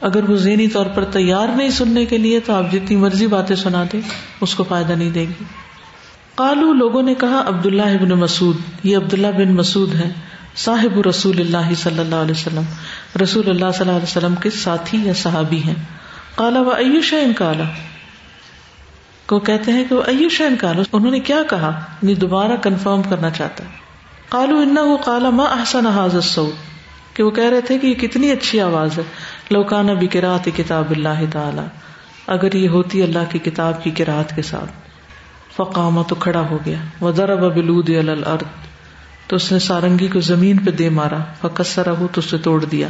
اگر 0.00 0.30
وہ 0.30 0.36
ذہنی 0.36 0.68
طور 0.68 0.86
پر 0.86 1.04
تیار 1.04 1.48
نہیں 1.48 1.70
سننے 1.70 2.04
کے 2.04 2.18
لیے 2.18 2.40
تو 2.40 2.52
آپ 2.52 2.72
جتنی 2.72 2.96
مرضی 2.96 3.26
باتیں 3.26 3.56
سنا 3.56 3.84
دیں، 3.92 4.00
اس 4.40 4.54
کو 4.54 4.64
فائدہ 4.64 4.92
نہیں 4.92 5.10
دے 5.10 5.20
گی 5.20 5.44
قالو، 6.34 6.72
لوگوں 6.72 7.02
نے 7.02 7.14
کہا، 7.14 7.44
عبداللہ 7.46 7.82
ابن 7.82 8.08
مسعود، 8.08 8.56
یہ 8.82 8.96
عبداللہ 8.96 9.26
بن 9.26 9.54
مسعود 9.54 9.94
ہے 9.94 10.12
صاحب 10.56 11.00
رسول 11.08 11.40
اللہ 11.40 11.74
صلی 11.74 11.98
اللہ 11.98 12.14
علیہ 12.14 12.30
وسلم۔ 12.30 12.62
رسول 13.22 13.50
اللہ 13.50 13.70
صلی 13.74 13.80
اللہ 13.80 13.92
علیہ 13.92 14.16
وسلم 14.16 14.34
کے 14.34 14.50
ساتھی 14.50 14.98
یا 15.02 15.12
صحابی 15.16 15.62
ہیں۔ 15.62 15.74
کالا 16.34 16.60
و 16.60 16.70
ایوش 16.70 17.14
ان 17.14 17.32
کالا 17.32 17.64
کو 19.26 19.40
کہتے 19.40 19.72
ہیں 19.72 19.84
کہ 19.88 19.94
وہ 19.94 20.02
ایوش 20.06 20.40
ان 20.40 20.56
کالا 20.60 20.82
انہوں 20.92 21.10
نے 21.10 21.20
کیا 21.20 21.42
کہا؟ 21.50 21.80
دوبارہ 22.02 22.52
کنفرم 22.56 23.02
کرنا 23.02 23.30
چاہتا 23.30 23.64
ہے۔ 23.64 23.89
کالو 24.30 24.56
ان 24.56 24.76
کالا 25.04 25.30
ما 25.30 25.44
احسن 25.44 25.86
حاضر 25.86 26.20
سعود 26.20 26.54
کہ 27.16 27.22
وہ 27.22 27.30
کہہ 27.30 27.44
رہے 27.44 27.60
تھے 27.60 27.78
کہ 27.78 27.86
یہ 27.86 27.94
کتنی 27.94 28.30
اچھی 28.30 28.60
آواز 28.60 28.98
ہے۔ 28.98 29.02
لوکانا 29.50 29.92
بھی 29.92 30.06
کراط 30.06 30.48
کتاب 30.56 30.90
اللہ 30.90 31.32
تعالی، 31.32 31.62
اگر 32.26 32.54
یہ 32.54 32.68
ہوتی 32.68 33.02
اللہ 33.02 33.18
کی 33.30 33.38
کتاب 33.38 33.84
کی 33.84 33.90
کراط 33.90 34.34
کے 34.36 34.42
ساتھ۔ 34.42 34.72
فقام 35.56 36.02
تو 36.02 36.14
کھڑا 36.14 36.40
ہو 36.40 36.58
گیا۔ 36.64 36.76
وہ 37.00 37.10
ذرا 37.10 37.34
بلود 37.34 37.88
الارض، 37.88 38.44
تو 39.26 39.36
اس 39.36 39.52
نے 39.52 39.58
سارنگی 39.58 40.08
کو 40.08 40.20
زمین 40.20 40.58
پہ 40.58 40.70
دے 40.70 40.88
مارا۔ 40.88 41.18
فکسر 41.40 41.90
ہو 41.90 42.06
تو 42.12 42.18
اسے 42.18 42.38
توڑ 42.38 42.64
دیا۔ 42.64 42.88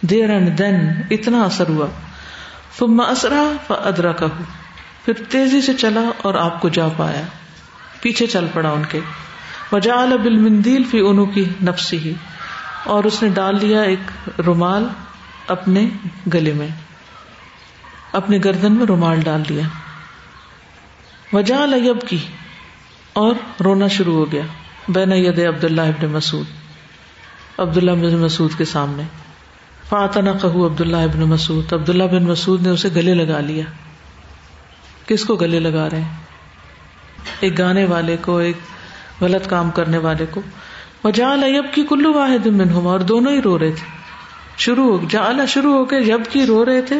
دیر 0.00 0.30
اینڈ 0.30 0.58
دین 0.58 0.74
اتنا 1.10 1.42
اثر 1.42 1.68
ہوا۔ 1.68 1.86
فما 2.78 3.04
اسرا 3.04 3.52
ادرا 3.68 4.12
کہ 4.12 4.26
پھر 5.04 5.12
تیزی 5.28 5.60
سے 5.60 5.74
چلا 5.74 6.02
اور 6.22 6.34
آپ 6.34 6.60
کو 6.60 6.68
جا 6.68 6.88
پایا۔ 6.96 7.22
پیچھے 8.00 8.26
چل 8.26 8.46
پڑا 8.52 8.70
ان 8.70 8.82
کے۔ 8.90 9.00
وجا 9.72 10.04
بل 10.22 10.36
مندیل 10.36 10.84
فی 10.84 11.00
انو 11.00 11.26
کی 11.26 11.44
نفسی 11.62 11.98
ہی 11.98 12.14
اور 12.84 13.04
اس 13.04 13.22
نے 13.22 13.28
ڈال 13.28 13.56
لیا 13.60 13.80
ایک 13.80 14.30
رومال 14.40 14.88
اپنے 15.48 15.88
گلے 16.34 16.52
میں، 16.52 16.68
اپنے 18.12 18.38
گردن 18.44 18.72
میں 18.72 18.86
رومال 18.86 19.20
ڈال 19.20 19.42
دیا 19.48 19.62
وجہ 21.32 21.54
لیب 21.54 22.08
کی 22.08 22.18
اور 23.12 23.34
رونا 23.64 23.88
شروع 23.88 24.14
ہو 24.14 24.32
گیا۔ 24.32 24.42
بین 24.88 25.12
ید 25.12 25.38
عبد 25.38 25.64
اللہ 25.64 25.82
ابن 25.82 26.06
مسعود 26.06 26.46
عبد 27.58 27.76
اللہ 27.76 27.90
بن 27.90 28.16
مسعود 28.16 28.50
کے 28.58 28.64
سامنے۔ 28.64 29.02
فاتنا 29.88 30.32
کہ 30.32 30.46
عبد 30.46 30.80
اللہ 30.80 30.96
ابن 30.96 31.20
مسعود 31.20 31.72
عبد 31.72 31.88
اللہ 31.88 32.04
بن 32.04 32.24
مسعود 32.24 32.62
نے 32.62 32.68
اسے 32.68 32.88
گلے 32.94 33.14
لگا 33.14 33.40
لیا۔ 33.40 33.64
کس 35.06 35.24
کو 35.24 35.36
گلے 35.36 35.60
لگا 35.60 35.90
رہے 35.90 36.00
ہیں؟ 36.00 36.16
ایک 37.40 37.58
گانے 37.58 37.84
والے 37.84 38.16
کو، 38.20 38.38
ایک 38.38 38.56
غلط 39.20 39.48
کام 39.48 39.70
کرنے 39.70 39.98
والے 39.98 40.26
کو۔ 40.26 40.40
وجہ 41.04 41.24
لیب 41.24 41.64
کی 41.74 41.86
کلو 41.88 42.12
واحد 42.12 42.46
منہما 42.46 42.90
اور 42.90 43.00
دونوں 43.00 43.32
ہی 43.32 43.42
رو 43.42 43.58
رہے 43.58 43.70
تھے۔ 43.70 43.86
شروع 44.58 44.98
ہو 44.98 45.20
شروع 45.48 45.74
ہو 45.74 45.84
کے 45.84 46.00
جب 46.00 46.20
کی 46.30 46.46
رو 46.46 46.64
رہے 46.64 46.82
تھے۔ 46.82 46.96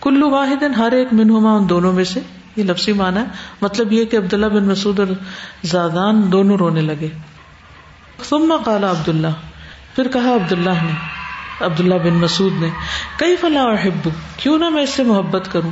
کلو 0.00 0.30
واحد، 0.30 0.62
ہر 0.62 0.92
ایک 0.92 1.08
منہما، 1.12 1.56
ان 1.56 1.68
دونوں 1.68 1.92
میں 1.92 2.04
سے۔ 2.04 2.20
یہ 2.56 2.64
لفظی 2.64 2.92
مانا 2.92 3.20
ہے۔ 3.20 3.24
مطلب 3.60 3.92
یہ 3.92 4.04
کہ 4.04 4.16
عبداللہ 4.16 4.46
بن 4.46 4.64
مسعود 4.64 5.00
اور 5.00 5.06
زادان 5.64 6.32
دونوں 6.32 6.56
رونے 6.56 6.80
لگے۔ 6.80 7.08
ثم 8.28 8.56
قال 8.64 8.84
عبد 8.84 9.08
اللہ 9.08 9.26
پھر 9.96 10.08
کہا 10.08 10.34
عبد 10.34 10.52
اللہ 10.52 10.70
نے 10.70 10.92
عبد 11.64 11.80
اللہ 11.80 11.94
بن 11.94 12.14
مسعود 12.14 12.52
نے 12.60 12.68
کئی 13.16 13.36
فلاح 13.36 13.64
احب؟ 13.64 14.08
کیوں 14.36 14.58
نہ 14.58 14.68
میں 14.68 14.82
اس 14.82 14.90
سے 14.90 15.02
محبت 15.02 15.48
کروں؟ 15.52 15.70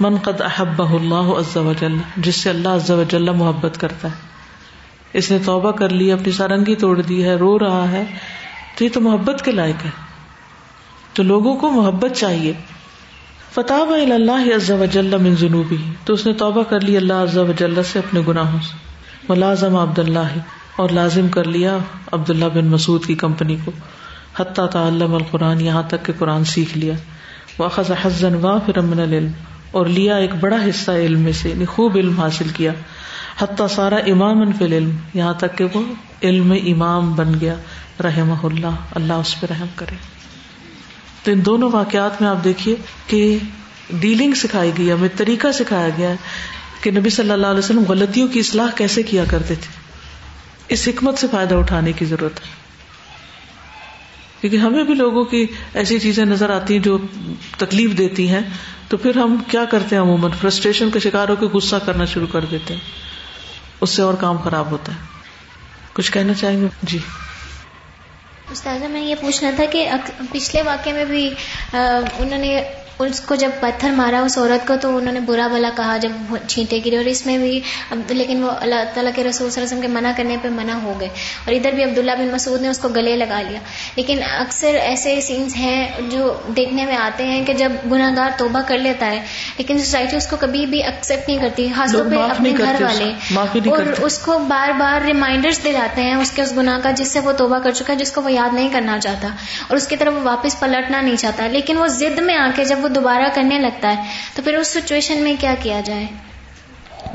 من 0.00 0.16
قد 0.16 0.40
احب 0.40 0.82
اللہ 0.82 1.14
عز 1.14 1.56
و 1.56 1.72
جل 1.80 1.96
جس 2.16 2.36
سے 2.36 2.50
اللہ 2.50 2.68
عز 2.68 2.90
و 2.90 3.02
جل 3.08 3.30
محبت 3.32 3.80
کرتا 3.80 4.08
ہے۔ 4.08 4.35
اس 5.16 5.30
نے 5.30 5.38
توبہ 5.44 5.72
کر 5.72 5.88
لی، 5.88 6.12
اپنی 6.12 6.32
سارنگی 6.32 6.74
توڑ 6.74 7.02
دی 7.02 7.24
ہے، 7.24 7.34
رو 7.34 7.58
رہا 7.58 7.90
ہے۔ 7.90 8.04
تو 8.78 8.84
یہ 8.84 8.88
تو 8.92 9.00
محبت 9.00 9.44
کے 9.44 9.50
لائق 9.50 9.84
ہے۔ 9.84 9.90
تو 11.12 11.22
لوگوں 11.22 11.56
کو 11.56 11.70
محبت 11.70 12.10
چاہیے۔ 12.16 12.52
فتح 13.54 14.12
اللہ 14.12 14.54
عز 14.56 14.70
و 14.70 14.84
جل 14.92 15.18
من 15.22 15.34
جنوبی 15.34 15.76
تو 16.04 16.12
اس 16.12 16.26
نے 16.26 16.32
توبہ 16.32 16.62
کر 16.62 16.80
لی 16.80 16.96
اللہ 16.96 17.12
عز 17.12 17.38
و 17.38 17.52
جل 17.58 17.82
سے 17.82 17.98
اپنے 17.98 18.20
گناہوں 18.28 18.58
سے۔ 18.60 18.76
ملازم 19.28 19.76
عبد 19.76 19.98
اللہ 19.98 20.38
اور 20.76 20.88
لازم 20.88 21.28
کر 21.28 21.44
لیا 21.44 21.78
عبد 22.12 22.30
اللہ 22.30 22.44
بن 22.44 22.66
مسعود 22.66 23.06
کی 23.06 23.14
کمپنی 23.14 23.56
کو۔ 23.64 23.70
حتیٰ 24.36 24.68
تعلم 24.68 25.14
القرآن، 25.14 25.60
یہاں 25.60 25.82
تک 25.82 26.04
کہ 26.04 26.12
قرآن 26.18 26.44
سیکھ 26.44 26.78
لیا۔ 26.78 26.94
واخذ 27.58 27.92
حزن 28.02 28.34
وا 28.34 28.58
من 28.76 29.00
العلم۔ 29.00 29.30
اور 29.70 29.86
لیا 29.86 30.16
ایک 30.16 30.34
بڑا 30.34 30.56
حصہ 30.56 30.90
علم 30.90 31.20
میں 31.20 31.32
سے 31.32 31.48
یعنی 31.48 31.64
خوب 31.64 31.96
علم 31.96 32.20
حاصل 32.20 32.48
کیا۔ 32.48 32.72
حتیٰ 33.38 33.68
سارا 33.68 33.96
امام 33.96 34.52
فی 34.52 34.64
العلم 34.64 34.96
یہاں 35.14 35.34
تک 35.34 35.58
کہ 35.58 35.64
وہ 35.74 35.82
علم 36.22 36.52
امام 36.52 37.14
بن 37.14 37.32
گیا 37.40 37.54
رحم 38.04 38.34
اللہ 38.42 38.76
اللہ 38.90 39.12
اس 39.12 39.40
پہ 39.40 39.46
رحم 39.50 39.66
کرے۔ 39.74 39.94
تو 41.22 41.32
ان 41.32 41.44
دونوں 41.44 41.70
واقعات 41.72 42.22
میں 42.22 42.28
آپ 42.28 42.44
دیکھیے 42.44 42.74
کہ 43.06 43.38
ڈیلنگ 43.90 44.32
سکھائی 44.32 44.72
گئی، 44.78 44.92
ہمیں 44.92 45.08
طریقہ 45.16 45.52
سکھایا 45.52 45.88
گیا 45.98 46.14
کہ 46.80 46.90
نبی 46.90 47.10
صلی 47.10 47.30
اللہ 47.30 47.46
علیہ 47.46 47.58
وسلم 47.58 47.84
غلطیوں 47.88 48.28
کی 48.28 48.40
اصلاح 48.40 48.66
کیسے 48.76 49.02
کیا 49.02 49.24
کرتے 49.28 49.54
تھے۔ 49.54 49.86
اس 50.68 50.88
حکمت 50.88 51.18
سے 51.18 51.26
فائدہ 51.30 51.54
اٹھانے 51.54 51.92
کی 51.92 52.04
ضرورت 52.04 52.40
ہے۔ 52.40 52.66
کیونکہ 54.40 54.56
ہمیں 54.56 54.84
بھی 54.84 54.94
لوگوں 54.94 55.24
کی 55.24 55.46
ایسی 55.74 55.98
چیزیں 55.98 56.24
نظر 56.24 56.50
آتی 56.50 56.74
ہیں 56.74 56.82
جو 56.82 56.98
تکلیف 57.58 57.98
دیتی 57.98 58.28
ہیں، 58.28 58.40
تو 58.88 58.96
پھر 58.96 59.16
ہم 59.16 59.36
کیا 59.50 59.64
کرتے 59.64 59.96
ہیں 59.96 60.02
عموماً؟ 60.02 60.30
فرسٹریشن 60.40 60.90
کا 60.90 60.98
شکار 60.98 61.28
ہو 61.28 61.36
کے 61.36 61.46
غصہ 61.46 61.76
کرنا 61.86 62.04
شروع 62.04 62.26
کر 62.32 62.44
دیتے 62.50 62.74
ہیں۔ 62.74 63.05
اس 63.80 63.90
سے 63.90 64.02
اور 64.02 64.14
کام 64.14 64.36
خراب 64.36 64.70
ہوتا 64.70 64.92
ہے۔ 64.92 64.98
کچھ 65.92 66.12
کہنا 66.12 66.34
چاہیں 66.34 66.60
گے؟ 66.60 66.66
جی۔ 66.82 66.98
استاذہ، 68.52 68.84
میں 68.84 69.00
یہ 69.00 69.14
پوچھنا 69.20 69.50
تھا 69.56 69.64
کہ 69.64 69.90
پچھلے 70.32 70.62
واقعے 70.62 70.92
میں 70.92 71.04
بھی 71.04 71.30
انہوں 72.18 72.38
نے 72.38 72.62
اس 72.98 73.20
کو 73.20 73.34
جب 73.34 73.50
پتھر 73.60 73.90
مارا 73.90 74.20
اس 74.20 74.38
عورت 74.38 74.68
کو، 74.68 74.74
تو 74.80 74.96
انہوں 74.96 75.12
نے 75.12 75.20
برا 75.20 75.46
بلا 75.46 75.70
کہا 75.76 75.96
جب 75.96 76.34
چھینٹے 76.48 76.80
گرے 76.86 76.96
اور 76.96 77.04
اس 77.04 77.26
میں 77.26 77.38
بھی 77.38 77.60
لیکن 78.08 78.42
وہ 78.42 78.50
اللہ 78.50 78.74
تعالیٰ 78.94 79.12
کے 79.14 79.24
رسول 79.24 79.50
صلی 79.50 79.62
اللہ 79.62 79.74
علیہ 79.74 79.78
وسلم 79.78 79.80
کے 79.80 79.88
منع 79.88 80.10
کرنے 80.16 80.36
پہ 80.42 80.48
منع 80.48 80.72
ہو 80.72 81.00
گئے۔ 81.00 81.08
اور 81.44 81.52
ادھر 81.52 81.72
بھی 81.72 81.84
عبداللہ 81.84 82.12
بن 82.12 82.32
مسعود 82.32 82.62
نے 82.62 82.68
اس 82.68 82.78
کو 82.78 82.88
گلے 82.88 83.16
لگا 83.16 83.42
لیا۔ 83.42 83.60
لیکن 83.96 84.18
اکثر 84.22 84.74
ایسے 84.74 85.20
سینس 85.20 85.56
ہیں 85.56 85.88
جو 86.10 86.40
دیکھنے 86.56 86.86
میں 86.86 86.96
آتے 86.96 87.26
ہیں 87.26 87.44
کہ 87.44 87.52
جب 87.52 87.72
گناہ 87.92 88.16
گار 88.16 88.30
توبہ 88.38 88.60
کر 88.66 88.78
لیتا 88.78 89.06
ہے 89.06 89.24
لیکن 89.58 89.78
سوسائٹی 89.78 90.16
اس 90.16 90.26
کو 90.26 90.36
کبھی 90.40 90.66
بھی 90.66 90.82
ایکسپٹ 90.82 91.28
نہیں 91.28 91.38
کرتی 91.38 91.68
خاص 91.76 91.92
طور 91.92 92.04
پہ 92.10 92.16
اپنے 92.30 92.50
گھر 92.58 92.82
والے۔ 92.82 93.12
اور 93.70 93.78
اس 94.02 94.18
کو 94.18 94.38
بار 94.38 94.68
بار 94.78 95.00
ریمائنڈرس 95.06 95.64
دلاتے 95.64 96.02
ہیں 96.02 96.14
اس 96.14 96.30
کے 96.30 96.42
اس 96.42 96.52
گناہ 96.56 96.78
کا 96.82 96.90
جس 96.90 97.08
سے 97.12 97.20
وہ 97.20 97.32
توبہ 97.32 97.58
کر 97.58 97.70
چکا 97.72 97.92
ہے 97.92 97.98
جس 97.98 98.12
کو 98.12 98.22
وہ 98.22 98.32
یاد 98.32 98.54
نہیں 98.54 98.68
کرنا 98.72 98.98
چاہتا۔ 98.98 99.28
اور 99.68 99.76
اس 99.76 99.86
کی 99.86 99.96
طرف 99.96 100.14
وہ 100.14 100.20
واپس 100.22 100.60
پلٹنا 100.60 101.00
نہیں 101.00 101.16
چاہتا۔ 101.16 101.46
لیکن 101.46 101.78
وہ 101.78 101.86
ضد 101.86 102.18
میں 102.18 102.36
آ 102.36 102.46
کے 102.56 102.64
جب 102.64 102.76
وہ 102.82 102.88
دوبارہ 102.88 103.28
کرنے 103.34 103.58
لگتا 103.58 103.96
ہے 103.96 104.02
تو 104.34 104.42
پھر 104.42 104.54
اس 104.54 104.68
سچویشن 104.68 105.22
میں 105.22 105.34
کیا 105.40 105.54
کیا 105.62 105.80
جائے؟ 105.84 106.06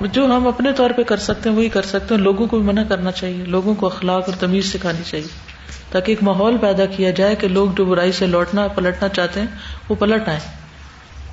جو 0.01 0.25
ہم 0.25 0.47
اپنے 0.47 0.71
طور 0.73 0.91
پہ 0.91 1.03
کر 1.03 1.17
سکتے 1.17 1.49
ہیں 1.49 1.55
وہی 1.55 1.69
کر 1.69 1.81
سکتے 1.81 2.15
ہیں۔ 2.15 2.21
لوگوں 2.21 2.47
کو 2.47 2.59
بھی 2.59 2.67
منع 2.67 2.83
کرنا 2.83 3.11
چاہیے 3.11 3.45
لوگوں 3.45 3.75
کو 3.75 3.85
اخلاق 3.85 4.23
اور 4.29 4.33
تمیز 4.39 4.73
سکھانی 4.73 5.03
چاہیے۔ 5.05 5.50
تاکہ 5.91 6.11
ایک 6.11 6.23
ماحول 6.23 6.57
پیدا 6.57 6.85
کیا 6.85 7.11
جائے 7.11 7.35
کہ 7.35 7.47
لوگ 7.47 7.69
جو 7.77 7.85
برائی 7.85 8.11
سے 8.11 8.27
لوٹنا 8.27 8.67
پلٹنا 8.67 9.07
چاہتے 9.07 9.39
ہیں، 9.39 9.47
وہ 9.89 9.95
پلٹ 9.95 10.29
آئے 10.29 10.39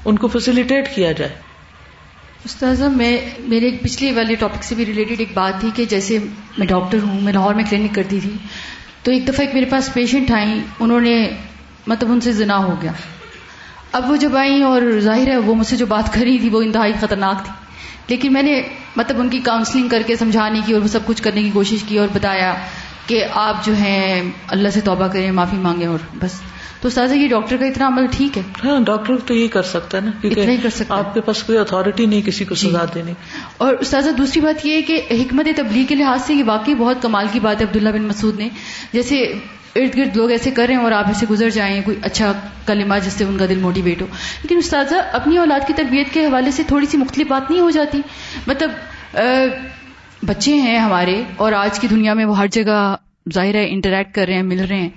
ان 0.04 0.18
کو 0.18 0.28
فیسلٹیٹ 0.28 0.94
کیا 0.94 1.12
جائے۔ 1.12 1.30
استاذہ، 2.44 2.84
میں، 2.84 3.18
میرے 3.38 3.70
پچھلی 3.82 4.12
والے 4.12 4.34
ٹاپک 4.34 4.64
سے 4.64 4.74
بھی 4.74 4.86
ریلیٹڈ 4.86 5.14
ایک 5.18 5.28
بات 5.34 5.60
تھی 5.60 5.70
کہ 5.74 5.84
جیسے 5.84 6.18
میں 6.58 6.66
ڈاکٹر 6.66 6.98
ہوں، 7.02 7.20
میں 7.20 7.32
لاہور 7.32 7.54
میں 7.54 7.64
کلینک 7.70 7.94
کرتی 7.94 8.20
تھی، 8.20 8.30
تو 9.02 9.10
ایک 9.10 9.28
دفعہ 9.28 9.40
ایک 9.40 9.54
میرے 9.54 9.64
پاس 9.64 9.90
پیشنٹ 9.94 10.30
آئی 10.30 10.60
انہوں 10.80 11.00
نے 11.00 11.30
مطلب 11.86 12.12
ان 12.12 12.20
سے 12.20 12.32
زنا 12.32 12.56
ہو 12.56 12.74
گیا۔ 12.82 12.92
اب 13.92 14.10
وہ 14.10 14.16
جب 14.16 14.36
آئی 14.36 14.62
اور 14.62 14.82
ظاہر 14.98 15.28
ہے 15.28 15.36
وہ 15.36 15.54
مجھ 15.54 15.66
سے 15.66 15.76
جو 15.76 15.86
بات 15.86 16.14
کری 16.14 16.38
تھی 16.38 16.48
وہ 16.48 16.62
انتہائی 16.62 16.92
خطرناک 17.00 17.44
تھی۔ 17.44 17.52
لیکن 18.08 18.32
میں 18.32 18.42
نے 18.42 18.62
مطلب 18.96 19.20
ان 19.20 19.28
کی 19.28 19.40
کاؤنسلنگ 19.40 19.88
کر 19.88 20.02
کے 20.06 20.16
سمجھانے 20.16 20.60
کی 20.66 20.72
اور 20.72 20.82
وہ 20.82 20.86
سب 20.86 21.00
کچھ 21.06 21.22
کرنے 21.22 21.42
کی 21.42 21.50
کوشش 21.50 21.76
کی 21.88 21.98
اور 21.98 22.08
بتایا۔ 22.12 22.54
کہ 23.08 23.24
آپ 23.32 23.64
جو 23.64 23.72
ہیں 23.72 24.22
اللہ 24.48 24.68
سے 24.68 24.80
توبہ 24.80 25.08
کریں 25.08 25.30
معافی 25.30 25.56
مانگیں 25.56 25.86
اور 25.86 25.98
بس۔ 26.14 26.40
تو 26.80 26.88
استاذہ 26.88 27.14
یہ 27.14 27.28
ڈاکٹر 27.28 27.56
کا 27.56 27.66
اتنا 27.66 27.86
عمل 27.86 28.06
ٹھیک 28.10 28.38
ہے؟ 28.38 28.42
ہاں 28.64 28.80
ڈاکٹر 28.80 29.16
تو 29.26 29.34
یہ 29.34 29.48
کر 29.48 29.62
سکتا 29.62 29.98
ہے 29.98 30.02
نا 30.02 30.10
اتنا 30.24 30.52
ہی 30.52 30.56
کر 30.56 30.70
سکتا 30.70 30.94
آپ 30.94 31.14
کے 31.14 31.20
پاس 31.20 31.42
کوئی 31.42 31.58
اتارٹی 31.58 32.06
نہیں 32.06 32.22
کسی 32.22 32.44
کو 32.44 32.54
جی۔ 32.54 32.68
سزا 32.68 32.84
دینے 32.94 33.12
اور 33.56 33.74
استاذہ 33.74 34.10
دوسری 34.10 34.40
بات 34.40 34.66
یہ 34.66 34.72
ہے 34.72 34.82
کہ 34.82 35.02
حکمت 35.10 35.46
تبلیغ 35.56 35.86
کے 35.86 35.94
لحاظ 35.94 36.22
سے 36.26 36.34
یہ 36.34 36.44
واقعی 36.46 36.74
بہت 36.74 36.96
کمال 37.02 37.26
کی 37.32 37.40
بات 37.40 37.60
ہے 37.60 37.66
عبداللہ 37.66 37.88
بن 37.88 38.02
مسعود 38.02 38.38
نے۔ 38.38 38.48
جیسے 38.92 39.20
ارد 39.76 39.96
گرد 39.96 40.16
لوگ 40.16 40.30
ایسے 40.30 40.50
کر 40.50 40.66
رہے 40.66 40.74
ہیں 40.74 40.82
اور 40.82 40.92
آپ 40.92 41.06
ایسے 41.06 41.26
گزر 41.30 41.50
جائیں 41.50 41.82
کوئی 41.84 41.96
اچھا 42.02 42.32
کلمہ 42.66 42.94
جس 43.04 43.12
سے 43.12 43.24
ان 43.24 43.38
کا 43.38 43.46
دل 43.48 43.58
موٹیویٹ 43.58 44.02
ہو۔ 44.02 44.06
لیکن 44.42 44.56
استاذہ 44.56 44.94
اپنی 45.12 45.38
اولاد 45.38 45.66
کی 45.66 45.72
تربیت 45.72 46.12
کے 46.12 46.26
حوالے 46.26 46.50
سے 46.50 46.62
تھوڑی 46.62 46.86
سی 46.86 46.98
مختلف 46.98 47.26
بات 47.26 47.50
نہیں 47.50 47.60
ہو 47.60 47.70
جاتی۔ 47.70 48.00
مطلب 48.46 48.70
بچے 50.22 50.54
ہیں 50.54 50.78
ہمارے 50.78 51.22
اور 51.36 51.52
آج 51.52 51.80
کی 51.80 51.86
دنیا 51.86 52.14
میں 52.14 52.24
وہ 52.24 52.38
ہر 52.38 52.46
جگہ 52.46 52.96
ظاہر 53.34 53.54
ہے 53.54 53.70
انٹریکٹ 53.70 54.14
کر 54.14 54.26
رہے 54.26 54.34
ہیں 54.34 54.42
مل 54.42 54.64
رہے 54.64 54.76
ہیں۔ 54.76 54.88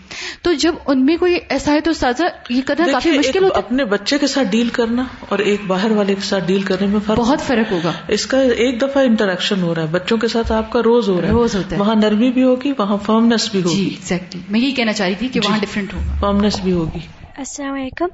تو 0.41 0.53
جب 0.53 0.75
ان 0.87 1.05
میں 1.05 1.17
کوئی 1.17 1.37
ایسا 1.49 1.73
ہے 1.73 1.81
تو 1.81 1.93
سازا 1.93 2.25
یہ 2.49 2.61
کرنا 2.65 2.87
کافی 2.91 3.11
مشکل 3.11 3.43
ہوتا 3.43 3.57
اپنے 3.57 3.85
بچے 3.85 4.17
کے 4.17 4.27
ساتھ 4.27 4.47
ڈیل 4.51 4.69
کرنا 4.69 5.03
اور 5.29 5.39
ایک 5.39 5.61
باہر 5.67 5.91
والے 5.91 6.15
کے 6.15 6.21
ساتھ 6.21 6.47
ڈیل 6.47 6.61
کرنے 6.61 6.87
میں 6.87 6.99
فرق 7.05 7.17
بہت 7.17 7.41
فرق 7.41 7.71
ہوگا۔ 7.71 7.91
اس 8.07 8.25
کا 8.25 8.41
ایک 8.41 8.81
دفعہ 8.81 9.03
انٹریکشن 9.03 9.61
ہو 9.61 9.75
رہا 9.75 9.81
ہے۔ 9.81 9.87
بچوں 9.87 10.17
کے 10.17 10.27
ساتھ 10.27 10.51
آپ 10.51 10.71
کا 10.71 10.79
روز 10.83 11.09
ہو 11.09 11.21
رہا 11.21 11.27
ہے۔ 11.27 11.33
روز 11.33 11.55
ہوتا 11.55 11.75
ہے۔ 11.75 11.81
وہاں 11.81 11.95
نرمی 11.95 12.31
بھی 12.31 12.43
ہوگی 12.43 12.73
وہاں 12.77 12.97
فارمنس 12.97 13.51
بھی 13.51 13.63
ہوگی۔ 13.63 13.75
جی 13.75 13.83
ایگزیکٹلی 13.83 14.41
میں 14.49 14.59
یہی 14.59 14.71
کہنا 14.71 14.93
چاہ 14.93 15.07
رہی 15.07 15.15
تھی 15.15 15.27
کہ 15.27 15.39
وہاں 15.45 15.59
ڈفرینٹ 15.61 15.93
ہوگا۔ 15.93 16.17
فارمنس 16.19 16.59
بھی 16.59 16.71
ہوگی۔ 16.71 17.20
السلام 17.41 17.73
علیکم۔ 17.73 18.05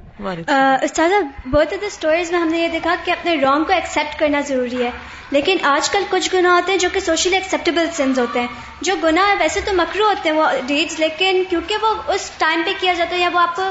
استاد 0.81 1.09
بہت 1.51 1.69
زیادہ 1.69 1.85
اسٹوریز 1.85 2.31
میں 2.31 2.39
ہم 2.39 2.47
نے 2.47 2.59
یہ 2.59 2.67
دیکھا 2.67 2.95
کہ 3.05 3.11
اپنے 3.11 3.35
رانگ 3.41 3.63
کو 3.63 3.73
ایکسیپٹ 3.73 4.19
کرنا 4.19 4.41
ضروری 4.41 4.83
ہے۔ 4.85 4.89
لیکن 5.31 5.57
آج 5.63 5.89
کل 5.89 6.03
کچھ 6.09 6.35
گناہ 6.35 6.51
ہوتے 6.51 6.71
ہیں 6.71 6.79
جو 6.79 6.89
کہ 6.93 6.99
سوشلی 6.99 7.35
ایکسیپٹیبل 7.35 7.87
سنز 7.93 8.19
ہوتے 8.19 8.39
ہیں۔ 8.39 8.47
جو 8.81 8.95
گناہ 9.03 9.35
ویسے 9.39 9.61
تو 9.61 9.73
مکرو 9.73 10.03
ہوتے 10.07 10.29
ہیں 10.29 10.35
وہ 10.37 10.45
ڈیڈز 10.67 10.99
لیکن 10.99 11.43
کیونکہ 11.49 11.75
وہ 11.81 12.11
اس 12.11 12.31
ٹائم 12.37 12.61
پہ 12.65 12.71
کیا 12.79 12.93
جاتا 12.93 13.15
ہے 13.15 13.21
یا 13.21 13.29
وہ 13.33 13.39
آپ 13.39 13.55
کو 13.55 13.63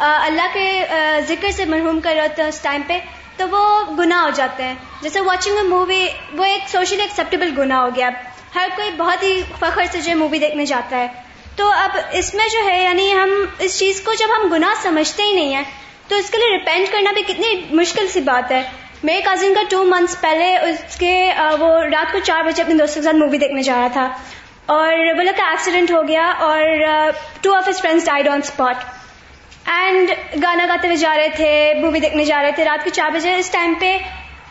اللہ 0.00 0.46
کے 0.52 0.84
ذکر 1.28 1.50
سے 1.50 1.64
مرحوم 1.64 2.00
کر 2.00 2.12
رہے 2.14 2.22
ہوتے 2.22 2.42
ہیں 2.42 2.48
اس 2.48 2.60
ٹائم 2.60 2.82
پہ 2.86 2.98
تو 3.36 3.48
وہ 3.48 3.62
گناہ 3.98 4.22
ہو 4.22 4.30
جاتے 4.34 4.62
ہیں۔ 4.62 4.74
جیسے 5.02 5.20
واچنگ 5.20 5.56
اے 5.56 5.62
مووی 5.62 6.06
وہ 6.32 6.44
ایک 6.44 6.68
سوشلی 6.68 7.02
ایکسیپٹیبل 7.02 7.50
گناہ 7.58 7.78
ہو 7.78 7.88
گیا۔ 7.96 8.08
ہر 8.54 8.68
کوئی 8.76 8.90
بہت 8.96 9.22
ہی 9.22 9.42
فخر 9.58 9.82
سے 9.92 10.00
جو 10.00 10.16
مووی 10.16 10.38
دیکھنے 10.38 10.66
جاتا 10.66 10.96
ہے۔ 10.96 11.31
تو 11.56 11.70
اب 11.70 11.96
اس 12.12 12.34
میں 12.34 12.48
جو 12.52 12.58
ہے 12.66 12.82
یعنی 12.82 13.12
ہم 13.12 13.30
اس 13.58 13.78
چیز 13.78 14.00
کو 14.00 14.14
جب 14.14 14.28
ہم 14.36 14.52
گناہ 14.52 14.82
سمجھتے 14.82 15.22
ہی 15.22 15.32
نہیں 15.32 15.54
ہیں، 15.54 15.62
تو 16.08 16.16
اس 16.16 16.30
کے 16.30 16.38
لیے 16.38 16.56
ریپینٹ 16.58 16.92
کرنا 16.92 17.12
بھی 17.12 17.22
کتنی 17.22 17.60
مشکل 17.70 18.08
سی 18.08 18.20
بات 18.20 18.52
ہے۔ 18.52 18.62
میرے 19.02 19.20
کزن 19.24 19.54
کا 19.54 19.62
ٹو 19.68 19.82
منتھس 19.84 20.20
پہلے 20.20 20.56
اس 20.58 20.96
کے 20.96 21.14
وہ 21.60 21.68
رات 21.92 22.12
کو 22.12 22.18
چار 22.18 22.42
بجے 22.44 22.62
اپنے 22.62 22.74
دوستوں 22.74 23.02
کے 23.02 23.04
ساتھ 23.04 23.16
مووی 23.16 23.38
دیکھنے 23.38 23.62
جا 23.62 23.74
رہا 23.74 23.88
تھا۔ 23.92 24.08
اور 24.66 24.92
وہ 25.18 25.22
لوگ 25.22 25.36
کا 25.36 25.48
ایکسیڈنٹ 25.50 25.90
ہو 25.90 26.02
گیا 26.08 26.26
اور 26.40 27.10
two 27.40 27.54
of 27.54 27.68
his 27.68 27.80
friends 27.82 28.04
died 28.06 28.28
on 28.28 28.40
spot 28.42 28.76
and 29.64 30.10
گانا 30.42 30.66
گاتے 30.68 30.86
ہوئے 30.86 30.96
جا 30.96 31.16
رہے 31.16 31.28
تھے 31.28 31.74
مووی 31.80 32.00
دیکھنے 32.00 32.24
جا 32.24 32.42
رہے 32.42 32.52
تھے۔ 32.52 32.64
رات 32.64 32.84
کے 32.84 32.90
چار 32.90 33.10
بجے 33.10 33.34
اس 33.34 33.50
ٹائم 33.50 33.74
پہ 33.80 33.96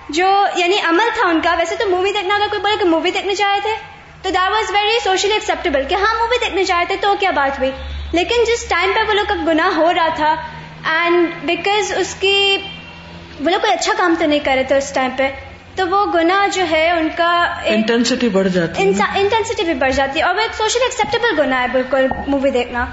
جو 0.09 0.27
یعنی 0.55 0.77
عمل 0.83 1.09
تھا 1.13 1.27
ان 1.29 1.39
کا، 1.41 1.53
ویسے 1.57 1.75
تو 1.75 1.89
مووی 1.89 2.11
دیکھنا 2.11 2.35
اگر 2.35 2.47
کوئی 2.49 2.61
بولے 2.61 2.75
کہ 2.77 2.85
مووی 2.85 3.11
دیکھنے 3.11 3.35
جا 3.35 3.51
رہے 3.51 3.61
تھے 3.61 3.75
تو 4.23 4.29
that 4.29 4.51
was 4.51 4.71
very 4.71 4.99
socially 5.03 5.33
acceptable 5.33 5.83
کہ 5.87 5.95
ہاں 5.95 6.13
مووی 6.17 6.37
دیکھنے 6.41 6.63
جا 6.63 6.77
رہے 6.77 6.85
تھے 6.85 6.95
تو 7.01 7.13
کیا 7.19 7.31
بات 7.31 7.59
ہوئی؟ 7.59 7.71
لیکن 8.13 8.43
جس 8.47 8.65
ٹائم 8.69 8.91
پہ 8.95 9.07
وہ 9.07 9.13
لوگ 9.13 9.25
کا 9.27 9.35
گناہ 9.47 9.75
ہو 9.75 9.93
رہا 9.93 10.07
تھا 10.15 10.35
اینڈ 10.93 11.45
بیکاز 11.45 11.91
اس 11.97 12.15
کی 12.19 12.57
وہ 13.39 13.49
لوگ 13.49 13.59
کوئی 13.59 13.73
اچھا 13.73 13.93
کام 13.97 14.15
تو 14.19 14.25
نہیں 14.25 14.39
کر 14.39 14.53
رہے 14.55 14.63
تھے 14.63 14.75
اس 14.75 14.91
ٹائم 14.93 15.11
پہ 15.17 15.29
تو 15.75 15.87
وہ 15.87 16.05
گنا 16.13 16.47
جو 16.53 16.65
ہے 16.71 16.89
ان 16.91 17.07
کا 17.17 17.31
انٹینسٹی 17.65 18.29
بڑھ 18.29 18.47
جاتی 18.47 18.83
انٹینسٹی 18.83 19.63
بھی 19.63 19.73
بڑھ 19.73 19.91
جاتی 19.91 20.19
ہے 20.19 20.23
اور 20.25 20.35
وہ 20.35 20.41
ایک 20.41 20.55
سوشل 20.55 20.79
ایکسپٹیبل 20.81 21.39
گنا 21.39 21.61
ہے 21.61 21.67
بالکل 21.71 22.07
مووی 22.27 22.49
دیکھنا۔ 22.49 22.85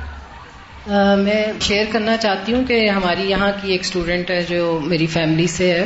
میں 1.18 1.45
شیئر 1.61 1.85
کرنا 1.93 2.16
چاہتی 2.16 2.55
ہوں 2.55 2.64
کہ 2.64 2.89
ہماری 2.91 3.29
یہاں 3.31 3.51
کی 3.62 3.72
ایک 3.72 3.81
اسٹوڈینٹ 3.81 4.31
ہے 4.31 4.43
جو 4.43 4.79
میری 4.83 5.07
فیملی 5.07 5.47
سے 5.47 5.70
ہے۔ 5.72 5.85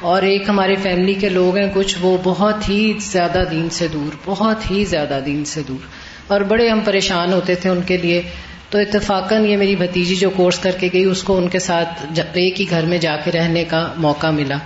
اور 0.00 0.22
ایک 0.22 0.48
ہمارے 0.48 0.76
فیملی 0.76 1.14
کے 1.14 1.28
لوگ 1.28 1.56
ہیں، 1.56 1.70
کچھ 1.74 1.96
وہ 2.00 2.18
بہت 2.22 2.68
ہی 2.68 2.92
زیادہ 3.00 3.42
دین 3.50 3.70
سے 3.70 3.88
دور، 3.88 4.16
بہت 4.24 4.70
ہی 4.70 4.84
زیادہ 4.84 5.20
دین 5.26 5.44
سے 5.44 5.62
دور۔ 5.68 5.86
اور 6.26 6.40
بڑے 6.40 6.68
ہم 6.68 6.80
پریشان 6.84 7.32
ہوتے 7.32 7.54
تھے 7.54 7.70
ان 7.70 7.80
کے 7.86 7.96
لیے۔ 7.96 8.22
تو 8.70 8.78
اتفاقاً 8.78 9.46
یہ 9.46 9.56
میری 9.56 9.76
بھتیجی 9.76 10.14
جو 10.14 10.30
کورس 10.30 10.58
کر 10.58 10.70
کے 10.70 10.88
گئی، 10.92 11.04
اس 11.04 11.22
کو 11.22 11.36
ان 11.36 11.48
کے 11.48 11.58
ساتھ 11.58 12.18
ایک 12.18 12.60
ہی 12.60 12.70
گھر 12.70 12.84
میں 12.84 12.98
جا 12.98 13.16
کے 13.24 13.30
رہنے 13.32 13.64
کا 13.64 13.92
موقع 13.96 14.26
ملا۔ 14.26 14.56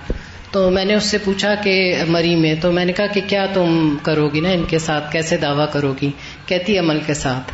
تو 0.51 0.71
میں 0.71 0.85
نے 0.85 0.95
اس 0.95 1.05
سے 1.05 1.19
پوچھا 1.19 1.55
کہ 1.55 1.95
مری 2.09 2.37
میں، 2.37 2.55
تو 2.61 2.73
میں 2.73 2.85
نے 2.85 2.93
کہا 2.93 3.07
کہ 3.07 3.21
کیا 3.27 3.47
تم 3.53 3.97
کرو 4.03 4.29
گی 4.29 4.41
نا 4.41 4.49
ان 4.49 4.65
کے 4.69 4.79
ساتھ؟ 4.79 5.13
کیسے 5.13 5.37
دعویٰ 5.37 5.67
کرو 5.73 5.95
گی 6.03 6.11
کہتی 6.47 6.79
عمل 6.79 7.01
کے 7.07 7.15
ساتھ۔ 7.15 7.53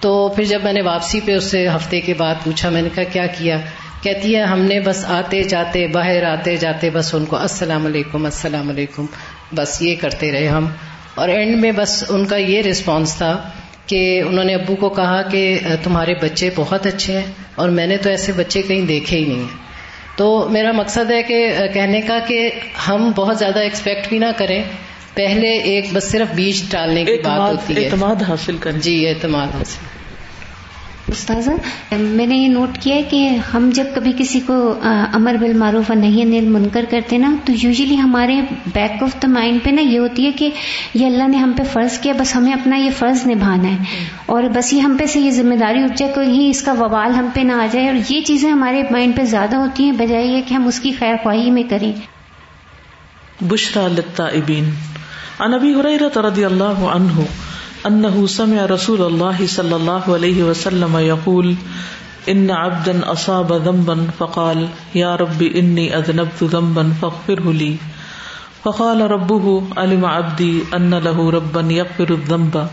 تو 0.00 0.28
پھر 0.28 0.44
جب 0.44 0.60
میں 0.64 0.72
نے 0.72 0.82
واپسی 0.82 1.20
پہ 1.24 1.34
اس 1.34 1.44
سے 1.44 1.68
ہفتے 1.68 2.00
کے 2.00 2.14
بعد 2.14 2.34
پوچھا، 2.44 2.68
میں 2.68 2.82
نے 2.82 2.88
کہا 2.94 3.02
کیا 3.02 3.26
کیا؟ 3.26 3.60
کہتی 4.02 4.36
ہے 4.36 4.42
ہم 4.42 4.60
نے 4.60 4.80
بس 4.80 5.04
آتے 5.04 5.42
جاتے 5.42 5.86
باہر 5.86 6.22
آتے 6.22 6.56
جاتے 6.56 6.90
بس 6.90 7.14
ان 7.14 7.24
کو 7.24 7.36
السلام 7.36 7.86
علیکم 7.86 8.24
السلام 8.24 8.68
علیکم 8.68 9.06
بس 9.54 9.82
یہ 9.82 9.94
کرتے 10.00 10.32
رہے 10.32 10.48
ہم۔ 10.48 10.66
اور 11.14 11.28
اینڈ 11.28 11.56
میں 11.56 11.72
بس 11.72 12.04
ان 12.08 12.26
کا 12.26 12.36
یہ 12.36 12.62
رسپانس 12.62 13.16
تھا 13.16 13.50
کہ 13.86 14.22
انہوں 14.26 14.44
نے 14.44 14.54
ابو 14.54 14.76
کو 14.76 14.88
کہا 14.88 15.22
کہ 15.22 15.58
تمہارے 15.82 16.14
بچے 16.22 16.50
بہت 16.54 16.86
اچھے 16.86 17.18
ہیں 17.18 17.26
اور 17.54 17.68
میں 17.68 17.86
نے 17.86 17.96
تو 17.96 18.08
ایسے 18.10 18.32
بچے 18.36 18.62
کہیں 18.62 18.80
دیکھے 18.80 19.18
ہی 19.18 19.24
نہیں 19.24 19.38
ہیں۔ 19.38 19.70
تو 20.16 20.48
میرا 20.50 20.72
مقصد 20.72 21.10
ہے 21.10 21.22
کہ 21.22 21.52
کہنے 21.74 22.00
کا 22.00 22.18
کہ 22.26 22.50
ہم 22.88 23.12
بہت 23.16 23.38
زیادہ 23.38 23.58
ایکسپیکٹ 23.58 24.08
بھی 24.08 24.18
نہ 24.18 24.26
کریں۔ 24.36 24.62
پہلے 25.14 25.50
ایک 25.50 25.86
بس 25.92 26.10
صرف 26.10 26.34
بیج 26.34 26.70
ڈالنے 26.70 27.04
کی 27.04 27.22
بات 27.24 27.40
ہوتی 27.40 27.76
ہے۔ 27.76 27.84
اعتماد 27.84 28.22
حاصل 28.28 28.56
کریں۔ 28.56 28.80
جی 28.80 29.08
اعتماد 29.08 29.46
حاصل 29.54 29.99
استاذہ، 31.10 31.50
میں 31.94 32.26
نے 32.26 32.36
یہ 32.36 32.48
نوٹ 32.48 32.78
کیا 32.80 32.96
ہے 32.96 33.02
کہ 33.02 33.28
ہم 33.54 33.70
جب 33.74 33.84
کبھی 33.94 34.12
کسی 34.18 34.40
کو 34.40 34.78
امر 34.82 35.36
بل 35.40 35.52
معروف 35.52 35.84
اور 35.88 35.96
نہیں 35.96 36.22
انل 36.22 36.48
منکر 36.48 36.84
کرتے 36.90 37.18
نا، 37.18 37.34
تو 37.44 37.52
یوزلی 37.52 37.98
ہمارے 37.98 38.40
بیک 38.74 39.02
آف 39.02 39.22
دا 39.22 39.28
مائنڈ 39.28 39.60
پہ 39.64 39.70
نا 39.70 39.80
یہ 39.80 39.98
ہوتی 39.98 40.26
ہے 40.26 40.32
کہ 40.32 40.50
یہ 40.94 41.06
اللہ 41.06 41.28
نے 41.28 41.36
ہم 41.36 41.52
پہ 41.56 41.62
فرض 41.72 41.98
کیا، 41.98 42.12
بس 42.18 42.36
ہمیں 42.36 42.52
اپنا 42.52 42.76
یہ 42.76 42.90
فرض 42.98 43.26
نبھانا 43.26 43.70
ہے۔ 43.70 43.76
اور 44.26 44.42
بس 44.54 44.72
یہ 44.72 44.80
ہم 44.80 44.96
پہ 45.00 45.06
سے 45.06 45.20
یہ 45.20 45.30
ذمہ 45.30 45.54
داری 45.54 45.82
اٹھ 45.82 45.96
جائے، 45.96 46.12
کوئی 46.12 46.50
اس 46.50 46.62
کا 46.62 46.72
ووال 46.72 47.14
ہم 47.14 47.28
پہ 47.34 47.40
نہ 47.40 47.52
آ 47.52 47.66
جائے۔ 47.72 47.86
اور 47.88 48.12
یہ 48.12 48.20
چیزیں 48.20 48.50
ہمارے 48.50 48.82
مائنڈ 48.90 49.16
پہ 49.16 49.24
زیادہ 49.24 49.56
ہوتی 49.56 49.84
ہیں، 49.84 49.92
بجائے 49.92 50.26
یہ 50.26 50.40
کہ 50.48 50.54
ہم 50.54 50.66
اس 50.66 50.80
کی 50.80 50.92
خیر 50.92 51.14
خواہی 51.22 51.50
میں 51.50 51.62
کریں۔ 51.68 51.92
بشرا 53.40 53.88
للتائبین 53.88 54.70
عن 55.38 55.54
ابی 55.54 55.74
ہریرہ 55.74 56.18
رضی 56.18 56.44
اللہ 56.44 56.84
عنہ 56.94 57.20
انه 57.86 58.26
سمع 58.26 58.64
رسول 58.66 59.02
الله 59.02 59.46
صلى 59.46 59.76
الله 59.76 60.14
عليه 60.14 60.44
وسلم 60.44 60.96
يقول 60.96 61.54
ان 62.28 62.50
عبدا 62.50 63.12
اصاب 63.12 63.52
ذنبا 63.52 64.06
فقال 64.18 64.68
يا 64.94 65.16
رب 65.16 65.42
اني 65.42 65.98
اذنبت 65.98 66.42
ذنبا 66.42 66.92
فاغفره 67.02 67.52
لي 67.52 67.76
فقال 68.64 69.10
ربه 69.10 69.62
علم 69.76 70.04
عبدي 70.04 70.62
ان 70.74 70.94
له 70.94 71.30
ربا 71.30 71.60
يغفر 71.60 72.10
الذنب 72.10 72.68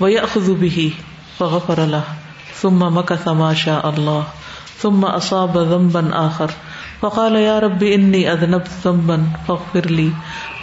ويأخذ 0.00 0.54
به 0.54 0.92
فغفر 1.38 1.84
له 1.84 2.04
ثم 2.54 2.96
مكث 2.98 3.28
ما 3.28 3.54
شاء 3.54 3.88
الله 3.90 4.26
ثم 4.78 5.04
اصاب 5.04 5.58
ذنبا 5.58 6.26
اخر 6.26 6.50
فقال 7.00 7.36
يا 7.36 7.58
رب 7.58 7.82
اني 7.82 8.32
اذنبت 8.32 8.68
ذنبا 8.84 9.22
فاغفر 9.48 9.86
لي 9.90 10.10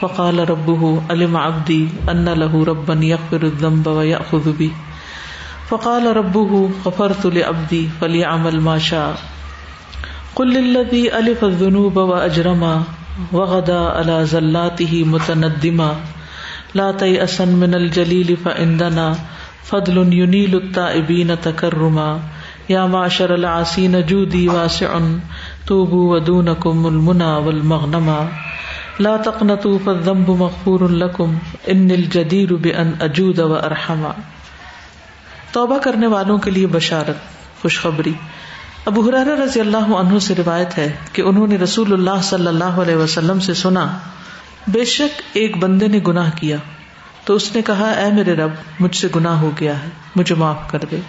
فقال 0.01 0.49
ربه 0.49 1.01
علم 1.09 1.37
عبدي 1.37 1.87
ان 2.09 2.29
له 2.29 2.63
ربا 2.63 2.93
يغفر 2.93 3.43
الذنب 3.43 3.87
ويأخذ 3.87 4.57
به. 4.57 4.71
فقال 5.67 6.17
ربه 6.17 6.69
غفرت 6.85 7.25
لعبدي 7.25 7.89
فليعمل 8.01 8.59
ما 8.59 8.79
شاء. 8.79 9.17
قل 10.35 10.53
للذي 10.53 11.19
الف 11.19 11.43
الذنوب 11.43 11.97
واجرما 11.97 12.83
وغدا 13.33 13.79
على 13.79 14.25
زلاته 14.25 15.03
متندما. 15.03 15.95
لا 16.73 16.91
تيأسا 16.91 17.45
من 17.45 17.75
الجليل 17.75 18.37
فعندنا. 18.37 19.15
فضل 19.63 20.13
ينيل 20.13 20.55
التائبين 20.55 21.41
تكرما 21.41 22.19
یا 22.69 22.85
معاشر 22.85 23.33
العاصین 23.33 24.01
جودی 24.01 24.47
واسع. 24.47 24.99
توبوا 25.65 26.15
ودونکم 26.15 26.85
المنا 26.85 27.37
والمغنما 27.37 28.25
لا 28.99 29.17
تقنطوا 29.17 29.77
فالذنب 29.83 30.29
مغفور 30.29 30.89
لكم 30.89 31.37
ان 31.65 31.91
الجدیر 31.91 32.53
بان 32.53 32.91
اجود 32.99 33.39
وارحما 33.39 34.11
توبہ 35.51 35.77
کرنے 35.77 36.07
والوں 36.07 36.37
کے 36.37 36.51
لیے 36.51 36.67
بشارت، 36.67 37.15
خوشخبری۔ 37.61 38.13
ابو 38.85 39.09
حرار 39.09 39.25
رضی 39.25 39.59
اللہ 39.59 39.77
عنہ 39.77 40.19
سے 40.19 40.33
روایت 40.37 40.77
ہے 40.77 40.95
کہ 41.13 41.21
انہوں 41.21 41.47
نے 41.47 41.57
رسول 41.57 41.93
اللہ 41.93 42.21
صلی 42.23 42.47
اللہ 42.47 42.63
علیہ 42.63 42.95
وسلم 42.95 43.39
سے 43.39 43.53
سنا، 43.53 43.97
بے 44.67 44.85
شک 44.85 45.21
ایک 45.33 45.57
بندے 45.57 45.87
نے 45.87 45.99
گناہ 46.07 46.31
کیا۔ 46.35 46.57
تو 47.25 47.33
اس 47.33 47.55
نے 47.55 47.61
کہا، 47.61 47.89
اے 47.89 48.13
میرے 48.13 48.35
رب، 48.35 48.51
مجھ 48.79 48.95
سے 48.95 49.07
گناہ 49.15 49.39
ہو 49.39 49.51
گیا 49.59 49.83
ہے، 49.83 49.87
مجھے 50.15 50.35
معاف 50.35 50.71
کر 50.71 50.79
دے۔ 50.91 50.99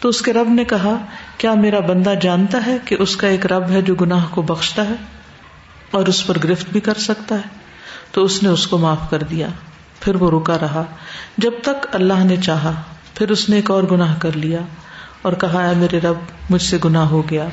تو 0.00 0.08
اس 0.08 0.22
کے 0.22 0.32
رب 0.32 0.48
نے 0.48 0.64
کہا، 0.64 0.94
کیا 1.38 1.54
میرا 1.54 1.80
بندہ 1.80 2.14
جانتا 2.20 2.66
ہے 2.66 2.76
کہ 2.84 2.96
اس 2.98 3.16
کا 3.16 3.26
ایک 3.26 3.46
رب 3.46 3.70
ہے 3.70 3.82
جو 3.82 3.94
گناہ 3.94 4.24
کو 4.30 4.42
بخشتا 4.42 4.88
ہے 4.88 4.94
اور 5.90 6.06
اس 6.06 6.26
پر 6.26 6.36
گرفت 6.44 6.70
بھی 6.70 6.80
کر 6.80 6.94
سکتا 6.94 7.34
ہے؟ 7.34 7.48
تو 8.12 8.24
اس 8.24 8.42
نے 8.42 8.48
اس 8.48 8.66
کو 8.66 8.78
معاف 8.78 9.10
کر 9.10 9.18
دیا۔ 9.18 9.46
پھر 10.00 10.14
وہ 10.14 10.40
رکا 10.40 10.58
رہا۔ 10.60 10.84
جب 11.38 11.50
تک 11.62 11.86
اللہ 11.92 12.24
نے 12.24 12.36
چاہا، 12.36 12.72
پھر 13.14 13.30
اس 13.30 13.48
نے 13.48 13.56
ایک 13.56 13.70
اور 13.70 13.82
گناہ 13.90 14.18
کر 14.18 14.32
لیا 14.32 14.58
اور 15.22 15.32
کہا 15.32 15.68
ہے 15.68 15.74
میرے 15.76 16.00
رب، 16.00 16.16
مجھ 16.50 16.62
سے 16.62 16.78
گناہ 16.84 17.06
ہو 17.06 17.30
گیا، 17.30 17.48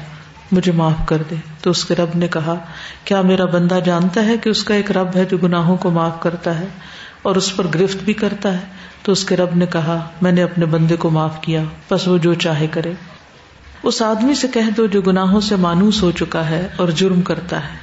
مجھے 0.52 0.72
معاف 0.72 1.08
کر 1.08 1.18
دے۔ 1.30 1.36
تو 1.62 1.70
اس 1.70 1.86
کے 1.86 1.96
رب 1.96 2.10
نے 2.16 2.28
کہا، 2.28 2.56
کیا 3.04 3.22
میرا 3.22 3.46
بندہ 3.46 3.80
جانتا 3.86 4.26
ہے 4.26 4.38
کہ 4.38 4.50
اس 4.50 4.64
کا 4.64 4.74
ایک 4.74 4.92
رب 4.92 5.16
ہے 5.16 5.26
جو 5.26 5.38
گناہوں 5.38 5.78
کو 5.78 5.90
معاف 5.90 6.22
کرتا 6.22 6.60
ہے؟ 6.60 6.66
اور 7.22 7.36
اس 7.36 7.56
پر 7.56 7.68
گرفت 7.74 8.04
بھی 8.04 8.14
کرتا 8.14 8.54
ہے۔ 8.54 8.66
تو 9.04 9.12
اس 9.12 9.24
کے 9.26 9.36
رب 9.36 9.56
نے 9.56 9.66
کہا، 9.66 10.08
میں 10.22 10.32
نے 10.32 10.44
اپنے 10.44 10.66
بندے 10.66 10.96
کو 10.96 11.10
معاف 11.10 11.42
کیا، 11.42 11.64
بس 11.92 12.08
وہ 12.08 12.18
جو 12.18 12.34
چاہے 12.34 12.68
کرے۔ 12.68 12.94
اس 13.84 14.02
آدمی 14.02 14.36
سے 14.36 14.48
کہہ 14.48 14.70
دو 14.78 14.86
جو 14.86 15.02
گناہوں 15.02 15.42
سے 15.42 15.56
مانوس 15.56 16.04
ہو 16.04 16.12
چکا 16.12 16.50
ہے 16.50 16.68
اور 16.76 16.88
جرم 16.88 17.22
کرتا 17.22 17.64
ہے، 17.64 17.78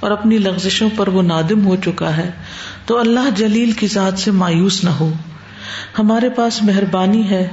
اور 0.00 0.10
اپنی 0.10 0.38
لغزشوں 0.38 0.88
پر 0.96 1.08
وہ 1.08 1.22
نادم 1.22 1.66
ہو 1.66 1.76
چکا 1.76 2.16
ہے۔ 2.16 2.30
تو 2.86 2.98
اللہ 2.98 3.30
جلیل 3.36 3.72
کی 3.72 3.86
ذات 3.86 4.18
سے 4.18 4.30
مایوس 4.30 4.84
نہ 4.84 4.90
ہو۔ 4.90 5.12
ہمارے 5.98 6.30
پاس 6.30 6.62
مہربانی 6.62 7.30
ہے 7.30 7.46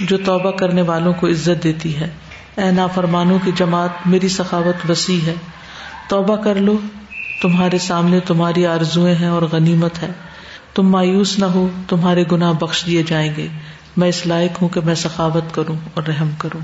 جو 0.00 0.16
توبہ 0.16 0.50
کرنے 0.50 0.82
والوں 0.82 1.12
کو 1.12 1.28
عزت 1.28 1.62
دیتی 1.64 1.96
ہے۔ 1.96 2.08
اے 2.54 2.70
نافرمانوں 2.70 3.38
کی 3.44 3.52
جماعت، 3.56 4.06
میری 4.06 4.28
سخاوت 4.28 4.90
وسیع 4.90 5.20
ہے۔ 5.26 5.34
توبہ 6.08 6.36
کر 6.36 6.54
لو، 6.54 6.78
تمہارے 7.42 7.78
سامنے 7.78 8.20
تمہاری 8.20 8.66
آرزویں 8.66 9.14
ہیں 9.14 9.28
اور 9.28 9.42
غنیمت 9.42 10.02
ہے۔ 10.02 10.10
تم 10.78 10.88
مایوس 10.88 11.38
نہ 11.38 11.44
ہو، 11.44 11.68
تمہارے 11.88 12.24
گناہ 12.32 12.52
بخش 12.52 12.86
دیے 12.86 13.02
جائیں 13.02 13.32
گے۔ 13.36 13.48
میں 13.96 14.08
اس 14.08 14.26
لائق 14.26 14.62
ہوں 14.62 14.68
کہ 14.68 14.80
میں 14.80 14.94
سخاوت 14.94 15.54
کروں 15.54 15.76
اور 15.94 16.04
رحم 16.04 16.30
کروں۔ 16.38 16.60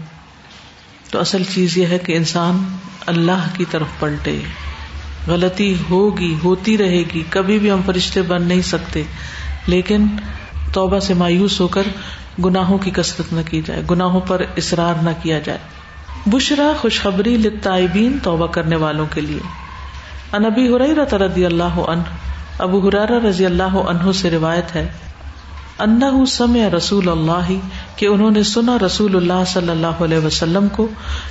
تو 1.11 1.21
اصل 1.21 1.43
چیز 1.45 1.79
یہ 1.79 1.87
ہے 1.87 1.99
کہ 1.99 2.17
انسان 2.17 2.65
اللہ 3.07 3.47
کی 3.57 3.65
طرف 3.71 3.87
پلٹے۔ 3.99 4.39
غلطی 5.27 5.75
ہوگی، 5.91 6.37
ہوتی 6.45 6.79
رہے 6.79 7.03
گی، 7.15 7.23
کبھی 7.29 7.59
بھی 7.59 7.71
ہم 7.71 7.81
فرشتے 7.87 8.23
بن 8.23 8.43
نہیں 8.43 8.61
سکتے۔ 8.61 9.03
لیکن 9.67 10.07
توبہ 10.73 10.99
سے 10.99 11.15
مایوس 11.15 11.61
ہو 11.61 11.69
کر 11.69 11.83
گناہوں 12.45 12.79
کی 12.79 12.91
کسرت 12.91 13.33
نہ 13.33 13.41
کی 13.51 13.63
جائے، 13.67 13.83
گناہوں 13.91 14.21
پر 14.21 14.43
اصرار 14.57 14.95
نہ 15.03 15.11
کیا 15.23 15.39
جائے۔ 15.39 15.59
بشرا 16.27 16.73
خوشخبری 16.81 17.37
لطائبین 17.37 18.19
توبہ 18.23 18.47
کرنے 18.47 18.77
والوں 18.77 19.07
کے 19.11 19.21
لیے۔ 19.21 19.41
انبی 20.33 20.69
حریرت 20.69 21.15
رضی 21.15 21.47
اللہ 21.47 21.63
عنہ 21.65 22.03
ابو 22.59 22.79
حرار 22.89 23.09
رضی 23.23 23.47
اللہ 23.47 23.77
عنہ 23.89 24.13
سے 24.13 24.31
روایت 24.31 24.75
ہے 24.75 24.87
انہ 25.79 26.25
سمع 26.29 26.69
رسول 26.77 27.09
اللہ، 27.09 27.51
کہ 27.97 28.07
انہوں 28.07 28.31
نے 28.31 28.43
سنا 28.43 28.77
رسول 28.79 29.17
اللہ 29.17 29.45
صلی 29.47 29.71
اللہ 29.71 30.03
علیہ 30.03 30.19
وسلم 30.19 30.69
کو 30.69 30.87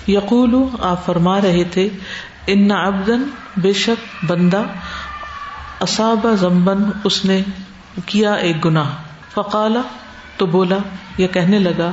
یقول 0.07 0.55
آپ 0.81 1.05
فرما 1.05 1.39
رہے 1.41 1.63
تھے، 1.71 1.87
ان 2.47 2.71
ابدن 2.71 3.23
بے 3.57 3.73
شک 3.73 4.25
بندہ 4.25 4.63
اصاب 5.81 6.27
زمبن 6.39 6.83
اس 7.03 7.23
نے 7.25 7.41
کیا 8.05 8.33
ایک 8.33 8.65
گناہ۔ 8.65 8.89
فقالا، 9.33 9.81
تو 10.37 10.45
بولا 10.45 10.77
یا 11.17 11.27
کہنے 11.27 11.59
لگا، 11.59 11.89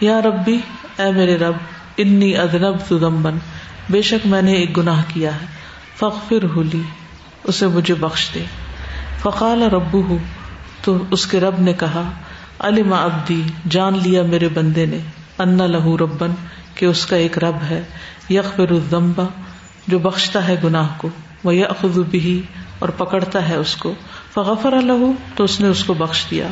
یا 0.00 0.20
ربی، 0.22 0.58
اے 0.98 1.10
میرے 1.12 1.36
رب، 1.38 1.56
انی 1.98 2.36
ادنب 2.36 2.92
زمبن 3.00 3.38
بے 3.90 4.02
شک 4.02 4.26
میں 4.26 4.42
نے 4.42 4.52
ایک 4.52 4.76
گناہ 4.76 5.02
کیا 5.08 5.34
ہے 5.34 5.46
فخر 5.96 6.44
ہولی 6.56 6.82
اسے 7.44 7.66
مجھے 7.66 7.94
بخش 7.94 8.28
دے۔ 8.34 8.44
فقال 9.24 9.62
ربو 9.62 10.02
ہوں 10.08 10.18
تو 10.84 10.96
اس 11.10 11.26
کے 11.26 11.40
رب 11.40 11.60
نے 11.60 11.72
کہا 11.72 12.02
علما 12.60 12.96
ابدی 12.96 13.42
جان 13.68 13.98
لیا 14.02 14.22
میرے 14.22 14.48
بندے 14.48 14.86
نے 14.86 14.98
انا 15.38 15.66
لہو 15.66 15.96
ربن، 15.98 16.32
کہ 16.74 16.84
اس 16.86 17.06
کا 17.06 17.16
ایک 17.16 17.38
رب 17.38 17.62
ہے 17.70 17.82
یکبر 18.30 18.70
الزمبا 18.70 19.24
جو 19.86 19.98
بخشتا 19.98 20.46
ہے 20.48 20.56
گناہ 20.64 20.88
کو 20.96 21.08
وہ 21.44 21.54
یخذ 21.54 21.98
بھی 22.10 22.42
اور 22.78 22.88
پکڑتا 22.88 23.48
ہے 23.48 23.54
اس 23.54 23.76
کو، 23.76 23.94
فغفر 24.34 24.72
اللہ 24.72 25.04
تو 25.36 25.44
اس 25.44 25.60
نے 25.60 25.68
اس 25.68 25.84
کو 25.84 25.94
بخش 25.94 26.24
دیا، 26.30 26.46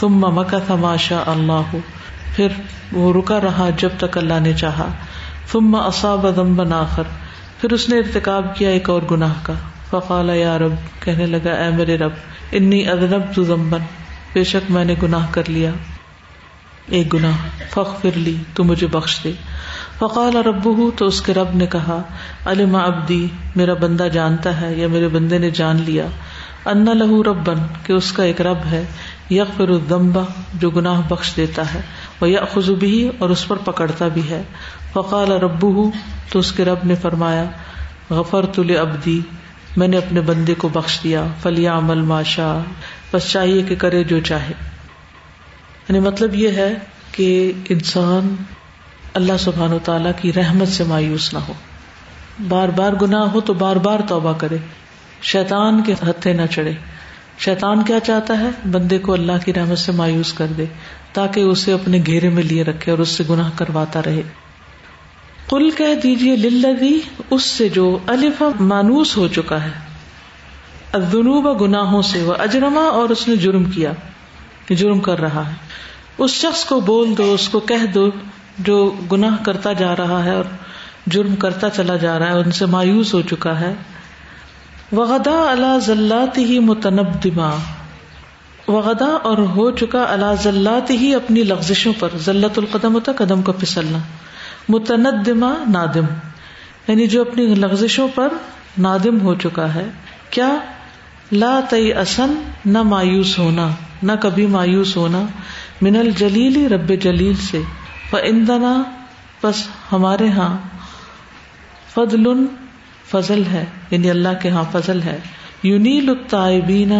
ثم 0.00 0.20
مکا 0.34 0.58
تھماشا 0.58 1.22
اللہ، 1.26 1.76
پھر 2.36 2.48
وہ 2.92 3.12
رکا 3.12 3.40
رہا 3.40 3.68
جب 3.76 3.88
تک 3.98 4.18
اللہ 4.18 4.40
نے 4.40 4.52
چاہا، 4.52 4.88
ثم 5.52 5.74
اصاب 5.74 6.30
ذنبا 6.36 6.64
آخر، 6.76 7.02
پھر 7.60 7.72
اس 7.72 7.88
نے 7.88 7.98
ارتکاب 7.98 8.56
کیا 8.56 8.70
ایک 8.70 8.90
اور 8.90 9.02
گناہ 9.10 9.34
کا۔ 9.42 9.54
فقال، 9.90 10.30
یا 10.30 10.58
رب، 10.58 11.02
کہنے 11.02 11.26
لگا، 11.26 11.52
اے 11.52 11.70
میرے 11.70 11.96
رب، 11.96 12.12
انی 12.52 12.88
ادنب 12.88 13.34
تو 13.34 13.42
زمبن 13.42 13.80
بے 14.32 14.44
شک 14.44 14.70
میں 14.70 14.84
نے 14.84 14.94
گناہ 15.02 15.26
کر 15.30 15.42
لیا۔ 15.48 15.70
ایک 16.86 17.14
گناہ 17.14 17.36
فخ 17.70 18.00
فر 18.02 18.18
لی، 18.18 18.36
تو 18.54 18.64
مجھے 18.64 18.86
بخش 18.86 19.24
دے۔ 19.24 19.32
فقال 19.98 20.36
رب 20.36 20.78
ہوں 20.78 20.90
تو 20.96 21.06
اس 21.06 21.22
کے 21.22 21.34
رب 21.34 21.48
نے 21.54 21.66
کہا 21.66 22.02
علما 22.46 22.78
ابدی 22.78 23.26
میرا 23.56 23.74
بندہ 23.74 24.02
جانتا 24.02 24.60
ہے 24.60 24.74
یا 24.74 24.88
میرے 24.88 25.08
بندے 25.08 25.38
نے 25.38 25.50
جان 25.50 25.82
لیا۔ 25.86 26.06
انا 26.66 26.92
لہو 26.92 27.22
ربن 27.22 27.54
کہ 27.86 27.92
اس 27.92 28.12
کا 28.12 28.24
ایک 28.24 28.40
رب 28.40 28.58
ہے۔ 28.70 28.84
یک 29.30 29.56
فر 29.56 29.70
جو 30.54 30.70
گناہ 30.70 31.00
بخش 31.08 31.36
دیتا 31.36 31.74
ہے۔ 31.74 31.80
وہ 32.20 32.28
یا 32.28 32.40
خزبی 32.54 33.10
اور 33.18 33.30
اس 33.30 33.48
پر 33.48 33.56
پکڑتا 33.56 34.08
بھی 34.08 34.30
ہے۔ 34.30 34.42
فقال 34.92 35.32
رب 35.32 35.62
ہوں 35.62 35.90
تو 36.32 36.38
اس 36.38 36.52
کے 36.52 36.64
رب 36.64 36.78
نے 36.84 36.94
فرمایا 36.94 37.44
غفر 38.10 38.46
تل 38.46 38.76
ابدی 38.80 39.20
میں 39.76 39.88
نے 39.88 39.96
اپنے 39.96 40.20
بندے 40.20 40.54
کو 40.54 40.68
بخش 40.68 41.00
دیا۔ 41.04 41.26
فلیا 41.42 41.78
عمل 41.78 42.00
ماشا 42.00 42.58
بس 43.12 43.30
چاہیے 43.30 43.62
کہ 43.62 43.74
کرے 43.74 44.04
جو 44.04 44.20
چاہے۔ 44.20 44.52
یعنی 45.88 46.00
مطلب 46.00 46.34
یہ 46.34 46.48
ہے 46.48 46.74
کہ 47.12 47.52
انسان 47.68 48.34
اللہ 49.14 49.32
سبحان 49.38 49.72
و 49.72 49.78
تعالی 49.84 50.10
کی 50.20 50.32
رحمت 50.32 50.68
سے 50.68 50.84
مایوس 50.84 51.34
نہ 51.34 51.38
ہو۔ 51.38 51.52
بار 52.48 52.68
بار 52.68 52.92
گناہ 53.02 53.22
ہو 53.22 53.40
تو 53.40 53.54
بار 53.54 53.76
بار 53.76 54.00
توبہ 54.08 54.32
کرے۔ 54.32 54.56
شیطان 55.22 55.82
کے 55.82 55.92
ہتھے 55.92 56.32
نہ 56.32 56.42
چڑھے۔ 56.50 56.72
شیطان 57.38 57.84
کیا 57.84 58.00
چاہتا 58.00 58.38
ہے؟ 58.38 58.68
بندے 58.70 58.98
کو 58.98 59.12
اللہ 59.12 59.32
کی 59.44 59.52
رحمت 59.52 59.78
سے 59.78 59.92
مایوس 59.92 60.32
کر 60.32 60.46
دے، 60.46 60.64
تاکہ 61.12 61.40
اسے 61.40 61.72
اپنے 61.72 62.02
گھیرے 62.06 62.28
میں 62.28 62.42
لیے 62.42 62.62
رکھے 62.62 62.90
اور 62.90 62.98
اس 62.98 63.08
سے 63.08 63.24
گناہ 63.30 63.50
کرواتا 63.56 64.00
رہے۔ 64.06 64.22
کل 65.48 65.70
کہہ 65.70 65.94
دیجیے 66.02 66.36
للذی، 66.36 67.00
اس 67.30 67.42
سے 67.42 67.68
جو 67.68 67.98
الف 68.06 68.42
مانوس 68.60 69.16
ہو 69.16 69.28
چکا 69.28 69.64
ہے۔ 69.64 69.70
الذنوب 70.92 71.60
گناہوں 71.60 72.02
سے، 72.02 72.22
وہ 72.22 72.34
اجرما 72.38 72.80
اور 72.80 73.08
اس 73.08 73.28
نے 73.28 73.36
جرم 73.36 73.64
کیا، 73.64 73.92
جرم 74.70 75.00
کر 75.00 75.20
رہا 75.20 75.48
ہے۔ 75.48 75.54
اس 76.18 76.30
شخص 76.30 76.64
کو 76.64 76.80
بول 76.80 77.14
دو، 77.18 77.32
اس 77.32 77.48
کو 77.48 77.60
کہہ 77.60 77.86
دو 77.94 78.10
جو 78.58 78.94
گناہ 79.12 79.44
کرتا 79.44 79.72
جا 79.72 79.96
رہا 79.96 80.24
ہے 80.24 80.34
اور 80.34 80.44
جرم 81.06 81.36
کرتا 81.36 81.70
چلا 81.70 81.96
جا 81.96 82.18
رہا 82.18 82.26
ہے، 82.26 82.32
ان 82.32 82.50
سے 82.50 82.66
مایوس 82.66 83.14
ہو 83.14 83.22
چکا 83.22 83.60
ہے۔ 83.60 83.74
وغدا 84.92 85.50
اللہ 85.50 85.78
ذلات 85.86 86.38
ہی 86.38 86.58
متنب 86.58 87.24
دما 87.24 87.56
وغدا 88.68 89.16
اور 89.22 89.38
ہو 89.38 89.70
چکا 89.70 90.04
اللہ 90.08 90.42
ذلات 90.42 90.90
ہی 90.90 91.14
اپنی 91.14 91.42
لفزشوں 91.42 91.92
پر 91.98 92.08
ذلت 92.24 92.58
القدم 92.58 92.94
ہوتا 92.94 93.12
قدم 93.12 93.42
کا 93.42 93.52
پھسلنا۔ 93.52 93.98
متندما 94.68 95.54
نادم۔ 95.68 96.04
یعنی 96.88 97.06
جو 97.06 97.20
اپنی 97.20 97.46
لغزشوں 97.46 98.08
پر 98.14 98.28
نادم 98.78 99.20
ہو 99.20 99.34
چکا 99.34 99.74
ہے۔ 99.74 99.88
کیا؟ 100.30 100.58
لا 101.32 101.60
تئی 101.70 101.92
اصن 101.92 102.50
نہ 102.64 102.82
مایوس 102.82 103.38
ہونا، 103.38 103.68
نہ 104.02 104.12
کبھی 104.22 104.46
مایوس 104.46 104.96
ہونا۔ 104.96 105.22
من 105.82 105.96
الجلیل 105.96 106.72
رب 106.72 106.88
جلیل 106.88 107.34
سے۔ 107.34 107.60
اندنا 108.12 108.82
بس 109.42 109.68
ہمارے 109.92 110.28
ہاں 110.28 110.58
فضل 111.94 112.46
فضل 113.10 113.42
ہے۔ 113.52 113.64
یعنی 113.90 114.10
اللہ 114.10 114.28
کے 114.42 114.48
ہاں 114.48 114.64
فضل 114.72 115.02
ہے۔ 115.02 115.18
یونیل 115.62 116.08
الطائبین، 116.08 116.92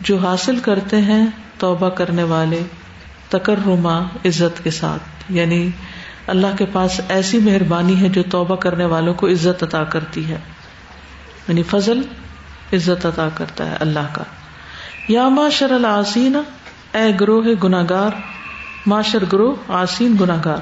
جو 0.00 0.18
حاصل 0.18 0.58
کرتے 0.58 1.00
ہیں 1.00 1.26
توبہ 1.58 1.88
کرنے 1.88 2.22
والے، 2.22 2.62
تکرما، 3.28 3.98
عزت 4.00 4.64
کے 4.64 4.70
ساتھ۔ 4.70 5.02
یعنی 5.28 5.70
اللہ 6.30 6.46
کے 6.58 6.66
پاس 6.72 7.00
ایسی 7.08 7.38
مہربانی 7.38 8.00
ہے 8.00 8.08
جو 8.08 8.22
توبہ 8.30 8.56
کرنے 8.56 8.84
والوں 8.84 9.14
کو 9.14 9.28
عزت 9.28 9.62
عطا 9.62 9.84
کرتی 9.84 10.28
ہے۔ 10.28 10.38
یعنی 11.48 11.62
فضل 11.62 12.02
عزت 12.72 13.06
عطا 13.06 13.28
کرتا 13.34 13.70
ہے 13.70 13.76
اللہ 13.80 14.06
کا۔ 14.12 14.22
یا 15.08 15.28
معاشر 15.28 15.70
العصین 15.70 16.36
اے 16.94 17.12
گروہ 17.20 17.44
گناگار 17.64 18.10
معاشر 18.86 19.24
گروہ 19.32 19.54
آسین 19.68 20.16
گناگار 20.20 20.58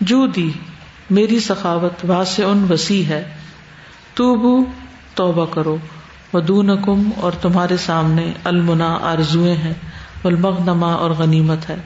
جو 0.00 0.26
دی 0.26 0.52
میری 1.10 1.40
سخاوت 1.40 1.92
واسع 2.08 2.46
ان 2.46 2.66
وسیع 2.70 3.04
ہے 3.04 3.34
تو 4.14 4.34
بو 4.34 4.64
توبہ 5.14 5.46
کرو۔ 5.46 5.76
ودون 6.32 6.82
کم 6.82 7.10
اور 7.16 7.32
تمہارے 7.32 7.76
سامنے 7.76 8.32
المنا 8.44 8.98
آرزویں 9.02 9.56
ہیں، 9.56 9.74
والمغنما 10.24 10.94
اور 10.94 11.10
غنیمت 11.10 11.70
ہے۔ 11.70 11.76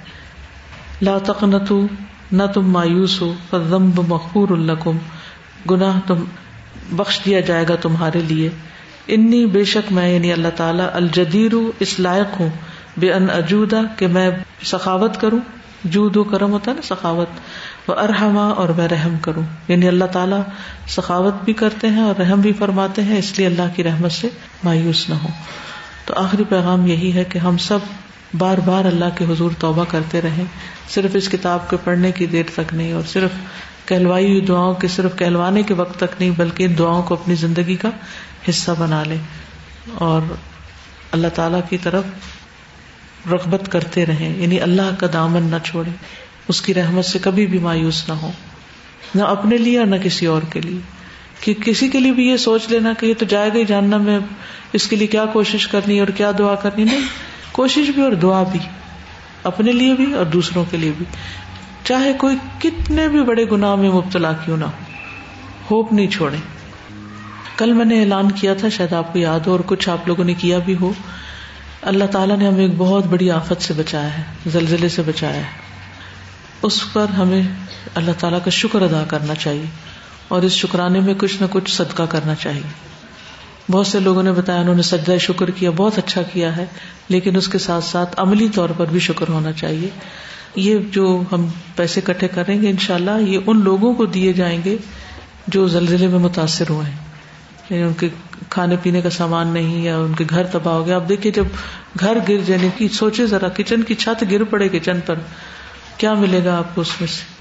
لا 1.03 1.19
تقنتو 1.19 1.87
نہ 2.35 2.43
تم 2.55 2.71
مایوس 2.71 3.21
ہو 3.21 3.35
فضمب 3.51 4.01
مخور 4.09 4.49
القم 4.49 4.97
گناہ 5.71 6.01
تم 6.07 6.25
بخش 6.93 7.21
دیا 7.25 7.41
جائے 7.41 7.65
گا 7.69 7.75
تمہارے 7.77 8.21
لیے۔ 8.21 8.51
انی 9.09 9.47
بے 9.47 9.65
شک 9.65 9.93
میں 9.93 10.15
یعنی 10.15 10.33
اللہ 10.33 10.49
تعالیٰ 10.57 10.87
الجدیر 10.93 11.51
اس 11.81 12.01
لائق 12.01 12.41
ہوں۔ 12.41 12.49
بے 12.97 13.13
ان 13.13 13.27
اجودا 13.31 13.81
کہ 13.97 14.07
میں 14.07 14.31
سخاوت 14.65 15.21
کروں۔ 15.21 15.39
جود 15.85 16.17
و 16.17 16.25
کرم 16.25 16.51
ہوتا 16.53 16.71
ہے 16.71 16.77
نا 16.77 16.83
سخاوت۔ 16.83 17.29
وہ 17.91 17.95
ارحما 17.95 18.49
اور 18.49 18.69
میں 18.69 18.89
رحم 18.89 19.17
کروں۔ 19.19 19.43
یعنی 19.69 19.89
اللہ 19.89 20.05
تعالیٰ 20.05 20.43
سخاوت 20.89 21.35
بھی 21.45 21.53
کرتے 21.53 21.89
ہیں 21.89 22.03
اور 22.03 22.21
رحم 22.21 22.41
بھی 22.41 22.53
فرماتے 22.53 23.03
ہیں، 23.03 23.19
اس 23.19 23.39
لیے 23.39 23.47
اللہ 23.47 23.63
کی 23.77 23.85
رحمت 23.85 24.13
سے 24.13 24.29
مایوس 24.65 25.09
نہ 25.09 25.15
ہو 25.15 25.29
تو 26.05 26.15
آخری 26.17 26.45
پیغام 26.45 26.87
یہی 26.87 27.13
ہے 27.13 27.25
کہ 27.25 27.39
ہم 27.39 27.57
سب 27.57 27.79
بار 28.39 28.59
بار 28.59 28.85
اللہ 28.85 29.05
کے 29.17 29.25
حضور 29.25 29.51
توبہ 29.59 29.85
کرتے 29.89 30.21
رہے 30.21 30.43
صرف 30.89 31.11
اس 31.15 31.29
کتاب 31.29 31.71
کے 31.71 31.77
پڑھنے 31.85 32.13
کی 32.13 32.27
دیر 32.27 32.43
تک 32.55 32.75
نہیں 32.75 32.93
اور 32.93 33.03
صرف 33.09 33.31
کہلوائی 33.87 34.27
ہوئی 34.27 34.41
دعاؤں 34.41 34.75
کے 34.75 34.89
صرف 34.89 35.19
کہلوانے 35.19 35.63
کے 35.63 35.75
وقت 35.75 35.97
تک 35.97 36.21
نہیں، 36.21 36.31
بلکہ 36.37 36.65
ان 36.65 36.79
دعاؤں 36.79 37.03
کو 37.03 37.15
اپنی 37.15 37.35
زندگی 37.35 37.77
کا 37.77 37.91
حصہ 38.49 38.71
بنا 38.79 39.03
لے۔ 39.03 39.17
اور 39.95 40.21
اللہ 41.13 41.29
تعالی 41.35 41.59
کی 41.69 41.79
طرف 41.79 42.05
رغبت 43.31 43.73
کرتے 43.73 44.07
رہے 44.07 44.35
یعنی 44.37 44.61
اللہ 44.61 44.95
کا 44.99 45.07
دامن 45.13 45.43
نہ 45.43 45.57
چھوڑے۔ 45.65 45.91
اس 46.49 46.63
کی 46.63 46.75
رحمت 46.75 47.05
سے 47.05 47.19
کبھی 47.23 47.47
بھی 47.47 47.59
مایوس 47.59 48.09
نہ 48.09 48.15
ہو 48.15 48.31
نہ 49.15 49.23
اپنے 49.23 49.57
لیے 49.57 49.79
اور 49.79 49.87
نہ 49.87 49.97
کسی 49.97 50.27
اور 50.27 50.43
کے 50.53 50.61
لیے۔ 50.61 50.81
کہ 51.41 51.55
کسی 51.55 51.89
کے 51.89 52.01
لیے 52.01 52.13
بھی 52.13 52.29
یہ 52.29 52.37
سوچ 52.37 52.63
لینا 52.69 52.93
کہ 52.99 53.07
یہ 53.07 53.15
تو 53.19 53.25
جائے 53.25 53.49
گا 53.49 53.55
ہی 53.55 53.65
جاننا 53.65 53.97
میں، 53.97 54.19
اس 54.73 54.87
کے 54.87 54.97
لیے 54.97 55.07
کیا 55.07 55.25
کوشش 55.25 55.69
کرنی 55.69 56.01
اور 56.01 56.09
کیا 56.09 56.33
دعا 56.39 56.55
کرنی 56.55 56.85
نہیں۔ 56.85 57.01
کوشش 57.55 57.91
بھی 57.91 58.03
اور 58.03 58.13
دعا 58.13 58.43
بھی، 58.43 58.61
اپنے 59.43 59.73
لیے 59.73 59.95
بھی 59.95 60.13
اور 60.13 60.25
دوسروں 60.25 60.65
کے 60.71 60.77
لیے 60.77 60.93
بھی۔ 60.99 61.07
چاہے 61.85 62.13
کوئی 62.13 62.37
کتنے 62.59 63.09
بھی 63.09 63.23
بڑے 63.23 63.45
گناہ 63.53 63.75
میں 63.75 63.91
مبتلا 63.91 64.33
کیوں 64.33 64.57
نہ 64.57 64.65
ہو، 64.65 64.83
ہوپ 65.71 65.93
نہیں 65.93 66.07
چھوڑے 66.07 66.37
کل 67.57 67.73
میں 67.73 67.85
نے 67.85 68.01
اعلان 68.01 68.31
کیا 68.31 68.55
تھا، 68.55 68.69
شاید 68.69 68.93
آپ 68.93 69.13
کو 69.13 69.19
یاد 69.19 69.41
ہو 69.41 69.53
اور 69.53 69.61
کچھ 69.67 69.89
آپ 69.89 70.09
لوگوں 70.09 70.25
نے 70.25 70.35
کیا 70.35 70.59
بھی 70.59 70.77
ہو۔ 70.81 70.93
اللہ 71.83 72.05
تعالیٰ 72.05 72.37
نے 72.37 72.47
ہمیں 72.47 72.61
ایک 72.61 72.75
بہت 72.77 73.07
بڑی 73.07 73.31
آفت 73.31 73.63
سے 73.63 73.75
بچایا 73.75 74.19
ہے، 74.19 74.23
زلزلے 74.47 74.89
سے 74.89 75.03
بچایا 75.03 75.37
ہے۔ 75.37 75.65
اس 76.63 76.93
پر 76.93 77.07
ہمیں 77.09 77.43
اللہ 77.95 78.13
تعالیٰ 78.19 78.39
کا 78.45 78.51
شکر 78.51 78.83
ادا 78.83 79.05
کرنا 79.09 79.35
چاہیے 79.35 79.67
اور 80.29 80.43
اس 80.43 80.53
شکرانے 80.53 81.01
میں 81.01 81.15
کچھ 81.19 81.43
نہ 81.43 81.47
کچھ 81.51 81.71
صدقہ 81.71 82.03
کرنا 82.03 82.35
چاہیے۔ 82.35 82.94
بہت 83.71 83.87
سے 83.87 84.01
لوگوں 84.01 84.23
نے 84.23 84.33
بتایا، 84.33 84.61
انہوں 84.61 84.75
نے 84.75 84.83
سجدہ 84.83 85.17
شکر 85.21 85.51
کیا، 85.51 85.71
بہت 85.71 85.99
اچھا 85.99 86.23
کیا 86.23 86.57
ہے، 86.57 86.67
لیکن 87.09 87.37
اس 87.37 87.49
کے 87.49 87.59
ساتھ 87.59 87.85
ساتھ 87.85 88.15
عملی 88.17 88.49
طور 88.49 88.69
پر 88.77 88.87
بھی 88.87 89.01
شکر 89.01 89.29
ہونا 89.29 89.53
چاہیے۔ 89.53 89.89
یہ 90.57 90.79
جو 90.91 91.23
ہم 91.33 91.47
پیسے 91.77 92.01
کٹھے 92.05 92.29
کریں 92.29 92.63
گے، 92.63 92.71
انشاءاللہ 92.71 93.11
یہ 93.21 93.39
ان 93.47 93.61
لوگوں 93.65 93.95
کو 93.95 94.07
دیے 94.07 94.33
جائیں 94.33 94.61
گے 94.65 94.77
جو 95.47 95.69
زلزلے 95.69 96.07
میں 96.07 96.19
متاثر 96.19 96.65
ہوئے 96.71 96.91
ہیں۔ 96.91 96.99
یعنی 97.71 97.83
ان 97.83 97.93
کے 97.93 98.09
کھانے 98.51 98.77
پینے 98.83 99.01
کا 99.01 99.11
سامان 99.11 99.49
نہیں 99.49 99.83
یا 99.83 99.99
ان 99.99 100.15
کے 100.15 100.25
گھر 100.31 100.47
تباہ 100.47 100.75
ہو 100.75 100.87
گیا۔ 100.87 100.97
آپ 100.97 101.09
دیکھیے، 101.09 101.33
جب 101.33 101.45
گھر 102.01 102.19
گر 102.29 102.31
یعنی 102.31 102.45
جانے 102.45 102.69
کی 102.77 102.89
سوچے 102.89 103.27
ذرا، 103.27 103.49
کچن 103.49 103.83
کی 103.83 103.95
چھت 103.95 104.25
گر 104.31 104.45
پڑے 104.45 104.69
کچن 104.69 105.01
پر، 105.07 105.15
کیا 105.97 106.15
ملے 106.15 106.45
گا 106.45 106.59
آپ 106.59 106.75
کو 106.75 106.81
اس 106.81 107.01
میں 107.01 107.09
سے؟ 107.09 107.34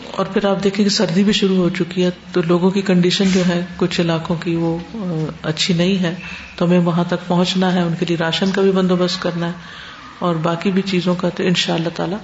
اور 0.00 0.26
پھر 0.26 0.44
آپ 0.44 0.64
دیکھیں 0.64 0.84
کہ 0.84 0.90
سردی 0.90 1.24
بھی 1.24 1.32
شروع 1.32 1.56
ہو 1.56 1.68
چکی 1.68 2.04
ہے، 2.04 2.10
تو 2.32 2.40
لوگوں 2.46 2.70
کی 2.70 2.82
کنڈیشن 2.82 3.24
جو 3.28 3.42
ہے، 3.48 3.64
کچھ 3.76 4.00
علاقوں 4.00 4.36
کی 4.36 4.54
وہ 4.54 4.78
اچھی 5.42 5.74
نہیں 5.74 6.02
ہے۔ 6.02 6.14
تو 6.56 6.64
ہمیں 6.64 6.78
وہاں 6.78 7.04
تک 7.04 7.26
پہنچنا 7.26 7.74
ہے، 7.74 7.80
ان 7.80 7.94
کے 7.98 8.06
لیے 8.06 8.16
راشن 8.16 8.50
کا 8.50 8.62
بھی 8.62 8.70
بندوبست 8.70 9.22
کرنا 9.22 9.46
ہے۔ 9.46 9.52
اور 10.18 10.34
باقی 10.34 10.70
بھی 10.70 10.82
چیزوں 10.82 11.14
کا 11.14 11.28
تو 11.28 11.42
ان 11.42 11.54
شاء 11.54 11.74
اللہ 11.74 11.88
تعالیٰ، 11.94 12.18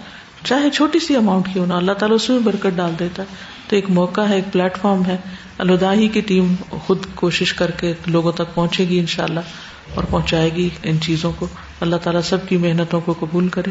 چاہے 0.44 0.70
چھوٹی 0.70 0.98
سی 0.98 1.16
اماؤنٹ 1.16 1.48
کی 1.52 1.60
ہونا 1.60 1.76
اللہ 1.76 1.92
تعالیٰ 1.92 2.14
اس 2.14 2.30
میں 2.30 2.38
برکت 2.38 2.76
ڈال 2.76 2.92
دیتا 2.98 3.22
ہے۔ 3.22 3.34
تو 3.68 3.76
ایک 3.76 3.90
موقع 3.90 4.20
ہے، 4.20 4.34
ایک 4.34 4.52
پلیٹ 4.52 4.76
فارم 4.76 5.04
ہے۔ 5.06 5.16
الوداعی 5.58 6.08
کی 6.08 6.20
ٹیم 6.20 6.54
خود 6.70 6.98
کوشش 7.14 7.54
کر 7.54 7.70
کے 7.70 7.92
لوگوں 8.06 8.32
تک 8.32 8.54
پہنچے 8.54 8.88
گی 8.88 8.98
ان 8.98 9.06
شاء 9.06 9.24
اللہ، 9.24 9.40
اور 9.94 10.04
پہنچائے 10.10 10.50
گی 10.52 10.68
ان 10.82 11.00
چیزوں 11.00 11.32
کو۔ 11.38 11.46
اللہ 11.80 11.96
تعالیٰ 11.96 12.22
سب 12.22 12.48
کی 12.48 12.56
محنتوں 12.56 13.00
کو 13.00 13.14
قبول 13.20 13.48
کرے۔ 13.48 13.70